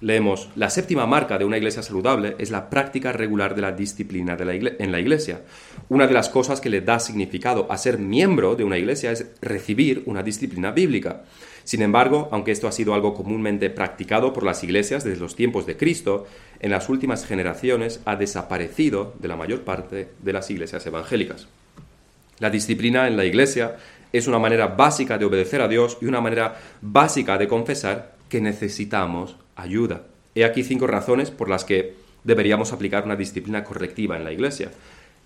leemos, 0.00 0.48
la 0.54 0.70
séptima 0.70 1.06
marca 1.06 1.38
de 1.38 1.44
una 1.44 1.58
iglesia 1.58 1.82
saludable 1.82 2.36
es 2.38 2.50
la 2.50 2.70
práctica 2.70 3.12
regular 3.12 3.54
de 3.54 3.62
la 3.62 3.72
disciplina 3.72 4.36
en 4.38 4.92
la 4.92 5.00
iglesia. 5.00 5.42
Una 5.88 6.06
de 6.06 6.14
las 6.14 6.28
cosas 6.28 6.60
que 6.60 6.70
le 6.70 6.80
da 6.80 7.00
significado 7.00 7.66
a 7.70 7.76
ser 7.76 7.98
miembro 7.98 8.54
de 8.54 8.64
una 8.64 8.78
iglesia 8.78 9.10
es 9.10 9.26
recibir 9.42 10.04
una 10.06 10.22
disciplina 10.22 10.70
bíblica. 10.70 11.24
Sin 11.64 11.82
embargo, 11.82 12.28
aunque 12.32 12.52
esto 12.52 12.68
ha 12.68 12.72
sido 12.72 12.94
algo 12.94 13.14
comúnmente 13.14 13.70
practicado 13.70 14.32
por 14.32 14.44
las 14.44 14.64
iglesias 14.64 15.04
desde 15.04 15.20
los 15.20 15.36
tiempos 15.36 15.66
de 15.66 15.76
Cristo, 15.76 16.26
en 16.60 16.70
las 16.70 16.88
últimas 16.88 17.26
generaciones 17.26 18.00
ha 18.04 18.16
desaparecido 18.16 19.14
de 19.18 19.28
la 19.28 19.36
mayor 19.36 19.62
parte 19.62 20.08
de 20.22 20.32
las 20.32 20.50
iglesias 20.50 20.84
evangélicas. 20.86 21.48
La 22.38 22.50
disciplina 22.50 23.06
en 23.06 23.16
la 23.16 23.24
iglesia 23.24 23.76
es 24.12 24.26
una 24.26 24.38
manera 24.38 24.68
básica 24.68 25.18
de 25.18 25.24
obedecer 25.24 25.60
a 25.60 25.68
Dios 25.68 25.98
y 26.00 26.06
una 26.06 26.20
manera 26.20 26.56
básica 26.80 27.38
de 27.38 27.48
confesar 27.48 28.14
que 28.28 28.40
necesitamos 28.40 29.36
ayuda. 29.56 30.02
He 30.34 30.44
aquí 30.44 30.64
cinco 30.64 30.86
razones 30.86 31.30
por 31.30 31.48
las 31.48 31.64
que 31.64 31.94
deberíamos 32.24 32.72
aplicar 32.72 33.04
una 33.04 33.16
disciplina 33.16 33.64
correctiva 33.64 34.16
en 34.16 34.24
la 34.24 34.32
iglesia. 34.32 34.70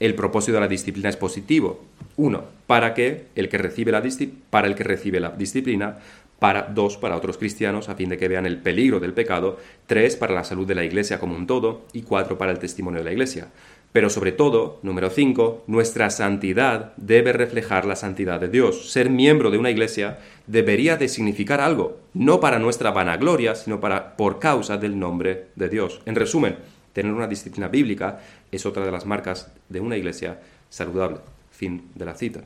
El 0.00 0.14
propósito 0.14 0.54
de 0.54 0.60
la 0.60 0.68
disciplina 0.68 1.08
es 1.08 1.16
positivo. 1.16 1.84
Uno, 2.16 2.44
para 2.66 2.94
que 2.94 3.26
el 3.36 3.48
que 3.48 3.58
recibe 3.58 3.92
la 3.92 4.00
el 4.00 4.74
que 4.74 4.84
recibe 4.84 5.20
la 5.20 5.30
disciplina, 5.30 5.98
para 6.44 6.64
dos, 6.64 6.98
para 6.98 7.16
otros 7.16 7.38
cristianos, 7.38 7.88
a 7.88 7.94
fin 7.94 8.10
de 8.10 8.18
que 8.18 8.28
vean 8.28 8.44
el 8.44 8.58
peligro 8.58 9.00
del 9.00 9.14
pecado, 9.14 9.56
tres, 9.86 10.14
para 10.14 10.34
la 10.34 10.44
salud 10.44 10.66
de 10.66 10.74
la 10.74 10.84
iglesia 10.84 11.18
como 11.18 11.34
un 11.34 11.46
todo, 11.46 11.86
y 11.94 12.02
cuatro, 12.02 12.36
para 12.36 12.52
el 12.52 12.58
testimonio 12.58 12.98
de 12.98 13.04
la 13.06 13.12
iglesia. 13.12 13.48
Pero 13.92 14.10
sobre 14.10 14.30
todo, 14.30 14.78
número 14.82 15.08
cinco, 15.08 15.64
nuestra 15.66 16.10
santidad 16.10 16.92
debe 16.98 17.32
reflejar 17.32 17.86
la 17.86 17.96
santidad 17.96 18.38
de 18.40 18.50
Dios. 18.50 18.92
Ser 18.92 19.08
miembro 19.08 19.50
de 19.50 19.56
una 19.56 19.70
iglesia 19.70 20.18
debería 20.46 20.98
de 20.98 21.08
significar 21.08 21.62
algo, 21.62 21.96
no 22.12 22.40
para 22.40 22.58
nuestra 22.58 22.90
vanagloria, 22.90 23.54
sino 23.54 23.80
para 23.80 24.14
por 24.14 24.38
causa 24.38 24.76
del 24.76 24.98
nombre 24.98 25.46
de 25.56 25.70
Dios. 25.70 26.02
En 26.04 26.14
resumen, 26.14 26.56
tener 26.92 27.14
una 27.14 27.26
disciplina 27.26 27.68
bíblica 27.68 28.20
es 28.52 28.66
otra 28.66 28.84
de 28.84 28.92
las 28.92 29.06
marcas 29.06 29.50
de 29.70 29.80
una 29.80 29.96
iglesia 29.96 30.40
saludable. 30.68 31.20
Fin 31.50 31.88
de 31.94 32.04
la 32.04 32.12
cita. 32.12 32.40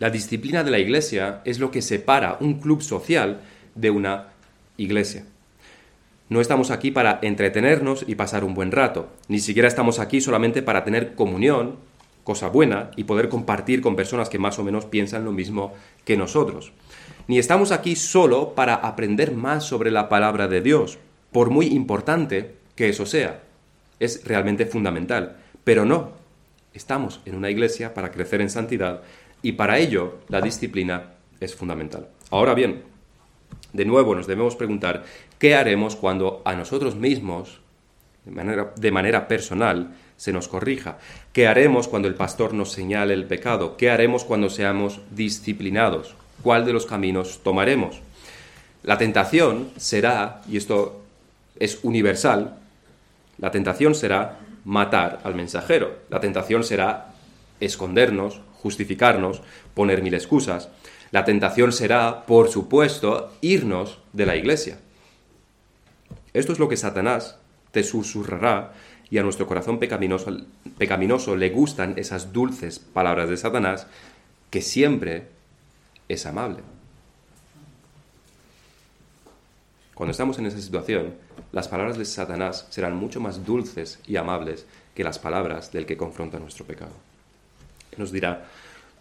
La 0.00 0.08
disciplina 0.08 0.64
de 0.64 0.70
la 0.70 0.78
iglesia 0.78 1.42
es 1.44 1.58
lo 1.58 1.70
que 1.70 1.82
separa 1.82 2.38
un 2.40 2.58
club 2.58 2.80
social 2.80 3.42
de 3.74 3.90
una 3.90 4.28
iglesia. 4.78 5.26
No 6.30 6.40
estamos 6.40 6.70
aquí 6.70 6.90
para 6.90 7.18
entretenernos 7.20 8.06
y 8.06 8.14
pasar 8.14 8.42
un 8.42 8.54
buen 8.54 8.72
rato, 8.72 9.10
ni 9.28 9.40
siquiera 9.40 9.68
estamos 9.68 9.98
aquí 9.98 10.22
solamente 10.22 10.62
para 10.62 10.84
tener 10.84 11.14
comunión, 11.14 11.76
cosa 12.24 12.48
buena, 12.48 12.92
y 12.96 13.04
poder 13.04 13.28
compartir 13.28 13.82
con 13.82 13.94
personas 13.94 14.30
que 14.30 14.38
más 14.38 14.58
o 14.58 14.64
menos 14.64 14.86
piensan 14.86 15.26
lo 15.26 15.32
mismo 15.32 15.74
que 16.06 16.16
nosotros. 16.16 16.72
Ni 17.28 17.38
estamos 17.38 17.70
aquí 17.70 17.94
solo 17.94 18.54
para 18.54 18.76
aprender 18.76 19.32
más 19.32 19.64
sobre 19.64 19.90
la 19.90 20.08
palabra 20.08 20.48
de 20.48 20.62
Dios, 20.62 20.98
por 21.30 21.50
muy 21.50 21.66
importante 21.66 22.54
que 22.74 22.88
eso 22.88 23.04
sea. 23.04 23.42
Es 23.98 24.24
realmente 24.24 24.64
fundamental. 24.64 25.36
Pero 25.62 25.84
no, 25.84 26.12
estamos 26.72 27.20
en 27.26 27.34
una 27.34 27.50
iglesia 27.50 27.92
para 27.92 28.10
crecer 28.10 28.40
en 28.40 28.48
santidad 28.48 29.02
y 29.42 29.52
para 29.52 29.78
ello, 29.78 30.18
la 30.28 30.40
disciplina 30.40 31.14
es 31.40 31.54
fundamental. 31.54 32.08
Ahora 32.30 32.54
bien, 32.54 32.82
de 33.72 33.84
nuevo 33.84 34.14
nos 34.14 34.26
debemos 34.26 34.56
preguntar 34.56 35.04
qué 35.38 35.54
haremos 35.54 35.96
cuando 35.96 36.42
a 36.44 36.54
nosotros 36.54 36.96
mismos, 36.96 37.60
de 38.24 38.90
manera, 38.90 39.28
personal, 39.28 39.94
se 40.16 40.32
nos 40.32 40.48
corrija. 40.48 40.98
¿Qué 41.32 41.48
haremos 41.48 41.88
cuando 41.88 42.08
el 42.08 42.14
pastor 42.14 42.52
nos 42.52 42.72
señale 42.72 43.14
el 43.14 43.24
pecado? 43.24 43.76
¿Qué 43.76 43.90
haremos 43.90 44.24
cuando 44.24 44.50
seamos 44.50 45.00
disciplinados? 45.10 46.14
¿Cuál 46.42 46.66
de 46.66 46.74
los 46.74 46.84
caminos 46.84 47.40
tomaremos? 47.42 48.00
La 48.82 48.98
tentación 48.98 49.70
será, 49.76 50.42
y 50.48 50.56
esto 50.56 51.02
es 51.58 51.80
universal, 51.82 52.58
la 53.38 53.50
tentación 53.50 53.94
será 53.94 54.38
matar 54.64 55.20
al 55.24 55.34
mensajero. 55.34 55.98
La 56.10 56.20
tentación 56.20 56.64
será 56.64 57.14
escondernos, 57.60 58.40
justificarnos, 58.62 59.42
poner 59.74 60.02
mil 60.02 60.14
excusas. 60.14 60.68
La 61.10 61.24
tentación 61.24 61.72
será, 61.72 62.24
por 62.26 62.48
supuesto, 62.48 63.32
irnos 63.40 63.98
de 64.12 64.26
la 64.26 64.36
iglesia. 64.36 64.78
Esto 66.32 66.52
es 66.52 66.58
lo 66.58 66.68
que 66.68 66.76
Satanás 66.76 67.36
te 67.72 67.82
susurrará 67.82 68.72
y 69.10 69.18
a 69.18 69.22
nuestro 69.22 69.46
corazón 69.46 69.78
pecaminoso, 69.78 70.36
pecaminoso 70.78 71.34
le 71.34 71.50
gustan 71.50 71.94
esas 71.96 72.32
dulces 72.32 72.78
palabras 72.78 73.28
de 73.28 73.36
Satanás 73.36 73.86
que 74.50 74.62
siempre 74.62 75.26
es 76.08 76.26
amable. 76.26 76.60
Cuando 79.94 80.12
estamos 80.12 80.38
en 80.38 80.46
esa 80.46 80.60
situación, 80.60 81.14
las 81.52 81.68
palabras 81.68 81.98
de 81.98 82.04
Satanás 82.04 82.66
serán 82.70 82.96
mucho 82.96 83.20
más 83.20 83.44
dulces 83.44 83.98
y 84.06 84.16
amables 84.16 84.64
que 84.94 85.04
las 85.04 85.18
palabras 85.18 85.72
del 85.72 85.86
que 85.86 85.96
confronta 85.96 86.38
nuestro 86.38 86.64
pecado. 86.64 86.92
Nos 87.96 88.12
dirá, 88.12 88.46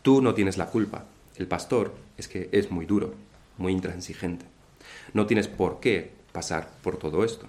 tú 0.02 0.22
no 0.22 0.34
tienes 0.34 0.58
la 0.58 0.68
culpa, 0.68 1.06
el 1.38 1.48
pastor 1.48 1.94
es 2.18 2.28
que 2.28 2.50
es 2.52 2.70
muy 2.70 2.86
duro, 2.86 3.14
muy 3.58 3.72
intransigente. 3.72 4.46
No 5.14 5.26
tienes 5.26 5.48
por 5.48 5.80
qué 5.80 6.12
pasar 6.32 6.70
por 6.84 6.98
todo 6.98 7.24
esto. 7.24 7.48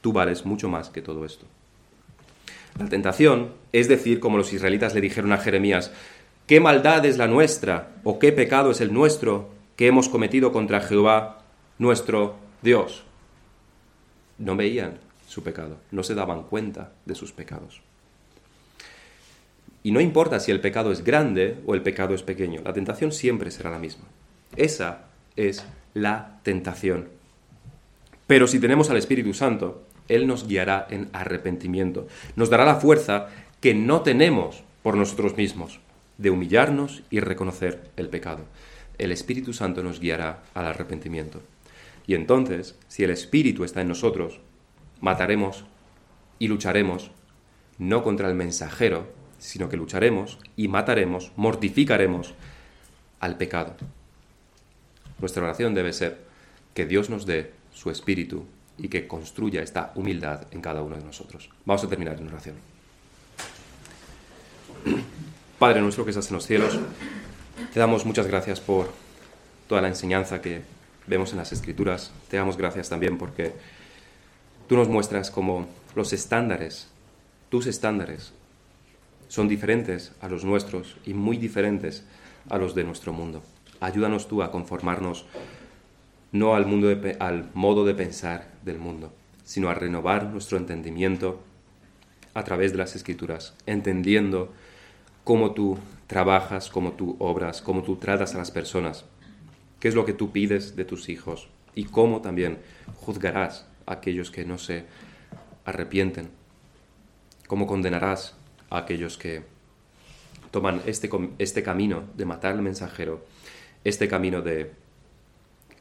Tú 0.00 0.12
vales 0.12 0.44
mucho 0.44 0.68
más 0.68 0.90
que 0.90 1.02
todo 1.02 1.24
esto. 1.24 1.46
La 2.78 2.88
tentación 2.88 3.52
es 3.72 3.88
decir, 3.88 4.20
como 4.20 4.36
los 4.36 4.52
israelitas 4.52 4.94
le 4.94 5.00
dijeron 5.00 5.32
a 5.32 5.38
Jeremías, 5.38 5.92
¿qué 6.46 6.60
maldad 6.60 7.04
es 7.04 7.18
la 7.18 7.28
nuestra 7.28 7.92
o 8.04 8.18
qué 8.18 8.32
pecado 8.32 8.70
es 8.70 8.80
el 8.80 8.92
nuestro 8.92 9.50
que 9.76 9.86
hemos 9.86 10.08
cometido 10.08 10.52
contra 10.52 10.80
Jehová, 10.80 11.42
nuestro 11.78 12.36
Dios? 12.62 13.04
No 14.38 14.56
veían 14.56 14.98
su 15.28 15.42
pecado, 15.42 15.76
no 15.90 16.02
se 16.02 16.14
daban 16.14 16.42
cuenta 16.44 16.92
de 17.04 17.14
sus 17.14 17.32
pecados. 17.32 17.82
Y 19.82 19.92
no 19.92 20.00
importa 20.00 20.40
si 20.40 20.50
el 20.50 20.60
pecado 20.60 20.92
es 20.92 21.04
grande 21.04 21.58
o 21.66 21.74
el 21.74 21.82
pecado 21.82 22.14
es 22.14 22.22
pequeño, 22.22 22.60
la 22.64 22.72
tentación 22.72 23.12
siempre 23.12 23.50
será 23.50 23.70
la 23.70 23.78
misma. 23.78 24.04
Esa 24.56 25.06
es 25.36 25.64
la 25.94 26.40
tentación. 26.42 27.08
Pero 28.26 28.46
si 28.46 28.60
tenemos 28.60 28.90
al 28.90 28.96
Espíritu 28.96 29.32
Santo, 29.34 29.82
Él 30.08 30.26
nos 30.26 30.46
guiará 30.46 30.86
en 30.90 31.08
arrepentimiento, 31.12 32.06
nos 32.36 32.50
dará 32.50 32.64
la 32.64 32.76
fuerza 32.76 33.28
que 33.60 33.74
no 33.74 34.02
tenemos 34.02 34.62
por 34.82 34.96
nosotros 34.96 35.36
mismos, 35.36 35.80
de 36.18 36.30
humillarnos 36.30 37.02
y 37.10 37.20
reconocer 37.20 37.80
el 37.96 38.08
pecado. 38.08 38.44
El 38.98 39.12
Espíritu 39.12 39.52
Santo 39.52 39.82
nos 39.82 39.98
guiará 40.00 40.42
al 40.54 40.66
arrepentimiento. 40.66 41.40
Y 42.06 42.14
entonces, 42.14 42.76
si 42.88 43.04
el 43.04 43.10
Espíritu 43.10 43.64
está 43.64 43.80
en 43.80 43.88
nosotros, 43.88 44.40
mataremos 45.00 45.64
y 46.38 46.48
lucharemos 46.48 47.10
no 47.78 48.02
contra 48.02 48.28
el 48.28 48.34
mensajero, 48.34 49.06
sino 49.40 49.68
que 49.68 49.76
lucharemos 49.76 50.38
y 50.56 50.68
mataremos, 50.68 51.32
mortificaremos 51.36 52.34
al 53.18 53.36
pecado. 53.36 53.74
Nuestra 55.18 55.42
oración 55.42 55.74
debe 55.74 55.92
ser 55.92 56.18
que 56.74 56.86
Dios 56.86 57.10
nos 57.10 57.26
dé 57.26 57.52
su 57.72 57.90
espíritu 57.90 58.44
y 58.78 58.88
que 58.88 59.08
construya 59.08 59.62
esta 59.62 59.92
humildad 59.94 60.46
en 60.52 60.60
cada 60.60 60.82
uno 60.82 60.96
de 60.96 61.04
nosotros. 61.04 61.50
Vamos 61.64 61.84
a 61.84 61.88
terminar 61.88 62.18
en 62.18 62.28
oración. 62.28 62.56
Padre 65.58 65.82
nuestro 65.82 66.04
que 66.04 66.10
estás 66.10 66.28
en 66.28 66.36
los 66.36 66.46
cielos, 66.46 66.78
te 67.72 67.80
damos 67.80 68.06
muchas 68.06 68.26
gracias 68.26 68.60
por 68.60 68.90
toda 69.68 69.82
la 69.82 69.88
enseñanza 69.88 70.40
que 70.40 70.62
vemos 71.06 71.32
en 71.32 71.38
las 71.38 71.52
Escrituras. 71.52 72.12
Te 72.28 72.36
damos 72.38 72.56
gracias 72.56 72.88
también 72.88 73.18
porque 73.18 73.52
tú 74.68 74.76
nos 74.76 74.88
muestras 74.88 75.30
como 75.30 75.68
los 75.94 76.12
estándares, 76.12 76.88
tus 77.50 77.66
estándares, 77.66 78.32
son 79.30 79.46
diferentes 79.46 80.10
a 80.20 80.28
los 80.28 80.44
nuestros 80.44 80.96
y 81.06 81.14
muy 81.14 81.36
diferentes 81.36 82.04
a 82.48 82.58
los 82.58 82.74
de 82.74 82.82
nuestro 82.82 83.12
mundo. 83.12 83.42
Ayúdanos 83.78 84.26
tú 84.26 84.42
a 84.42 84.50
conformarnos 84.50 85.24
no 86.32 86.56
al, 86.56 86.66
mundo 86.66 86.88
al 87.20 87.48
modo 87.54 87.84
de 87.84 87.94
pensar 87.94 88.50
del 88.64 88.80
mundo, 88.80 89.12
sino 89.44 89.70
a 89.70 89.74
renovar 89.74 90.24
nuestro 90.24 90.58
entendimiento 90.58 91.40
a 92.34 92.42
través 92.42 92.72
de 92.72 92.78
las 92.78 92.96
escrituras, 92.96 93.54
entendiendo 93.66 94.52
cómo 95.22 95.52
tú 95.52 95.78
trabajas, 96.08 96.68
cómo 96.68 96.92
tú 96.94 97.14
obras, 97.20 97.62
cómo 97.62 97.84
tú 97.84 97.96
tratas 97.96 98.34
a 98.34 98.38
las 98.38 98.50
personas, 98.50 99.04
qué 99.78 99.86
es 99.86 99.94
lo 99.94 100.04
que 100.04 100.12
tú 100.12 100.32
pides 100.32 100.74
de 100.74 100.84
tus 100.84 101.08
hijos 101.08 101.48
y 101.76 101.84
cómo 101.84 102.20
también 102.20 102.58
juzgarás 102.96 103.64
a 103.86 103.92
aquellos 103.92 104.32
que 104.32 104.44
no 104.44 104.58
se 104.58 104.86
arrepienten, 105.64 106.30
cómo 107.46 107.68
condenarás 107.68 108.39
a 108.70 108.78
aquellos 108.78 109.18
que 109.18 109.42
toman 110.50 110.82
este, 110.86 111.10
este 111.38 111.62
camino 111.62 112.04
de 112.16 112.24
matar 112.24 112.52
al 112.52 112.62
mensajero, 112.62 113.24
este 113.84 114.08
camino 114.08 114.42
de, 114.42 114.72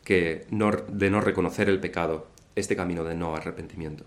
que 0.03 0.45
no, 0.49 0.71
de 0.71 1.09
no 1.09 1.21
reconocer 1.21 1.69
el 1.69 1.79
pecado, 1.79 2.27
este 2.55 2.75
camino 2.75 3.03
de 3.03 3.15
no 3.15 3.35
arrepentimiento. 3.35 4.05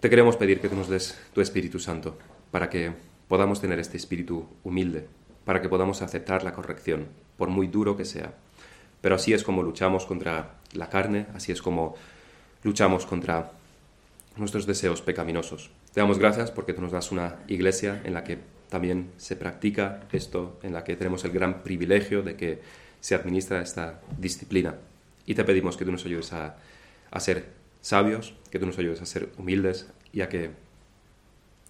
Te 0.00 0.10
queremos 0.10 0.36
pedir 0.36 0.60
que 0.60 0.68
nos 0.68 0.88
des 0.88 1.18
tu 1.32 1.40
Espíritu 1.40 1.78
Santo 1.78 2.18
para 2.50 2.68
que 2.68 2.92
podamos 3.28 3.60
tener 3.60 3.78
este 3.78 3.96
espíritu 3.96 4.46
humilde, 4.64 5.06
para 5.44 5.62
que 5.62 5.68
podamos 5.68 6.02
aceptar 6.02 6.44
la 6.44 6.52
corrección, 6.52 7.06
por 7.36 7.48
muy 7.48 7.68
duro 7.68 7.96
que 7.96 8.04
sea. 8.04 8.34
Pero 9.00 9.14
así 9.14 9.32
es 9.32 9.44
como 9.44 9.62
luchamos 9.62 10.06
contra 10.06 10.58
la 10.72 10.90
carne, 10.90 11.26
así 11.34 11.52
es 11.52 11.62
como 11.62 11.94
luchamos 12.62 13.06
contra 13.06 13.52
nuestros 14.36 14.66
deseos 14.66 15.02
pecaminosos. 15.02 15.70
Te 15.92 16.00
damos 16.00 16.18
gracias 16.18 16.50
porque 16.50 16.72
tú 16.72 16.80
nos 16.80 16.92
das 16.92 17.12
una 17.12 17.36
iglesia 17.48 18.00
en 18.04 18.14
la 18.14 18.24
que 18.24 18.38
también 18.70 19.12
se 19.18 19.36
practica 19.36 20.00
esto, 20.12 20.58
en 20.62 20.72
la 20.72 20.84
que 20.84 20.96
tenemos 20.96 21.24
el 21.24 21.32
gran 21.32 21.62
privilegio 21.62 22.22
de 22.22 22.36
que 22.36 22.60
se 23.00 23.14
administra 23.14 23.60
esta 23.60 24.00
disciplina. 24.18 24.76
Y 25.26 25.34
te 25.34 25.44
pedimos 25.44 25.76
que 25.76 25.84
tú 25.84 25.92
nos 25.92 26.06
ayudes 26.06 26.32
a, 26.32 26.56
ser 27.20 27.50
sabios, 27.82 28.34
que 28.50 28.58
tú 28.58 28.64
nos 28.64 28.78
ayudes 28.78 29.02
a 29.02 29.06
ser 29.06 29.28
humildes 29.36 29.86
y 30.12 30.22
a 30.22 30.30
que 30.30 30.50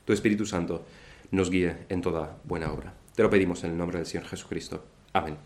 tu 0.04 0.12
Espíritu 0.12 0.46
Santo 0.46 0.86
nos 1.32 1.50
guíe 1.50 1.78
en 1.88 2.00
toda 2.00 2.38
buena 2.44 2.72
obra. 2.72 2.94
Te 3.16 3.24
lo 3.24 3.30
pedimos 3.30 3.64
en 3.64 3.72
el 3.72 3.78
nombre 3.78 3.98
del 3.98 4.06
Señor 4.06 4.28
Jesucristo. 4.28 4.84
Amén. 5.12 5.42